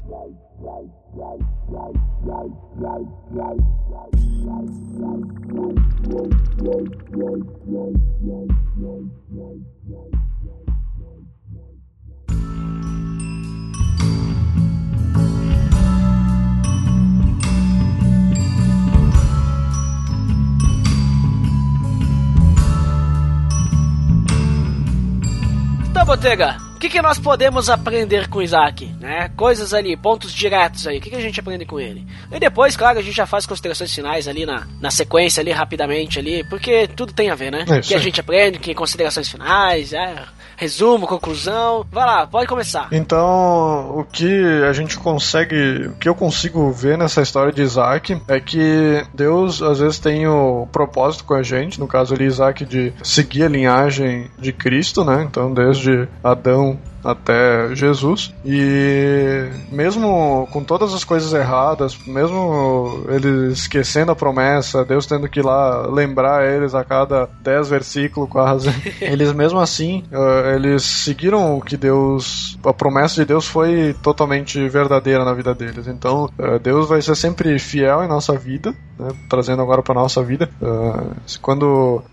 Então, 25.90 26.06
Botega, 26.06 26.67
o 26.78 26.80
que, 26.80 26.90
que 26.90 27.02
nós 27.02 27.18
podemos 27.18 27.72
aprender 27.72 28.28
com 28.28 28.38
o 28.38 28.42
Isaac? 28.44 28.86
Né? 29.00 29.32
Coisas 29.36 29.74
ali, 29.74 29.98
pontos 29.98 30.32
diretos 30.32 30.86
aí. 30.86 31.00
O 31.00 31.02
que, 31.02 31.10
que 31.10 31.16
a 31.16 31.20
gente 31.20 31.40
aprende 31.40 31.66
com 31.66 31.80
ele? 31.80 32.06
E 32.32 32.40
depois, 32.40 32.78
claro, 32.78 33.00
a 33.00 33.02
gente 33.02 33.16
já 33.18 33.26
faz 33.26 33.48
considerações 33.48 33.92
finais 33.94 34.28
ali 34.28 34.46
na, 34.46 34.68
na 34.80 34.92
sequência 34.92 35.42
ali, 35.42 35.52
rapidamente 35.52 36.20
ali, 36.20 36.44
porque 36.44 36.88
tudo 36.96 37.12
tem 37.14 37.32
a 37.32 37.36
ver, 37.36 37.52
né? 37.52 37.66
É 37.68 37.80
O 37.80 37.82
que 37.82 37.96
a 37.96 37.98
aí. 37.98 38.04
gente 38.04 38.20
aprende, 38.22 38.60
que 38.60 38.76
considerações 38.76 39.28
finais, 39.28 39.92
é, 39.92 40.24
resumo, 40.58 41.08
conclusão. 41.08 41.86
Vai 41.90 42.06
lá, 42.06 42.28
pode 42.28 42.48
começar. 42.48 42.90
Então, 42.92 43.98
o 43.98 44.04
que 44.04 44.44
a 44.68 44.74
gente 44.74 44.98
consegue, 44.98 45.88
o 45.88 45.94
que 45.94 46.10
eu 46.10 46.16
consigo 46.16 46.70
ver 46.72 46.98
nessa 46.98 47.22
história 47.22 47.54
de 47.54 47.62
Isaac 47.62 48.20
é 48.28 48.40
que 48.40 49.06
Deus 49.14 49.62
às 49.62 49.80
vezes 49.80 50.00
tem 50.00 50.28
o 50.28 50.68
propósito 50.72 51.24
com 51.24 51.36
a 51.36 51.44
gente, 51.44 51.80
no 51.80 51.88
caso 51.88 52.14
ali 52.14 52.26
Isaac 52.26 52.66
de 52.66 52.92
seguir 53.04 53.44
a 53.44 53.48
linhagem 53.48 54.30
de 54.38 54.52
Cristo, 54.52 55.06
né? 55.06 55.26
Então, 55.30 55.54
desde 55.54 56.10
Adão 56.24 56.78
até 57.08 57.74
Jesus. 57.74 58.34
E 58.46 59.50
mesmo 59.72 60.48
com 60.52 60.62
todas 60.64 60.94
as 60.94 61.06
coisas 61.06 61.32
erradas, 61.34 61.98
mesmo 62.06 63.06
eles 63.08 63.60
esquecendo 63.60 64.12
a 64.12 64.16
promessa, 64.16 64.84
Deus 64.84 65.06
tendo 65.06 65.30
que 65.30 65.40
ir 65.40 65.44
lá 65.44 65.88
lembrar 65.88 66.46
eles 66.46 66.76
a 66.76 66.84
cada 66.84 67.30
10 67.42 67.70
versículos 67.70 68.30
quase, 68.30 68.70
eles 69.00 69.32
mesmo 69.32 69.60
assim, 69.60 70.04
eh, 70.12 70.56
eles 70.56 70.84
seguiram 70.84 71.58
o 71.58 71.62
que 71.62 71.78
Deus, 71.78 72.58
a 72.66 72.74
promessa 72.74 73.16
de 73.16 73.26
Deus 73.26 73.48
foi 73.48 73.96
totalmente 74.04 74.68
verdadeira 74.68 75.24
na 75.24 75.34
vida 75.34 75.56
deles. 75.56 75.88
Então, 75.88 76.30
eh, 76.38 76.60
Deus 76.60 76.90
vai 76.90 77.02
ser 77.02 77.16
sempre 77.16 77.58
fiel 77.58 78.04
em 78.04 78.08
nossa 78.08 78.38
vida, 78.38 78.74
né? 79.00 79.10
trazendo 79.30 79.62
agora 79.62 79.82
para 79.82 79.96
nossa 79.96 80.22
vida. 80.22 80.50
Eh, 80.62 81.38
quando 81.42 82.04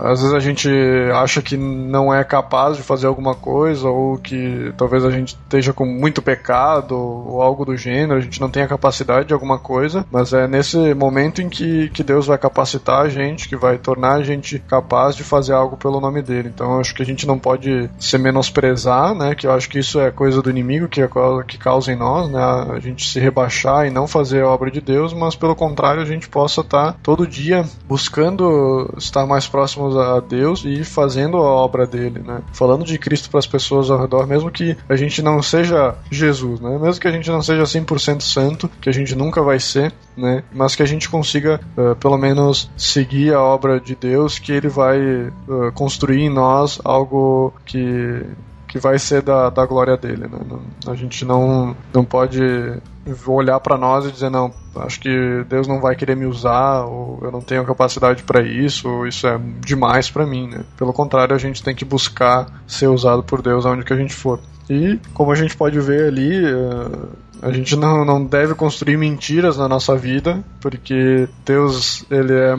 às 0.00 0.20
vezes 0.20 0.34
a 0.34 0.40
gente 0.40 0.68
acha 1.14 1.40
que 1.40 1.56
não 1.56 2.12
é 2.12 2.22
capaz 2.24 2.76
de 2.76 2.82
fazer 2.82 3.06
alguma 3.06 3.34
coisa 3.34 3.88
ou 3.88 4.18
que 4.18 4.33
talvez 4.76 5.04
a 5.04 5.10
gente 5.10 5.36
esteja 5.36 5.72
com 5.72 5.84
muito 5.84 6.22
pecado 6.22 6.96
ou 6.96 7.42
algo 7.42 7.64
do 7.64 7.76
gênero, 7.76 8.18
a 8.18 8.20
gente 8.20 8.40
não 8.40 8.50
tenha 8.50 8.66
capacidade 8.66 9.28
de 9.28 9.34
alguma 9.34 9.58
coisa, 9.58 10.06
mas 10.10 10.32
é 10.32 10.46
nesse 10.46 10.94
momento 10.94 11.42
em 11.42 11.48
que, 11.48 11.88
que 11.90 12.02
Deus 12.02 12.26
vai 12.26 12.38
capacitar 12.38 13.02
a 13.02 13.08
gente, 13.08 13.48
que 13.48 13.56
vai 13.56 13.78
tornar 13.78 14.14
a 14.14 14.22
gente 14.22 14.58
capaz 14.58 15.16
de 15.16 15.24
fazer 15.24 15.52
algo 15.52 15.76
pelo 15.76 16.00
nome 16.00 16.22
dele. 16.22 16.50
Então 16.52 16.78
acho 16.80 16.94
que 16.94 17.02
a 17.02 17.06
gente 17.06 17.26
não 17.26 17.38
pode 17.38 17.90
se 17.98 18.18
menosprezar, 18.18 19.14
né? 19.14 19.34
Que 19.34 19.46
eu 19.46 19.52
acho 19.52 19.68
que 19.68 19.78
isso 19.78 20.00
é 20.00 20.10
coisa 20.10 20.42
do 20.42 20.50
inimigo 20.50 20.88
que, 20.88 21.02
é 21.02 21.08
que 21.46 21.58
causa 21.58 21.92
em 21.92 21.96
nós, 21.96 22.30
né? 22.30 22.40
A 22.40 22.80
gente 22.80 23.08
se 23.08 23.20
rebaixar 23.20 23.86
e 23.86 23.90
não 23.90 24.06
fazer 24.06 24.42
a 24.42 24.48
obra 24.48 24.70
de 24.70 24.80
Deus, 24.80 25.12
mas 25.12 25.34
pelo 25.34 25.54
contrário 25.54 26.02
a 26.02 26.06
gente 26.06 26.28
possa 26.28 26.60
estar 26.60 26.96
todo 27.02 27.26
dia 27.26 27.64
buscando 27.86 28.92
estar 28.96 29.26
mais 29.26 29.46
próximos 29.46 29.96
a 29.96 30.20
Deus 30.20 30.64
e 30.64 30.84
fazendo 30.84 31.36
a 31.38 31.42
obra 31.42 31.86
dele, 31.86 32.20
né? 32.20 32.42
Falando 32.52 32.84
de 32.84 32.98
Cristo 32.98 33.30
para 33.30 33.38
as 33.38 33.46
pessoas 33.46 33.90
ao 33.90 34.00
redor, 34.00 34.23
mesmo 34.26 34.50
que 34.50 34.76
a 34.88 34.96
gente 34.96 35.22
não 35.22 35.42
seja 35.42 35.94
Jesus, 36.10 36.60
né? 36.60 36.78
Mesmo 36.78 37.00
que 37.00 37.08
a 37.08 37.12
gente 37.12 37.30
não 37.30 37.42
seja 37.42 37.62
100% 37.62 38.20
santo, 38.20 38.70
que 38.80 38.88
a 38.88 38.92
gente 38.92 39.14
nunca 39.14 39.42
vai 39.42 39.58
ser, 39.58 39.92
né? 40.16 40.42
Mas 40.52 40.74
que 40.74 40.82
a 40.82 40.86
gente 40.86 41.08
consiga 41.08 41.60
eh, 41.76 41.94
pelo 41.94 42.18
menos 42.18 42.70
seguir 42.76 43.34
a 43.34 43.40
obra 43.40 43.80
de 43.80 43.94
Deus, 43.94 44.38
que 44.38 44.52
ele 44.52 44.68
vai 44.68 44.98
eh, 44.98 45.32
construir 45.74 46.22
em 46.22 46.30
nós 46.30 46.80
algo 46.84 47.52
que 47.64 48.22
que 48.74 48.80
vai 48.80 48.98
ser 48.98 49.22
da, 49.22 49.50
da 49.50 49.64
glória 49.64 49.96
dele, 49.96 50.26
né? 50.26 50.40
A 50.88 50.96
gente 50.96 51.24
não 51.24 51.76
não 51.92 52.04
pode 52.04 52.40
olhar 53.24 53.60
para 53.60 53.78
nós 53.78 54.04
e 54.04 54.10
dizer 54.10 54.30
não, 54.30 54.52
acho 54.74 54.98
que 54.98 55.44
Deus 55.48 55.68
não 55.68 55.80
vai 55.80 55.94
querer 55.94 56.16
me 56.16 56.26
usar 56.26 56.82
ou 56.82 57.20
eu 57.22 57.30
não 57.30 57.40
tenho 57.40 57.64
capacidade 57.64 58.24
para 58.24 58.42
isso, 58.42 58.88
ou 58.88 59.06
isso 59.06 59.28
é 59.28 59.38
demais 59.60 60.10
para 60.10 60.26
mim, 60.26 60.48
né? 60.48 60.64
Pelo 60.76 60.92
contrário, 60.92 61.36
a 61.36 61.38
gente 61.38 61.62
tem 61.62 61.72
que 61.72 61.84
buscar 61.84 62.46
ser 62.66 62.88
usado 62.88 63.22
por 63.22 63.40
Deus 63.40 63.64
aonde 63.64 63.84
que 63.84 63.92
a 63.92 63.96
gente 63.96 64.12
for. 64.12 64.40
E 64.68 64.98
como 65.12 65.30
a 65.30 65.36
gente 65.36 65.56
pode 65.56 65.78
ver 65.78 66.08
ali, 66.08 66.44
eh, 66.44 67.08
a 67.42 67.52
gente 67.52 67.76
não, 67.76 68.04
não 68.04 68.24
deve 68.24 68.56
construir 68.56 68.96
mentiras 68.96 69.56
na 69.56 69.68
nossa 69.68 69.94
vida, 69.94 70.42
porque 70.60 71.28
Deus 71.44 72.04
ele 72.10 72.32
é, 72.32 72.56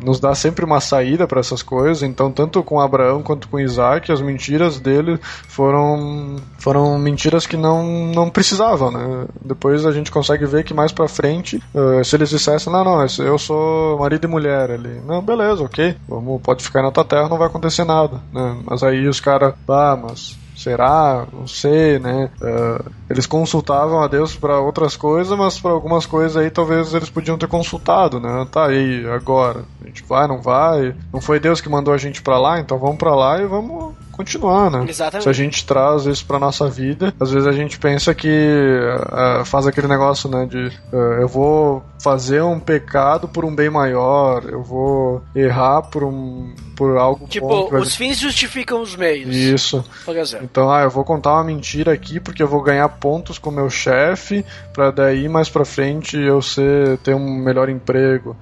nos 0.00 0.20
dá 0.20 0.34
sempre 0.34 0.64
uma 0.64 0.80
saída 0.80 1.26
para 1.26 1.40
essas 1.40 1.62
coisas. 1.62 2.02
Então, 2.02 2.30
tanto 2.30 2.62
com 2.62 2.80
Abraão 2.80 3.22
quanto 3.22 3.48
com 3.48 3.58
Isaac, 3.58 4.10
as 4.10 4.20
mentiras 4.20 4.78
dele 4.78 5.18
foram 5.48 6.36
foram 6.58 6.98
mentiras 6.98 7.46
que 7.46 7.56
não, 7.56 8.06
não 8.14 8.30
precisavam, 8.30 8.90
né? 8.90 9.26
Depois 9.44 9.84
a 9.84 9.92
gente 9.92 10.10
consegue 10.10 10.46
ver 10.46 10.64
que 10.64 10.74
mais 10.74 10.92
para 10.92 11.08
frente, 11.08 11.62
eh, 11.74 12.04
se 12.04 12.16
eles 12.16 12.30
dissessem, 12.30 12.72
não, 12.72 12.84
não, 12.84 13.04
eu 13.18 13.38
sou 13.38 13.98
marido 13.98 14.24
e 14.24 14.28
mulher 14.28 14.70
ali, 14.70 15.00
não, 15.06 15.20
beleza, 15.20 15.62
ok, 15.62 15.96
vamos, 16.08 16.40
pode 16.42 16.62
ficar 16.62 16.82
na 16.82 16.90
tua 16.90 17.04
terra, 17.04 17.28
não 17.28 17.38
vai 17.38 17.48
acontecer 17.48 17.84
nada, 17.84 18.20
né? 18.32 18.56
Mas 18.64 18.82
aí 18.82 19.08
os 19.08 19.20
caras, 19.20 19.54
ah, 19.68 19.98
mas 20.00 20.36
Será? 20.62 21.26
Não 21.32 21.46
sei, 21.46 21.98
né? 21.98 22.30
Eh, 22.40 22.84
eles 23.10 23.26
consultavam 23.26 24.00
a 24.00 24.06
Deus 24.06 24.36
para 24.36 24.60
outras 24.60 24.96
coisas, 24.96 25.36
mas 25.36 25.58
para 25.58 25.72
algumas 25.72 26.06
coisas 26.06 26.36
aí 26.36 26.50
talvez 26.50 26.94
eles 26.94 27.10
podiam 27.10 27.36
ter 27.36 27.48
consultado, 27.48 28.20
né? 28.20 28.46
Tá 28.50 28.68
aí, 28.68 29.04
agora. 29.10 29.64
A 29.82 29.86
gente 29.86 30.04
vai, 30.04 30.28
não 30.28 30.40
vai? 30.40 30.94
Não 31.12 31.20
foi 31.20 31.40
Deus 31.40 31.60
que 31.60 31.68
mandou 31.68 31.92
a 31.92 31.98
gente 31.98 32.22
para 32.22 32.38
lá, 32.38 32.60
então 32.60 32.78
vamos 32.78 32.96
para 32.96 33.14
lá 33.14 33.42
e 33.42 33.46
vamos 33.46 33.91
continuar, 34.22 34.70
né? 34.70 34.84
Exatamente. 34.88 35.22
Se 35.24 35.28
a 35.28 35.32
gente 35.32 35.64
traz 35.66 36.06
isso 36.06 36.24
pra 36.26 36.38
nossa 36.38 36.68
vida, 36.68 37.12
às 37.20 37.30
vezes 37.30 37.46
a 37.48 37.52
gente 37.52 37.78
pensa 37.78 38.14
que 38.14 38.28
eh, 38.28 39.44
faz 39.44 39.66
aquele 39.66 39.86
negócio, 39.88 40.28
né? 40.30 40.46
De 40.46 40.68
eh, 40.92 41.18
eu 41.20 41.28
vou 41.28 41.82
fazer 42.02 42.42
um 42.42 42.58
pecado 42.58 43.28
por 43.28 43.44
um 43.44 43.54
bem 43.54 43.70
maior, 43.70 44.44
eu 44.48 44.62
vou 44.62 45.22
errar 45.34 45.82
por 45.82 46.02
um 46.04 46.52
por 46.74 46.96
algo 46.96 47.20
bom 47.20 47.26
Tipo, 47.28 47.68
vai- 47.70 47.80
os 47.80 47.94
fins 47.94 48.18
justificam 48.18 48.80
os 48.82 48.96
meios. 48.96 49.34
Isso. 49.36 49.84
Então, 50.42 50.70
ah, 50.72 50.82
eu 50.82 50.90
vou 50.90 51.04
contar 51.04 51.34
uma 51.34 51.44
mentira 51.44 51.92
aqui 51.92 52.18
porque 52.18 52.42
eu 52.42 52.48
vou 52.48 52.60
ganhar 52.62 52.88
pontos 52.88 53.38
com 53.38 53.50
meu 53.50 53.68
chefe, 53.70 54.44
pra 54.72 54.90
daí 54.90 55.28
mais 55.28 55.48
pra 55.48 55.64
frente 55.64 56.16
eu 56.18 56.40
ser 56.42 56.96
ter 56.98 57.14
um 57.14 57.36
melhor 57.36 57.68
emprego. 57.68 58.34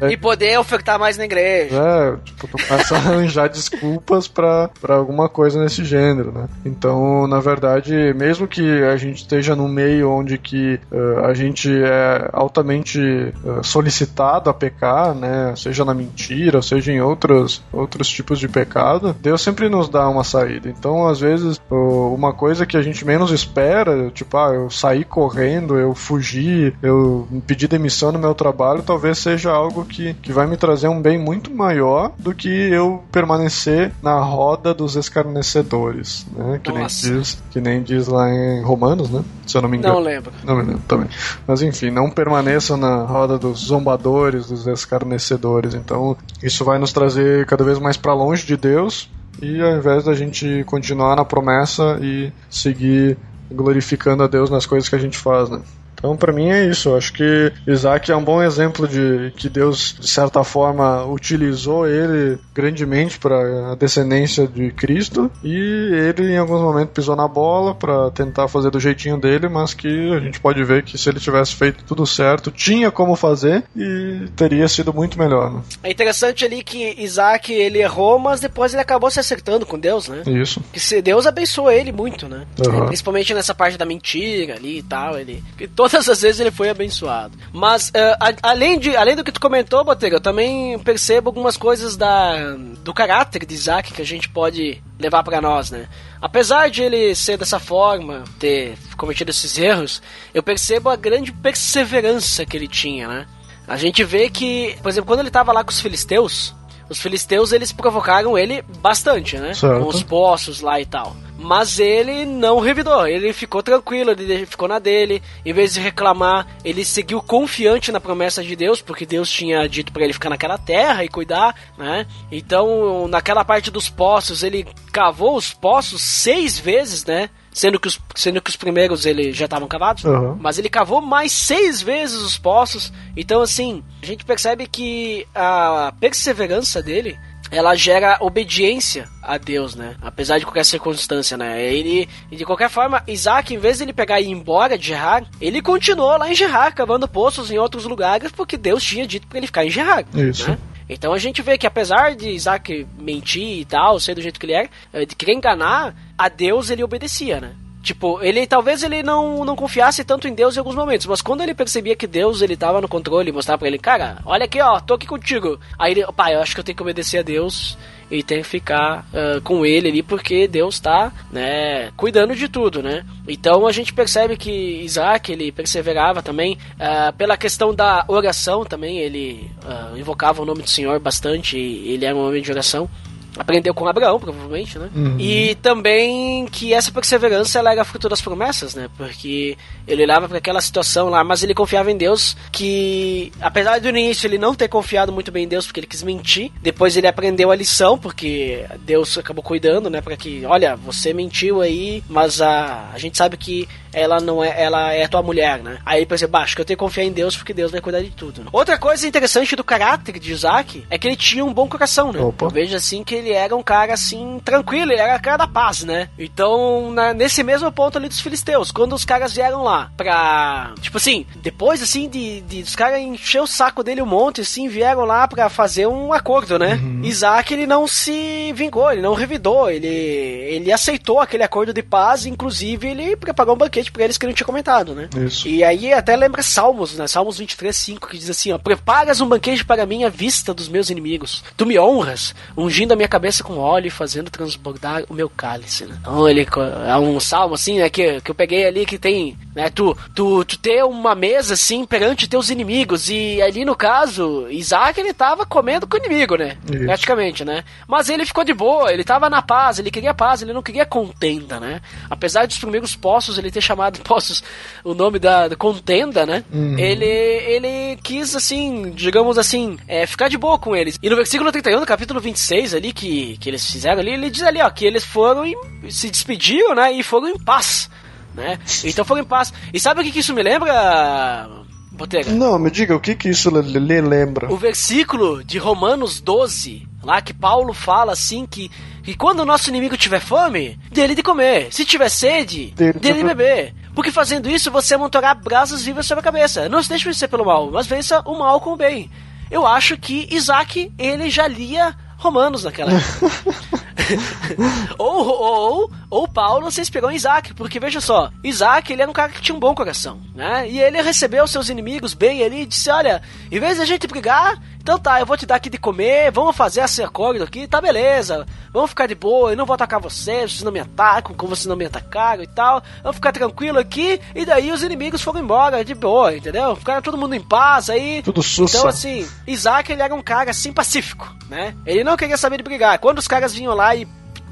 Daí 0.00 0.14
E 0.14 0.16
poder 0.16 0.58
ofertar 0.58 0.98
mais 0.98 1.16
na 1.18 1.26
igreja. 1.26 1.76
é, 1.76 2.16
tipo, 2.24 2.48
tu 2.48 2.56
começa 2.66 2.94
a 2.94 2.98
arranjar 2.98 3.48
desculpas 3.50 4.26
pra, 4.26 4.68
pra 4.80 4.96
alguma 5.16 5.28
coisa 5.28 5.62
nesse 5.62 5.84
gênero, 5.84 6.30
né? 6.30 6.48
Então, 6.64 7.26
na 7.26 7.40
verdade, 7.40 8.12
mesmo 8.14 8.46
que 8.46 8.82
a 8.82 8.96
gente 8.96 9.16
esteja 9.18 9.56
num 9.56 9.68
meio 9.68 10.10
onde 10.10 10.36
que 10.36 10.78
eh, 10.92 11.20
a 11.24 11.32
gente 11.32 11.70
é 11.70 12.28
altamente 12.32 13.00
eh, 13.00 13.32
solicitado 13.62 14.50
a 14.50 14.54
pecar, 14.54 15.14
né? 15.14 15.54
Seja 15.56 15.84
na 15.84 15.94
mentira, 15.94 16.60
seja 16.60 16.92
em 16.92 17.00
outros, 17.00 17.62
outros 17.72 18.08
tipos 18.08 18.38
de 18.38 18.48
pecado, 18.48 19.16
Deus 19.20 19.40
sempre 19.40 19.68
nos 19.68 19.88
dá 19.88 20.08
uma 20.08 20.22
saída. 20.22 20.68
Então, 20.68 21.06
às 21.06 21.18
vezes, 21.18 21.60
uma 21.70 22.32
coisa 22.32 22.66
que 22.66 22.76
a 22.76 22.82
gente 22.82 23.04
menos 23.04 23.30
espera, 23.30 24.10
tipo, 24.10 24.36
ah, 24.36 24.52
eu 24.52 24.68
sair 24.70 25.04
correndo, 25.04 25.78
eu 25.78 25.94
fugir, 25.94 26.74
eu 26.82 27.26
pedir 27.46 27.68
demissão 27.68 28.12
no 28.12 28.18
meu 28.18 28.34
trabalho, 28.34 28.82
talvez 28.82 29.18
seja 29.18 29.50
algo 29.50 29.84
que, 29.84 30.14
que 30.14 30.32
vai 30.32 30.46
me 30.46 30.56
trazer 30.56 30.88
um 30.88 31.00
bem 31.00 31.18
muito 31.18 31.50
maior 31.50 32.12
do 32.18 32.34
que 32.34 32.48
eu 32.48 33.02
permanecer 33.10 33.92
na 34.02 34.18
roda 34.20 34.74
dos 34.74 34.95
escarnecedores, 34.96 36.26
né? 36.34 36.60
Que 36.62 36.72
nem, 36.72 36.86
diz, 36.86 37.42
que 37.50 37.60
nem 37.60 37.82
diz 37.82 38.08
lá 38.08 38.28
em 38.28 38.62
Romanos, 38.62 39.10
né? 39.10 39.22
Se 39.46 39.56
eu 39.56 39.62
não 39.62 39.68
me 39.68 39.76
engano. 39.76 39.94
Não 39.94 40.02
lembro. 40.02 40.32
Não 40.44 40.56
me 40.56 40.62
lembro 40.62 40.82
também. 40.88 41.08
Mas 41.46 41.62
enfim, 41.62 41.90
não 41.90 42.10
permaneçam 42.10 42.76
na 42.76 43.04
roda 43.04 43.38
dos 43.38 43.66
zombadores, 43.66 44.46
dos 44.46 44.66
escarnecedores. 44.66 45.74
Então, 45.74 46.16
isso 46.42 46.64
vai 46.64 46.78
nos 46.78 46.92
trazer 46.92 47.46
cada 47.46 47.64
vez 47.64 47.78
mais 47.78 47.96
para 47.96 48.14
longe 48.14 48.46
de 48.46 48.56
Deus. 48.56 49.10
E 49.40 49.60
ao 49.60 49.76
invés 49.76 50.04
da 50.04 50.14
gente 50.14 50.64
continuar 50.64 51.14
na 51.14 51.24
promessa 51.24 51.98
e 52.00 52.32
seguir 52.48 53.18
glorificando 53.52 54.22
a 54.22 54.26
Deus 54.26 54.50
nas 54.50 54.66
coisas 54.66 54.88
que 54.88 54.96
a 54.96 54.98
gente 54.98 55.18
faz, 55.18 55.50
né? 55.50 55.60
Então, 56.06 56.16
para 56.16 56.32
mim 56.32 56.50
é 56.50 56.64
isso. 56.64 56.90
Eu 56.90 56.96
acho 56.96 57.12
que 57.12 57.52
Isaac 57.66 58.12
é 58.12 58.16
um 58.16 58.22
bom 58.22 58.40
exemplo 58.40 58.86
de 58.86 59.32
que 59.36 59.48
Deus, 59.48 59.96
de 59.98 60.08
certa 60.08 60.44
forma, 60.44 61.04
utilizou 61.04 61.86
ele 61.86 62.38
grandemente 62.54 63.18
para 63.18 63.72
a 63.72 63.74
descendência 63.74 64.46
de 64.46 64.70
Cristo 64.70 65.30
e 65.42 65.56
ele, 65.92 66.32
em 66.32 66.38
alguns 66.38 66.60
momentos, 66.60 66.94
pisou 66.94 67.16
na 67.16 67.26
bola 67.26 67.74
para 67.74 68.10
tentar 68.12 68.46
fazer 68.46 68.70
do 68.70 68.78
jeitinho 68.78 69.18
dele, 69.18 69.48
mas 69.48 69.74
que 69.74 70.12
a 70.12 70.20
gente 70.20 70.38
pode 70.38 70.62
ver 70.62 70.84
que 70.84 70.96
se 70.96 71.08
ele 71.08 71.18
tivesse 71.18 71.56
feito 71.56 71.82
tudo 71.84 72.06
certo, 72.06 72.52
tinha 72.52 72.90
como 72.92 73.16
fazer 73.16 73.64
e 73.74 74.28
teria 74.36 74.68
sido 74.68 74.94
muito 74.94 75.18
melhor. 75.18 75.52
Né? 75.52 75.60
É 75.82 75.90
interessante 75.90 76.44
ali 76.44 76.62
que 76.62 76.94
Isaac 76.98 77.52
ele 77.52 77.80
errou, 77.80 78.18
mas 78.18 78.38
depois 78.38 78.72
ele 78.72 78.82
acabou 78.82 79.10
se 79.10 79.18
acertando 79.18 79.66
com 79.66 79.76
Deus, 79.76 80.06
né? 80.08 80.22
Isso. 80.26 80.62
Que 80.72 80.78
se 80.78 81.02
Deus 81.02 81.26
abençoou 81.26 81.70
ele 81.70 81.90
muito, 81.90 82.28
né? 82.28 82.46
Uhum. 82.64 82.86
Principalmente 82.86 83.34
nessa 83.34 83.54
parte 83.54 83.76
da 83.76 83.84
mentira 83.84 84.54
ali 84.54 84.78
e 84.78 84.82
tal. 84.84 85.18
Ele, 85.18 85.42
que 85.58 85.66
todas 85.96 86.08
as 86.10 86.20
vezes 86.22 86.40
ele 86.40 86.50
foi 86.50 86.68
abençoado. 86.68 87.36
Mas 87.52 87.90
eh, 87.94 88.16
a- 88.20 88.34
além, 88.50 88.78
de, 88.78 88.94
além 88.96 89.16
do 89.16 89.24
que 89.24 89.32
tu 89.32 89.40
comentou, 89.40 89.82
Botega, 89.84 90.16
eu 90.16 90.20
também 90.20 90.78
percebo 90.78 91.28
algumas 91.30 91.56
coisas 91.56 91.96
da, 91.96 92.54
do 92.84 92.92
caráter 92.92 93.46
de 93.46 93.54
Isaac 93.54 93.92
que 93.92 94.02
a 94.02 94.06
gente 94.06 94.28
pode 94.28 94.82
levar 94.98 95.22
pra 95.22 95.40
nós, 95.40 95.70
né? 95.70 95.88
Apesar 96.20 96.68
de 96.68 96.82
ele 96.82 97.14
ser 97.14 97.38
dessa 97.38 97.58
forma, 97.58 98.24
ter 98.38 98.76
cometido 98.96 99.30
esses 99.30 99.56
erros, 99.56 100.02
eu 100.34 100.42
percebo 100.42 100.90
a 100.90 100.96
grande 100.96 101.32
perseverança 101.32 102.44
que 102.44 102.56
ele 102.56 102.68
tinha, 102.68 103.08
né? 103.08 103.26
A 103.66 103.76
gente 103.76 104.04
vê 104.04 104.28
que, 104.30 104.76
por 104.82 104.88
exemplo, 104.88 105.08
quando 105.08 105.20
ele 105.20 105.30
tava 105.30 105.52
lá 105.52 105.64
com 105.64 105.70
os 105.70 105.80
filisteus, 105.80 106.54
os 106.88 107.00
filisteus 107.00 107.52
eles 107.52 107.72
provocaram 107.72 108.38
ele 108.38 108.62
bastante, 108.80 109.36
né? 109.38 109.54
Certo. 109.54 109.82
Com 109.82 109.88
os 109.88 110.02
poços 110.02 110.60
lá 110.60 110.80
e 110.80 110.86
tal. 110.86 111.16
Mas 111.38 111.78
ele 111.78 112.24
não 112.24 112.60
revidou, 112.60 113.06
ele 113.06 113.32
ficou 113.32 113.62
tranquilo, 113.62 114.12
ele 114.12 114.46
ficou 114.46 114.66
na 114.66 114.78
dele. 114.78 115.22
Em 115.44 115.52
vez 115.52 115.74
de 115.74 115.80
reclamar, 115.80 116.46
ele 116.64 116.84
seguiu 116.84 117.20
confiante 117.20 117.92
na 117.92 118.00
promessa 118.00 118.42
de 118.42 118.56
Deus, 118.56 118.80
porque 118.80 119.04
Deus 119.04 119.30
tinha 119.30 119.68
dito 119.68 119.92
pra 119.92 120.04
ele 120.04 120.12
ficar 120.12 120.30
naquela 120.30 120.56
terra 120.56 121.04
e 121.04 121.08
cuidar, 121.08 121.54
né? 121.76 122.06
Então, 122.32 123.06
naquela 123.08 123.44
parte 123.44 123.70
dos 123.70 123.88
poços, 123.88 124.42
ele 124.42 124.66
cavou 124.92 125.36
os 125.36 125.52
poços 125.52 126.00
seis 126.00 126.58
vezes, 126.58 127.04
né? 127.04 127.28
Sendo 127.52 127.80
que 127.80 127.88
os, 127.88 127.98
sendo 128.14 128.40
que 128.40 128.50
os 128.50 128.56
primeiros 128.56 129.06
ele 129.06 129.32
já 129.32 129.46
estavam 129.46 129.68
cavados. 129.68 130.04
Uhum. 130.04 130.36
Mas 130.38 130.58
ele 130.58 130.68
cavou 130.68 131.00
mais 131.00 131.32
seis 131.32 131.80
vezes 131.80 132.16
os 132.16 132.36
poços. 132.36 132.92
Então, 133.16 133.40
assim, 133.40 133.82
a 134.02 134.06
gente 134.06 134.24
percebe 134.24 134.66
que 134.66 135.26
a 135.34 135.92
perseverança 135.98 136.82
dele 136.82 137.18
ela 137.50 137.74
gera 137.74 138.18
obediência 138.20 139.08
a 139.22 139.38
Deus, 139.38 139.74
né? 139.74 139.96
Apesar 140.00 140.38
de 140.38 140.44
qualquer 140.44 140.64
circunstância, 140.64 141.36
né? 141.36 141.62
Ele, 141.62 142.08
de 142.30 142.44
qualquer 142.44 142.70
forma, 142.70 143.02
Isaac, 143.06 143.54
em 143.54 143.58
vez 143.58 143.78
de 143.78 143.84
ele 143.84 143.92
pegar 143.92 144.20
e 144.20 144.26
ir 144.26 144.30
embora 144.30 144.78
de 144.78 144.86
Gerar, 144.86 145.24
ele 145.40 145.60
continuou 145.60 146.16
lá 146.16 146.30
em 146.30 146.34
Gerar, 146.34 146.72
cavando 146.72 147.08
poços 147.08 147.50
em 147.50 147.58
outros 147.58 147.84
lugares, 147.84 148.30
porque 148.32 148.56
Deus 148.56 148.82
tinha 148.82 149.06
dito 149.06 149.26
para 149.26 149.38
ele 149.38 149.46
ficar 149.46 149.64
em 149.64 149.70
Gerar. 149.70 150.04
Isso. 150.14 150.50
né? 150.50 150.58
Então 150.88 151.12
a 151.12 151.18
gente 151.18 151.42
vê 151.42 151.58
que 151.58 151.66
apesar 151.66 152.14
de 152.14 152.30
Isaac 152.30 152.86
mentir 152.98 153.58
e 153.60 153.64
tal, 153.64 153.98
ser 153.98 154.14
do 154.14 154.22
jeito 154.22 154.38
que 154.38 154.46
ele 154.46 154.54
é, 154.54 154.68
eh, 154.92 155.04
de 155.04 155.16
querer 155.16 155.34
enganar, 155.34 155.94
a 156.16 156.28
Deus 156.28 156.70
ele 156.70 156.84
obedecia, 156.84 157.40
né? 157.40 157.54
Tipo, 157.86 158.20
ele 158.20 158.48
talvez 158.48 158.82
ele 158.82 159.00
não, 159.00 159.44
não 159.44 159.54
confiasse 159.54 160.02
tanto 160.02 160.26
em 160.26 160.34
Deus 160.34 160.56
em 160.56 160.58
alguns 160.58 160.74
momentos, 160.74 161.06
mas 161.06 161.22
quando 161.22 161.42
ele 161.42 161.54
percebia 161.54 161.94
que 161.94 162.08
Deus 162.08 162.42
ele 162.42 162.56
tava 162.56 162.80
no 162.80 162.88
controle, 162.88 163.30
mostrava 163.30 163.60
pra 163.60 163.68
ele, 163.68 163.78
cara, 163.78 164.18
olha 164.26 164.44
aqui, 164.44 164.60
ó, 164.60 164.80
tô 164.80 164.94
aqui 164.94 165.06
contigo. 165.06 165.56
Aí 165.78 165.92
ele, 165.92 166.04
pai, 166.12 166.34
eu 166.34 166.40
acho 166.40 166.52
que 166.52 166.58
eu 166.58 166.64
tenho 166.64 166.74
que 166.74 166.82
obedecer 166.82 167.18
a 167.18 167.22
Deus 167.22 167.78
e 168.10 168.24
tenho 168.24 168.42
que 168.42 168.48
ficar 168.48 169.06
ah, 169.14 169.40
com 169.44 169.64
ele 169.64 169.88
ali 169.88 170.02
porque 170.02 170.48
Deus 170.48 170.80
tá, 170.80 171.12
né, 171.30 171.92
cuidando 171.96 172.34
de 172.34 172.48
tudo, 172.48 172.82
né? 172.82 173.06
Então 173.28 173.68
a 173.68 173.70
gente 173.70 173.92
percebe 173.92 174.36
que 174.36 174.50
Isaac 174.82 175.30
ele 175.30 175.52
perseverava 175.52 176.20
também 176.20 176.58
ah, 176.80 177.14
pela 177.16 177.36
questão 177.36 177.72
da 177.72 178.04
oração 178.08 178.64
também, 178.64 178.98
ele 178.98 179.48
ah, 179.64 179.92
invocava 179.96 180.42
o 180.42 180.44
nome 180.44 180.62
do 180.62 180.68
Senhor 180.68 180.98
bastante, 180.98 181.56
ele 181.56 182.04
era 182.04 182.16
um 182.16 182.26
homem 182.26 182.42
de 182.42 182.50
oração. 182.50 182.90
Aprendeu 183.38 183.74
com 183.74 183.86
Abraão, 183.86 184.18
provavelmente, 184.18 184.78
né? 184.78 184.90
E 185.18 185.54
também 185.56 186.46
que 186.46 186.72
essa 186.72 186.90
perseverança 186.90 187.58
ela 187.58 187.72
era 187.72 187.84
fruto 187.84 188.08
das 188.08 188.20
promessas, 188.20 188.74
né? 188.74 188.88
Porque 188.96 189.56
ele 189.86 190.02
olhava 190.02 190.28
para 190.28 190.38
aquela 190.38 190.60
situação 190.60 191.08
lá, 191.08 191.22
mas 191.22 191.42
ele 191.42 191.54
confiava 191.54 191.90
em 191.90 191.96
Deus 191.96 192.36
que, 192.50 193.32
apesar 193.40 193.80
do 193.80 193.88
início 193.88 194.26
ele 194.26 194.38
não 194.38 194.54
ter 194.54 194.68
confiado 194.68 195.12
muito 195.12 195.30
bem 195.30 195.44
em 195.44 195.48
Deus, 195.48 195.66
porque 195.66 195.80
ele 195.80 195.86
quis 195.86 196.02
mentir, 196.02 196.50
depois 196.62 196.96
ele 196.96 197.06
aprendeu 197.06 197.50
a 197.50 197.56
lição, 197.56 197.98
porque 197.98 198.64
Deus 198.80 199.16
acabou 199.18 199.42
cuidando, 199.42 199.90
né? 199.90 200.00
Para 200.00 200.16
que, 200.16 200.44
olha, 200.44 200.76
você 200.76 201.12
mentiu 201.12 201.60
aí, 201.60 202.02
mas 202.08 202.40
a, 202.40 202.90
a 202.92 202.98
gente 202.98 203.16
sabe 203.16 203.36
que 203.36 203.68
ela 203.96 204.20
não 204.20 204.44
é, 204.44 204.62
ela 204.62 204.92
é 204.92 205.08
tua 205.08 205.22
mulher, 205.22 205.58
né? 205.62 205.78
Aí 205.84 205.98
ele 205.98 206.06
pensou, 206.06 206.28
acho 206.34 206.54
que 206.54 206.60
eu 206.60 206.64
tenho 206.64 206.76
que 206.76 206.84
confiar 206.84 207.04
em 207.04 207.12
Deus 207.12 207.36
porque 207.36 207.52
Deus 207.54 207.72
vai 207.72 207.80
cuidar 207.80 208.00
de 208.02 208.10
tudo. 208.10 208.42
né? 208.42 208.48
Outra 208.52 208.78
coisa 208.78 209.06
interessante 209.08 209.56
do 209.56 209.64
caráter 209.64 210.18
de 210.18 210.32
Isaac 210.32 210.84
é 210.90 210.98
que 210.98 211.06
ele 211.08 211.16
tinha 211.16 211.44
um 211.44 211.52
bom 211.52 211.66
coração, 211.68 212.12
né? 212.12 212.20
Opa. 212.20 212.46
Eu 212.46 212.50
vejo 212.50 212.76
assim 212.76 213.02
que 213.02 213.14
ele 213.14 213.32
era 213.32 213.56
um 213.56 213.62
cara 213.62 213.94
assim 213.94 214.40
tranquilo, 214.44 214.92
ele 214.92 215.00
era 215.00 215.18
cara 215.18 215.38
da 215.38 215.48
paz, 215.48 215.82
né? 215.84 216.08
Então, 216.18 216.90
na- 216.92 217.14
nesse 217.14 217.42
mesmo 217.42 217.72
ponto 217.72 217.96
ali 217.98 218.08
dos 218.08 218.20
filisteus, 218.20 218.70
quando 218.70 218.92
os 218.94 219.04
caras 219.04 219.32
vieram 219.34 219.62
lá 219.62 219.90
pra. 219.96 220.72
Tipo 220.80 220.98
assim, 220.98 221.24
depois 221.36 221.82
assim 221.82 222.08
de, 222.08 222.40
de 222.42 222.62
os 222.62 222.76
caras 222.76 223.00
encher 223.00 223.40
o 223.40 223.46
saco 223.46 223.82
dele 223.82 224.02
um 224.02 224.06
monte, 224.06 224.42
assim, 224.42 224.68
vieram 224.68 225.04
lá 225.04 225.26
pra 225.26 225.48
fazer 225.48 225.86
um 225.86 226.12
acordo, 226.12 226.58
né? 226.58 226.78
Isaac 227.02 227.52
ele 227.54 227.66
não 227.66 227.86
se 227.86 228.52
vingou, 228.52 228.92
ele 228.92 229.00
não 229.02 229.14
revidou, 229.14 229.70
ele, 229.70 229.86
ele 229.86 230.72
aceitou 230.72 231.20
aquele 231.20 231.42
acordo 231.42 231.72
de 231.72 231.82
paz, 231.82 232.26
inclusive 232.26 232.88
ele 232.88 233.16
preparou 233.16 233.54
um 233.54 233.58
banquete 233.58 233.85
pra 233.90 234.04
eles 234.04 234.18
que 234.18 234.26
não 234.26 234.32
tinha 234.32 234.46
comentado, 234.46 234.94
né? 234.94 235.08
Isso. 235.26 235.48
E 235.48 235.62
aí 235.64 235.92
até 235.92 236.16
lembra 236.16 236.42
Salmos, 236.42 236.96
né? 236.96 237.06
Salmos 237.06 237.38
23, 237.38 237.74
5, 237.74 238.08
que 238.08 238.18
diz 238.18 238.30
assim, 238.30 238.52
ó. 238.52 238.58
Preparas 238.58 239.20
um 239.20 239.28
banquete 239.28 239.64
para 239.64 239.86
mim 239.86 240.04
à 240.04 240.08
vista 240.08 240.52
dos 240.52 240.68
meus 240.68 240.90
inimigos. 240.90 241.44
Tu 241.56 241.66
me 241.66 241.78
honras, 241.78 242.34
ungindo 242.56 242.92
a 242.92 242.96
minha 242.96 243.08
cabeça 243.08 243.42
com 243.42 243.58
óleo 243.58 243.88
e 243.88 243.90
fazendo 243.90 244.30
transbordar 244.30 245.04
o 245.08 245.14
meu 245.14 245.28
cálice, 245.28 245.84
né? 245.84 245.96
Então 246.00 246.28
ele 246.28 246.46
é 246.86 246.96
um 246.96 247.18
salmo 247.20 247.54
assim, 247.54 247.78
né? 247.78 247.88
Que, 247.88 248.20
que 248.20 248.30
eu 248.30 248.34
peguei 248.34 248.66
ali 248.66 248.84
que 248.84 248.98
tem, 248.98 249.36
né? 249.54 249.70
Tu, 249.70 249.96
tu, 250.14 250.44
tu 250.44 250.58
ter 250.58 250.84
uma 250.84 251.14
mesa 251.14 251.54
assim 251.54 251.84
perante 251.84 252.28
teus 252.28 252.50
inimigos. 252.50 253.08
E 253.08 253.40
ali 253.40 253.64
no 253.64 253.74
caso, 253.74 254.48
Isaac 254.50 254.98
ele 254.98 255.12
tava 255.12 255.46
comendo 255.46 255.86
com 255.86 255.96
o 255.96 256.00
inimigo, 256.00 256.36
né? 256.36 256.56
Isso. 256.70 256.84
Praticamente, 256.84 257.44
né? 257.44 257.64
Mas 257.86 258.08
ele 258.08 258.26
ficou 258.26 258.44
de 258.44 258.54
boa, 258.54 258.92
ele 258.92 259.04
tava 259.04 259.30
na 259.30 259.42
paz, 259.42 259.78
ele 259.78 259.90
queria 259.90 260.14
paz, 260.14 260.42
ele 260.42 260.52
não 260.52 260.62
queria 260.62 260.84
contenda, 260.84 261.60
né? 261.60 261.80
Apesar 262.10 262.46
dos 262.46 262.58
primeiros 262.58 262.96
poços 262.96 263.38
ele 263.38 263.50
ter 263.50 263.60
chamado 263.60 263.75
poços 264.00 264.42
o 264.82 264.94
nome 264.94 265.18
da, 265.18 265.48
da 265.48 265.56
contenda, 265.56 266.24
né? 266.24 266.44
Ele, 266.78 267.04
ele 267.04 267.96
quis, 268.02 268.34
assim, 268.34 268.90
digamos 268.94 269.38
assim, 269.38 269.78
é, 269.86 270.06
ficar 270.06 270.28
de 270.28 270.38
boa 270.38 270.58
com 270.58 270.74
eles. 270.74 270.98
E 271.02 271.10
no 271.10 271.16
versículo 271.16 271.50
31, 271.50 271.80
no 271.80 271.86
capítulo 271.86 272.20
26 272.20 272.74
ali, 272.74 272.92
que, 272.92 273.36
que 273.38 273.50
eles 273.50 273.70
fizeram 273.70 274.00
ali, 274.00 274.12
ele 274.12 274.30
diz 274.30 274.42
ali, 274.42 274.60
ó, 274.60 274.70
que 274.70 274.84
eles 274.84 275.04
foram 275.04 275.44
e 275.46 275.56
se 275.90 276.10
despediram, 276.10 276.74
né? 276.74 276.92
E 276.92 277.02
foram 277.02 277.28
em 277.28 277.38
paz, 277.38 277.90
né? 278.34 278.58
Então 278.84 279.04
foram 279.04 279.22
em 279.22 279.26
paz. 279.26 279.52
E 279.72 279.80
sabe 279.80 280.00
o 280.00 280.04
que, 280.04 280.12
que 280.12 280.20
isso 280.20 280.34
me 280.34 280.42
lembra, 280.42 281.48
Botega? 281.92 282.30
Não, 282.30 282.58
me 282.58 282.70
diga, 282.70 282.94
o 282.94 283.00
que 283.00 283.14
que 283.14 283.28
isso 283.28 283.50
lhe 283.50 284.00
lembra? 284.00 284.52
O 284.52 284.56
versículo 284.56 285.42
de 285.42 285.58
Romanos 285.58 286.20
12, 286.20 286.86
lá 287.06 287.22
que 287.22 287.32
Paulo 287.32 287.72
fala 287.72 288.12
assim 288.12 288.44
que, 288.44 288.70
que 289.02 289.14
quando 289.16 289.40
o 289.40 289.46
nosso 289.46 289.70
inimigo 289.70 289.96
tiver 289.96 290.20
fome, 290.20 290.78
dele 290.90 291.14
de 291.14 291.22
comer. 291.22 291.72
Se 291.72 291.84
tiver 291.84 292.08
sede, 292.08 292.72
Dele 292.72 292.98
dele, 292.98 293.18
de 293.18 293.24
beber. 293.24 293.74
Porque 293.94 294.10
fazendo 294.10 294.50
isso, 294.50 294.70
você 294.70 294.94
amontoará 294.94 295.32
brasas 295.32 295.82
vivas 295.82 296.04
sobre 296.04 296.20
a 296.20 296.24
cabeça. 296.24 296.68
Não 296.68 296.82
se 296.82 296.88
deixe 296.88 297.06
vencer 297.06 297.28
pelo 297.28 297.46
mal, 297.46 297.70
mas 297.70 297.86
vença 297.86 298.20
o 298.26 298.36
mal 298.36 298.60
com 298.60 298.72
o 298.72 298.76
bem. 298.76 299.10
Eu 299.50 299.64
acho 299.66 299.96
que 299.96 300.28
Isaac, 300.30 300.92
ele 300.98 301.30
já 301.30 301.46
lia 301.46 301.94
Romanos 302.18 302.64
naquela 302.64 302.92
época. 302.92 303.76
ou, 304.98 305.26
ou, 305.26 305.90
ou 306.10 306.28
Paulo 306.28 306.70
se 306.70 306.80
inspirou 306.80 307.10
em 307.10 307.16
Isaac, 307.16 307.54
porque 307.54 307.78
veja 307.78 308.00
só, 308.00 308.30
Isaac 308.42 308.92
ele 308.92 309.02
era 309.02 309.10
um 309.10 309.14
cara 309.14 309.30
que 309.30 309.40
tinha 309.40 309.54
um 309.54 309.60
bom 309.60 309.74
coração, 309.74 310.20
né? 310.34 310.68
E 310.68 310.80
ele 310.80 311.00
recebeu 311.02 311.46
seus 311.46 311.68
inimigos 311.68 312.14
bem 312.14 312.42
ali 312.42 312.62
e 312.62 312.66
disse: 312.66 312.90
Olha, 312.90 313.22
em 313.50 313.60
vez 313.60 313.78
da 313.78 313.84
gente 313.84 314.06
brigar, 314.06 314.58
então 314.86 315.00
tá, 315.00 315.18
eu 315.18 315.26
vou 315.26 315.36
te 315.36 315.44
dar 315.44 315.56
aqui 315.56 315.68
de 315.68 315.78
comer, 315.78 316.30
vamos 316.30 316.54
fazer 316.54 316.80
esse 316.80 317.02
acordo 317.02 317.42
aqui, 317.42 317.66
tá 317.66 317.80
beleza, 317.80 318.46
vamos 318.72 318.90
ficar 318.90 319.08
de 319.08 319.16
boa, 319.16 319.50
eu 319.50 319.56
não 319.56 319.66
vou 319.66 319.74
atacar 319.74 319.98
vocês, 319.98 320.52
vocês 320.52 320.62
não 320.62 320.70
me 320.70 320.78
atacam, 320.78 321.34
como 321.34 321.56
vocês 321.56 321.66
não 321.66 321.74
me 321.74 321.86
atacaram 321.86 322.44
e 322.44 322.46
tal, 322.46 322.80
vamos 323.02 323.16
ficar 323.16 323.32
tranquilo 323.32 323.80
aqui, 323.80 324.20
e 324.32 324.44
daí 324.44 324.70
os 324.70 324.84
inimigos 324.84 325.20
foram 325.22 325.40
embora 325.40 325.84
de 325.84 325.92
boa, 325.92 326.36
entendeu? 326.36 326.76
Ficaram 326.76 327.02
todo 327.02 327.18
mundo 327.18 327.34
em 327.34 327.40
paz 327.40 327.90
aí. 327.90 328.22
Tudo 328.22 328.44
sussa. 328.44 328.78
Então, 328.78 328.88
assim, 328.88 329.28
Isaac 329.44 329.90
ele 329.90 330.02
era 330.02 330.14
um 330.14 330.22
cara 330.22 330.52
assim 330.52 330.72
pacífico, 330.72 331.34
né? 331.48 331.74
Ele 331.84 332.04
não 332.04 332.16
queria 332.16 332.36
saber 332.36 332.58
de 332.58 332.62
brigar. 332.62 332.96
Quando 333.00 333.18
os 333.18 333.26
caras 333.26 333.52
vinham 333.52 333.74
lá 333.74 333.92
e 333.96 334.06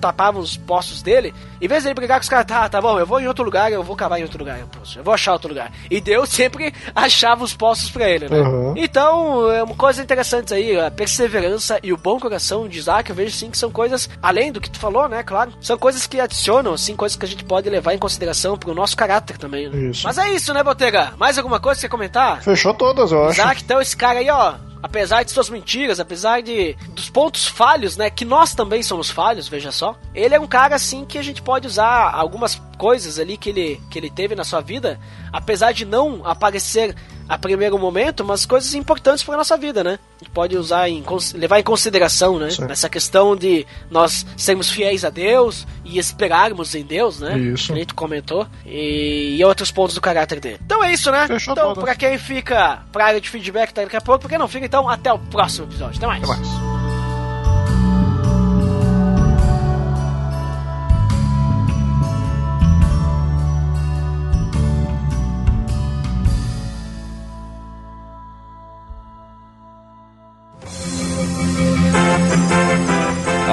tapavam 0.05 0.43
os 0.43 0.55
poços 0.55 1.03
dele, 1.03 1.35
em 1.61 1.67
vez 1.67 1.83
de 1.83 1.89
ele 1.89 1.95
brigar 1.95 2.19
com 2.19 2.23
os 2.23 2.29
caras, 2.29 2.45
tá, 2.45 2.69
tá 2.69 2.79
bom, 2.79 2.99
eu 2.99 3.07
vou 3.07 3.21
em 3.21 3.27
outro 3.27 3.43
lugar, 3.43 3.73
eu 3.73 3.83
vou 3.83 3.97
cavar 3.97 4.21
em 4.21 4.23
outro 4.23 4.39
lugar, 4.39 4.61
eu, 4.61 4.67
poço, 4.67 4.99
eu 4.99 5.03
vou 5.03 5.15
achar 5.15 5.33
outro 5.33 5.49
lugar. 5.49 5.73
E 5.91 5.99
Deus 5.99 6.29
sempre 6.35 6.75
achava 6.95 7.43
os 7.43 7.55
poços 7.55 7.91
pra 7.91 8.07
ele, 8.09 8.29
né? 8.29 8.39
Uhum. 8.39 8.75
Então, 8.77 9.51
é 9.51 9.63
uma 9.63 9.75
coisa 9.75 10.03
interessante 10.03 10.53
aí, 10.53 10.79
a 10.79 10.91
perseverança 10.91 11.81
e 11.83 11.91
o 11.91 11.97
bom 11.97 12.21
coração 12.21 12.69
de 12.69 12.79
Isaac, 12.79 13.09
eu 13.09 13.17
vejo 13.17 13.35
sim 13.35 13.51
que 13.51 13.57
são 13.57 13.71
coisas, 13.71 14.11
além 14.23 14.53
do 14.53 14.61
que 14.61 14.71
tu 14.71 14.79
falou, 14.79 15.09
né, 15.09 15.23
claro, 15.23 15.55
são 15.59 15.79
coisas 15.79 16.07
que 16.07 16.21
adicionam, 16.21 16.75
assim, 16.75 16.95
coisas 16.95 17.17
que 17.17 17.25
a 17.25 17.29
gente 17.29 17.45
pode 17.45 17.71
levar 17.71 17.95
em 17.95 17.99
consideração 17.99 18.59
pro 18.59 18.75
nosso 18.75 18.95
caráter 18.95 19.39
também, 19.39 19.71
né? 19.71 19.91
Isso. 19.91 20.07
Mas 20.07 20.19
é 20.19 20.29
isso, 20.31 20.53
né, 20.53 20.63
Botega? 20.63 21.15
Mais 21.17 21.39
alguma 21.39 21.59
coisa 21.59 21.79
que 21.79 21.83
você 21.83 21.89
comentar? 21.89 22.43
Fechou 22.43 22.75
todas, 22.75 23.11
eu 23.11 23.25
acho. 23.25 23.41
Isaac, 23.41 23.63
então 23.63 23.81
esse 23.81 23.97
cara 23.97 24.19
aí, 24.19 24.29
ó, 24.29 24.55
apesar 24.85 25.23
de 25.23 25.31
suas 25.31 25.49
mentiras, 25.49 25.99
apesar 25.99 26.43
de 26.43 26.75
dos 26.91 27.09
pontos 27.09 27.47
falhos, 27.47 27.97
né, 27.97 28.11
que 28.11 28.23
nós 28.23 28.55
também 28.55 28.83
somos 28.83 29.09
falhos, 29.09 29.49
veja 29.49 29.73
só. 29.73 29.97
Ele 30.15 30.35
é 30.35 30.39
um 30.39 30.47
cara 30.47 30.77
assim 30.77 31.07
que 31.07 31.17
a 31.17 31.23
gente 31.23 31.41
pode 31.41 31.67
usar 31.67 32.13
algumas 32.13 32.61
coisas 32.77 33.19
ali 33.19 33.39
que 33.39 33.49
ele 33.49 33.81
que 33.91 33.99
ele 33.99 34.11
teve 34.11 34.35
na 34.35 34.45
sua 34.45 34.61
vida, 34.61 35.01
apesar 35.33 35.73
de 35.73 35.87
não 35.87 36.21
aparecer 36.27 36.95
a 37.29 37.39
primeiro 37.39 37.79
momento, 37.79 38.25
mas 38.25 38.45
coisas 38.47 38.75
importantes 38.75 39.25
para 39.25 39.37
nossa 39.37 39.57
vida, 39.57 39.83
né? 39.83 39.99
A 40.21 40.25
gente 40.25 40.33
pode 40.33 40.57
usar 40.57 40.89
em 40.89 41.05
levar 41.35 41.59
em 41.59 41.63
consideração, 41.63 42.39
né? 42.39 42.51
Sim. 42.51 42.67
Essa 42.69 42.89
questão 42.89 43.35
de 43.37 43.67
nós 43.91 44.27
sermos 44.37 44.71
fiéis 44.71 45.05
a 45.05 45.11
Deus 45.11 45.67
e 45.85 45.99
esperarmos 45.99 46.75
em 46.75 46.83
Deus, 46.83 47.21
né? 47.21 47.39
Isso. 47.39 47.73
Que 47.73 47.79
gente 47.79 47.95
comentou 47.95 48.47
e, 48.65 49.37
e 49.39 49.45
outros 49.45 49.71
pontos 49.71 49.95
do 49.95 50.01
caráter 50.01 50.41
dele. 50.41 50.61
Então 50.65 50.83
é 50.83 50.93
isso, 50.93 51.11
né? 51.11 51.27
Fechou 51.27 51.53
então, 51.53 51.75
pra 51.75 51.95
quem 51.95 52.19
fica 52.19 52.83
pra 52.93 53.07
área 53.07 53.21
de 53.21 53.29
feedback 53.29 53.73
tá 53.73 53.83
daqui 53.83 53.97
a 53.97 54.01
pouco, 54.01 54.21
pra 54.21 54.29
quem 54.29 54.39
não 54.39 54.49
fica, 54.49 54.67
então 54.67 54.89
até 54.89 55.13
o 55.13 55.19
próximo 55.19 55.67
episódio. 55.67 55.97
Até 55.97 56.07
mais. 56.07 56.23
Até 56.23 56.41
mais. 56.41 56.74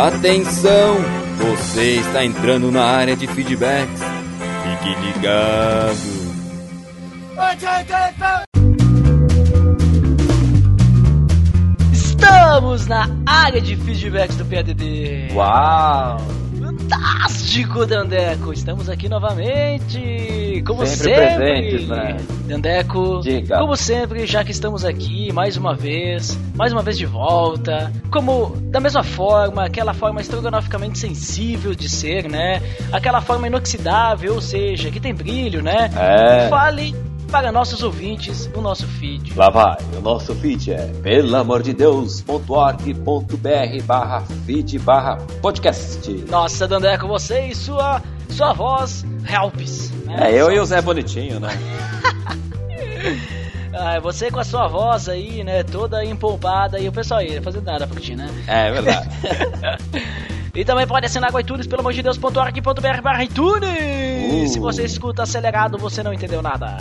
Atenção! 0.01 0.95
Você 1.37 1.97
está 1.97 2.25
entrando 2.25 2.71
na 2.71 2.83
área 2.83 3.15
de 3.15 3.27
feedbacks. 3.27 4.01
Fique 4.63 4.99
ligado. 4.99 5.95
Estamos 11.93 12.87
na 12.87 13.07
área 13.27 13.61
de 13.61 13.75
feedbacks 13.75 14.37
do 14.37 14.45
PADD. 14.45 15.33
Uau! 15.35 16.17
Fantástico, 16.91 17.85
Dandeco! 17.85 18.51
Estamos 18.51 18.89
aqui 18.89 19.07
novamente, 19.07 20.61
como 20.67 20.85
Sempre 20.85 21.15
sempre. 21.15 21.35
presentes, 21.37 21.87
né? 21.87 22.17
Dandeco, 22.47 23.21
Diga. 23.21 23.59
como 23.59 23.77
sempre, 23.77 24.27
já 24.27 24.43
que 24.43 24.51
estamos 24.51 24.83
aqui 24.83 25.31
mais 25.31 25.55
uma 25.55 25.73
vez, 25.73 26.37
mais 26.53 26.73
uma 26.73 26.81
vez 26.81 26.97
de 26.97 27.05
volta, 27.05 27.91
como 28.11 28.57
da 28.63 28.81
mesma 28.81 29.03
forma, 29.03 29.63
aquela 29.63 29.93
forma 29.93 30.19
estrogonoficamente 30.19 30.99
sensível 30.99 31.73
de 31.73 31.87
ser, 31.87 32.29
né? 32.29 32.61
Aquela 32.91 33.21
forma 33.21 33.47
inoxidável, 33.47 34.33
ou 34.33 34.41
seja, 34.41 34.91
que 34.91 34.99
tem 34.99 35.13
brilho, 35.13 35.63
né? 35.63 35.89
É. 35.95 36.49
Fale 36.49 36.93
para 37.31 37.51
nossos 37.51 37.81
ouvintes 37.81 38.47
o 38.53 38.61
nosso 38.61 38.85
feed. 38.85 39.33
Lá 39.35 39.49
vai, 39.49 39.77
o 39.97 40.01
nosso 40.01 40.35
feed 40.35 40.71
é 40.73 40.85
pelamordedeus.org.br 41.01 43.83
barra 43.85 44.21
feed 44.45 44.77
barra 44.79 45.17
podcast. 45.41 46.11
Nossa, 46.29 46.67
Dandeco, 46.67 47.07
você 47.07 47.47
e 47.47 47.55
sua, 47.55 48.01
sua 48.29 48.53
voz 48.53 49.03
helps. 49.27 49.91
né? 50.05 50.31
É, 50.31 50.41
eu 50.41 50.51
e 50.51 50.59
o 50.59 50.65
Zé 50.65 50.81
Bonitinho, 50.81 51.39
né? 51.39 51.49
Ah, 53.73 54.01
você 54.01 54.29
com 54.29 54.39
a 54.39 54.43
sua 54.43 54.67
voz 54.67 55.07
aí, 55.07 55.45
né, 55.45 55.63
toda 55.63 56.03
empolpada 56.03 56.77
e 56.77 56.89
o 56.89 56.91
pessoal 56.91 57.21
aí, 57.21 57.39
fazendo 57.41 57.63
nada 57.63 57.87
pra 57.87 57.95
curtir, 57.95 58.17
né? 58.17 58.29
É 58.45 58.69
verdade. 58.69 59.07
E 60.53 60.65
também 60.65 60.85
pode 60.85 61.05
assinar 61.05 61.31
com 61.31 61.39
iTunes, 61.39 61.65
pelo 61.65 61.79
amor 61.79 61.93
de 61.93 62.03
Deus.org.br 62.03 63.01
barra 63.01 63.23
iTunes. 63.23 64.49
Uh. 64.49 64.53
Se 64.53 64.59
você 64.59 64.83
escuta 64.83 65.23
acelerado, 65.23 65.77
você 65.77 66.03
não 66.03 66.13
entendeu 66.13 66.41
nada. 66.41 66.77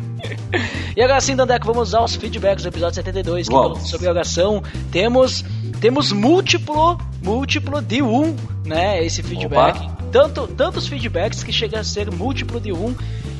e 0.96 1.02
agora 1.02 1.20
sim, 1.20 1.36
Dandeco, 1.36 1.66
vamos 1.66 1.94
aos 1.94 2.16
feedbacks 2.16 2.62
do 2.62 2.68
episódio 2.68 2.94
72, 2.94 3.48
que 3.48 3.54
falou 3.54 3.76
sobre 3.80 4.08
oração. 4.08 4.62
Temos, 4.90 5.44
temos 5.78 6.10
múltiplo, 6.10 6.98
múltiplo 7.22 7.82
de 7.82 8.00
um, 8.00 8.34
né, 8.64 9.04
esse 9.04 9.22
feedback. 9.22 9.76
Opa. 9.76 9.96
Tanto, 10.10 10.46
tantos 10.48 10.86
feedbacks 10.88 11.44
que 11.44 11.52
chega 11.52 11.80
a 11.80 11.84
ser 11.84 12.10
múltiplo 12.10 12.58
de 12.58 12.72
um. 12.72 12.94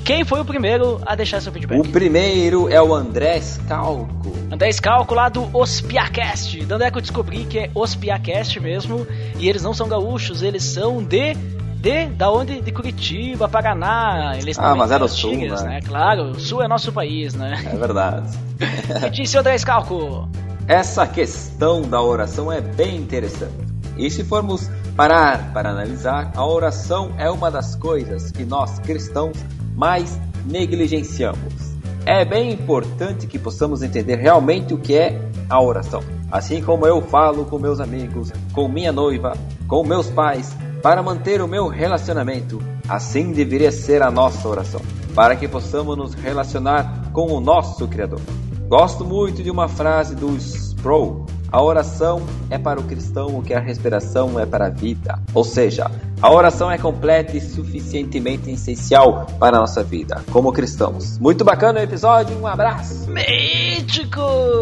Quem 0.06 0.24
foi 0.24 0.40
o 0.40 0.44
primeiro 0.44 1.00
a 1.04 1.16
deixar 1.16 1.40
seu 1.40 1.50
feedback? 1.50 1.80
o 1.80 1.90
primeiro 1.90 2.68
é 2.68 2.80
o 2.80 2.94
André 2.94 3.40
Scalco. 3.40 4.32
André 4.52 4.70
Scalco 4.70 5.12
lá 5.12 5.28
do 5.28 5.50
Ospiacast. 5.52 6.64
De 6.64 6.72
onde 6.72 6.84
é 6.84 6.90
que 6.92 6.96
eu 6.96 7.02
descobri 7.02 7.44
que 7.44 7.58
é 7.58 7.70
Ospiacast 7.74 8.60
mesmo? 8.60 9.04
E 9.36 9.48
eles 9.48 9.64
não 9.64 9.74
são 9.74 9.88
gaúchos, 9.88 10.42
eles 10.42 10.62
são 10.62 11.02
de. 11.02 11.34
De, 11.76 12.06
da 12.06 12.30
onde? 12.30 12.60
De 12.60 12.70
Curitiba, 12.70 13.48
Paraná. 13.48 14.34
Eles 14.38 14.56
Ah, 14.60 14.76
mas 14.76 14.92
é 14.92 14.94
são 14.96 15.06
do 15.06 15.12
sul, 15.12 15.32
antigas, 15.32 15.62
né? 15.64 15.80
Claro, 15.84 16.30
o 16.30 16.40
sul 16.40 16.62
é 16.62 16.68
nosso 16.68 16.92
país, 16.92 17.34
né? 17.34 17.60
É 17.66 17.76
verdade. 17.76 18.38
E 19.06 19.10
disse 19.10 19.36
o 19.36 19.40
André 19.40 19.58
Scalco. 19.58 20.28
Essa 20.68 21.04
questão 21.04 21.82
da 21.82 22.00
oração 22.00 22.50
é 22.50 22.60
bem 22.60 22.96
interessante. 22.96 23.52
E 23.98 24.08
se 24.08 24.22
formos 24.22 24.70
parar 24.96 25.52
para 25.52 25.70
analisar, 25.70 26.32
a 26.34 26.46
oração 26.46 27.12
é 27.18 27.30
uma 27.30 27.50
das 27.50 27.76
coisas 27.76 28.30
que 28.30 28.44
nós 28.44 28.78
cristãos 28.78 29.36
mais 29.74 30.18
negligenciamos. 30.46 31.76
É 32.06 32.24
bem 32.24 32.50
importante 32.50 33.26
que 33.26 33.38
possamos 33.38 33.82
entender 33.82 34.16
realmente 34.16 34.72
o 34.72 34.78
que 34.78 34.94
é 34.94 35.20
a 35.50 35.60
oração. 35.60 36.02
Assim 36.32 36.62
como 36.62 36.86
eu 36.86 37.02
falo 37.02 37.44
com 37.44 37.58
meus 37.58 37.78
amigos, 37.78 38.32
com 38.52 38.68
minha 38.68 38.90
noiva, 38.90 39.36
com 39.68 39.84
meus 39.84 40.08
pais, 40.08 40.56
para 40.82 41.02
manter 41.02 41.42
o 41.42 41.48
meu 41.48 41.68
relacionamento, 41.68 42.58
assim 42.88 43.32
deveria 43.32 43.70
ser 43.70 44.02
a 44.02 44.10
nossa 44.10 44.48
oração, 44.48 44.80
para 45.14 45.36
que 45.36 45.46
possamos 45.46 45.96
nos 45.96 46.14
relacionar 46.14 47.10
com 47.12 47.32
o 47.32 47.40
nosso 47.40 47.86
Criador. 47.86 48.20
Gosto 48.66 49.04
muito 49.04 49.42
de 49.42 49.50
uma 49.50 49.68
frase 49.68 50.14
do 50.14 50.34
Sproul. 50.36 51.26
A 51.50 51.62
oração 51.62 52.26
é 52.50 52.58
para 52.58 52.80
o 52.80 52.82
cristão 52.82 53.38
o 53.38 53.42
que 53.42 53.54
a 53.54 53.60
respiração 53.60 54.38
é 54.38 54.44
para 54.44 54.66
a 54.66 54.70
vida. 54.70 55.18
Ou 55.32 55.44
seja, 55.44 55.90
a 56.20 56.32
oração 56.32 56.70
é 56.70 56.78
completa 56.78 57.36
e 57.36 57.40
suficientemente 57.40 58.50
essencial 58.50 59.26
para 59.38 59.56
a 59.56 59.60
nossa 59.60 59.82
vida, 59.82 60.22
como 60.32 60.52
cristãos. 60.52 61.18
Muito 61.18 61.44
bacana 61.44 61.80
o 61.80 61.82
episódio, 61.82 62.36
um 62.38 62.46
abraço! 62.46 63.08
Mítico 63.10 64.20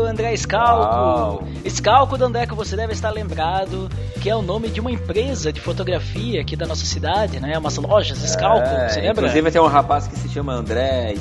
André 0.08 0.36
Scalco. 0.36 0.94
Uau. 0.94 1.44
Scalco 1.68 2.18
Dandeco, 2.18 2.54
você 2.54 2.76
deve 2.76 2.92
estar 2.92 3.10
lembrado 3.10 3.88
que 4.20 4.28
é 4.28 4.36
o 4.36 4.42
nome 4.42 4.68
de 4.68 4.80
uma 4.80 4.90
empresa 4.90 5.52
de 5.52 5.60
fotografia 5.60 6.40
aqui 6.40 6.56
da 6.56 6.66
nossa 6.66 6.84
cidade, 6.84 7.40
né? 7.40 7.58
Umas 7.58 7.76
lojas 7.76 8.18
Scalco, 8.18 8.66
É, 8.66 8.88
você 8.88 9.00
lembra? 9.00 9.22
Inclusive 9.22 9.50
tem 9.50 9.60
um 9.60 9.66
rapaz 9.66 10.06
que 10.06 10.18
se 10.18 10.28
chama 10.28 10.52
André. 10.52 11.14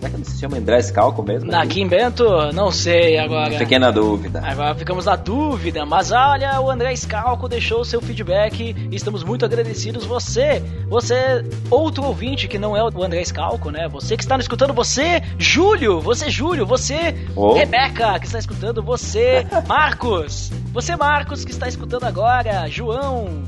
Será 0.00 0.10
que 0.10 0.16
ele 0.16 0.24
se 0.24 0.40
chama 0.40 0.56
André 0.56 0.80
Scalco 0.80 1.22
mesmo? 1.22 1.54
Aqui 1.54 1.82
em 1.82 1.86
Bento, 1.86 2.24
não 2.54 2.70
sei 2.70 3.18
agora. 3.18 3.58
Pequena 3.58 3.92
dúvida. 3.92 4.40
Agora 4.42 4.74
ficamos 4.74 5.04
na 5.04 5.14
dúvida, 5.14 5.84
mas 5.84 6.10
olha, 6.10 6.58
o 6.58 6.70
André 6.70 6.96
Scalco 6.96 7.46
deixou 7.46 7.84
seu 7.84 8.00
feedback 8.00 8.74
e 8.90 8.96
estamos 8.96 9.22
muito 9.22 9.44
agradecidos. 9.44 10.06
Você, 10.06 10.62
você, 10.88 11.44
outro 11.70 12.04
ouvinte 12.04 12.48
que 12.48 12.58
não 12.58 12.74
é 12.74 12.82
o 12.82 13.02
André 13.04 13.22
Scalco, 13.24 13.70
né? 13.70 13.88
Você 13.88 14.16
que 14.16 14.22
está 14.22 14.38
nos 14.38 14.44
escutando, 14.44 14.72
você, 14.72 15.22
Júlio, 15.38 16.00
você, 16.00 16.30
Júlio, 16.30 16.64
você, 16.64 17.14
Oh. 17.36 17.52
Rebeca, 17.52 18.18
que 18.18 18.26
está 18.26 18.38
escutando, 18.38 18.82
você, 18.82 19.46
Marcos, 19.68 20.50
você, 20.72 20.96
Marcos, 20.96 21.44
que 21.44 21.50
está 21.50 21.68
escutando 21.68 22.04
agora, 22.04 22.66
João. 22.68 23.44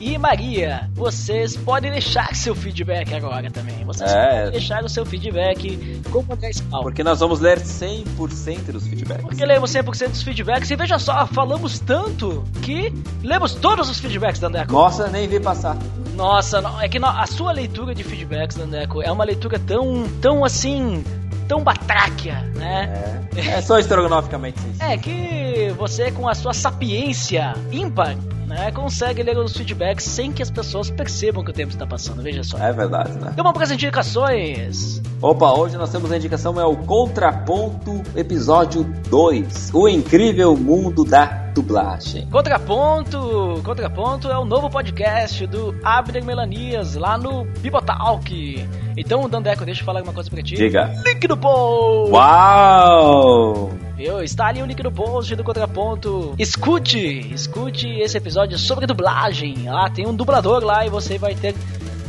E 0.00 0.18
Maria, 0.18 0.90
vocês 0.92 1.56
podem 1.56 1.90
deixar 1.90 2.34
seu 2.34 2.54
feedback 2.54 3.14
agora 3.14 3.50
também. 3.50 3.84
Vocês 3.84 4.10
É. 4.12 4.36
podem 4.38 4.50
deixar 4.52 4.84
o 4.84 4.88
seu 4.88 5.06
feedback 5.06 6.02
com 6.10 6.18
o 6.18 6.26
André 6.32 6.52
Scalco. 6.52 6.82
Porque 6.82 7.02
nós 7.02 7.20
vamos 7.20 7.40
ler 7.40 7.58
100% 7.60 8.72
dos 8.72 8.86
feedbacks. 8.86 9.22
Porque 9.24 9.44
lemos 9.46 9.70
100% 9.70 10.10
dos 10.10 10.22
feedbacks 10.22 10.70
e 10.70 10.76
veja 10.76 10.98
só, 10.98 11.26
falamos 11.26 11.78
tanto 11.78 12.44
que 12.62 12.92
lemos 13.22 13.54
todos 13.54 13.88
os 13.88 13.98
feedbacks 13.98 14.40
da 14.40 14.48
Andeco. 14.48 14.72
Nossa, 14.72 15.08
nem 15.08 15.26
vi 15.26 15.40
passar. 15.40 15.76
Nossa, 16.16 16.60
no- 16.60 16.80
é 16.80 16.88
que 16.88 16.98
a 16.98 17.26
sua 17.26 17.52
leitura 17.52 17.94
de 17.94 18.04
feedbacks 18.04 18.56
da 18.56 18.64
Andeco 18.64 19.00
é 19.02 19.10
uma 19.10 19.24
leitura 19.24 19.58
tão, 19.58 20.04
tão 20.20 20.44
assim, 20.44 21.02
tão 21.46 21.62
batráquia, 21.62 22.40
né? 22.54 23.24
É, 23.36 23.50
é 23.50 23.62
só 23.62 23.78
estrogonoficamente 23.78 24.60
sensível. 24.60 24.86
É 24.86 24.96
que 24.96 25.74
você 25.76 26.10
com 26.10 26.28
a 26.28 26.34
sua 26.34 26.52
sapiência 26.52 27.54
ímpar, 27.70 28.16
né, 28.46 28.70
consegue 28.72 29.22
ler 29.22 29.36
os 29.38 29.56
feedbacks 29.56 30.04
sem 30.04 30.32
que 30.32 30.42
as 30.42 30.50
pessoas 30.50 30.90
percebam 30.90 31.44
que 31.44 31.50
o 31.50 31.54
tempo 31.54 31.72
está 31.72 31.86
passando, 31.86 32.22
veja 32.22 32.42
só. 32.42 32.58
É 32.58 32.72
verdade, 32.72 33.12
né? 33.12 33.30
Então 33.32 33.42
vamos 33.42 33.54
para 33.54 33.64
as 33.64 33.70
indicações. 33.70 35.02
Opa, 35.20 35.52
hoje 35.52 35.76
nós 35.76 35.90
temos 35.90 36.12
a 36.12 36.16
indicação 36.16 36.60
é 36.60 36.64
o 36.64 36.76
Contraponto 36.76 38.02
Episódio 38.14 38.84
2, 39.08 39.70
O 39.72 39.88
Incrível 39.88 40.56
Mundo 40.56 41.04
da 41.04 41.43
dublagem. 41.54 42.26
Contraponto, 42.26 43.60
Contraponto 43.64 44.28
é 44.28 44.36
o 44.36 44.44
novo 44.44 44.68
podcast 44.68 45.46
do 45.46 45.74
Abner 45.84 46.24
Melanias 46.24 46.96
lá 46.96 47.16
no 47.16 47.44
Bibotalk. 47.60 48.68
Então, 48.96 49.28
Dandeco, 49.28 49.64
deixa 49.64 49.80
eu 49.80 49.84
falar 49.84 50.02
uma 50.02 50.12
coisa 50.12 50.28
pra 50.28 50.42
ti. 50.42 50.56
Diga. 50.56 50.92
Link 51.04 51.26
no 51.28 51.36
post! 51.36 52.12
Uau! 52.12 53.70
Viu? 53.96 54.22
Está 54.22 54.46
ali 54.46 54.60
o 54.60 54.66
link 54.66 54.82
no 54.82 54.90
post 54.90 55.34
do 55.36 55.44
Contraponto. 55.44 56.34
Escute, 56.38 57.32
escute 57.32 57.88
esse 58.00 58.16
episódio 58.16 58.58
sobre 58.58 58.86
dublagem. 58.86 59.68
Lá 59.68 59.88
tem 59.88 60.06
um 60.06 60.14
dublador 60.14 60.64
lá 60.64 60.84
e 60.84 60.90
você 60.90 61.16
vai 61.16 61.34
ter 61.34 61.54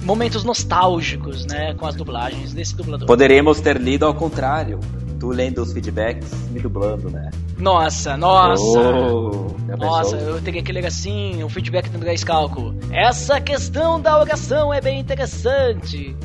momentos 0.01 0.43
nostálgicos, 0.43 1.45
né, 1.45 1.73
com 1.73 1.85
as 1.85 1.95
dublagens 1.95 2.53
desse 2.53 2.75
dublador. 2.75 3.07
Poderíamos 3.07 3.59
ter 3.59 3.77
lido 3.79 4.05
ao 4.05 4.13
contrário. 4.13 4.79
Tu 5.20 5.30
lendo 5.30 5.61
os 5.61 5.72
feedbacks, 5.72 6.32
me 6.51 6.59
dublando, 6.59 7.09
né? 7.09 7.30
Nossa, 7.57 8.18
nossa. 8.18 8.80
Oh, 8.80 9.55
Nossa, 9.78 10.18
eu 10.18 10.41
teria 10.41 10.61
que 10.61 10.72
ler 10.72 10.86
assim, 10.86 11.41
o 11.43 11.49
feedback 11.49 11.89
do 11.89 11.99
Gás 11.99 12.24
Cálculo. 12.24 12.76
Essa 12.91 13.39
questão 13.39 13.99
da 13.99 14.20
oração 14.20 14.74
é 14.74 14.82
bem 14.82 14.99
interessante. 14.99 16.16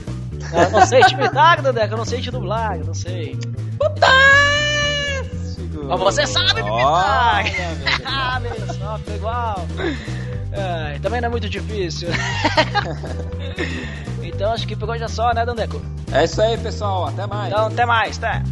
Eu 0.53 0.71
não 0.71 0.87
sei 0.87 1.01
te 1.03 1.15
imitar, 1.15 1.61
Dandeco, 1.63 1.95
eu 1.95 1.99
não 1.99 2.05
sei 2.05 2.21
te 2.21 2.31
dublar, 2.31 2.79
eu 2.79 2.85
não 2.85 2.95
sei. 2.95 3.39
Mas 5.89 6.01
você 6.01 6.27
sabe 6.27 6.63
me 6.63 6.69
imitar! 6.69 7.45
Ah, 8.05 8.41
meu 8.41 8.53
só, 8.75 8.99
igual. 9.15 9.67
Ai, 10.53 10.99
também 10.99 11.21
não 11.21 11.29
é 11.29 11.31
muito 11.31 11.49
difícil. 11.49 12.09
então 14.41 14.55
acho 14.55 14.67
que 14.67 14.75
por 14.75 14.89
hoje 14.89 15.05
é 15.05 15.09
só, 15.09 15.35
né, 15.35 15.45
Dandeco? 15.45 15.83
É 16.11 16.25
isso 16.25 16.41
aí, 16.41 16.57
pessoal. 16.57 17.09
Até 17.09 17.27
mais. 17.27 17.53
Então 17.53 17.67
até 17.67 17.85
mais, 17.85 18.17
tá? 18.17 18.43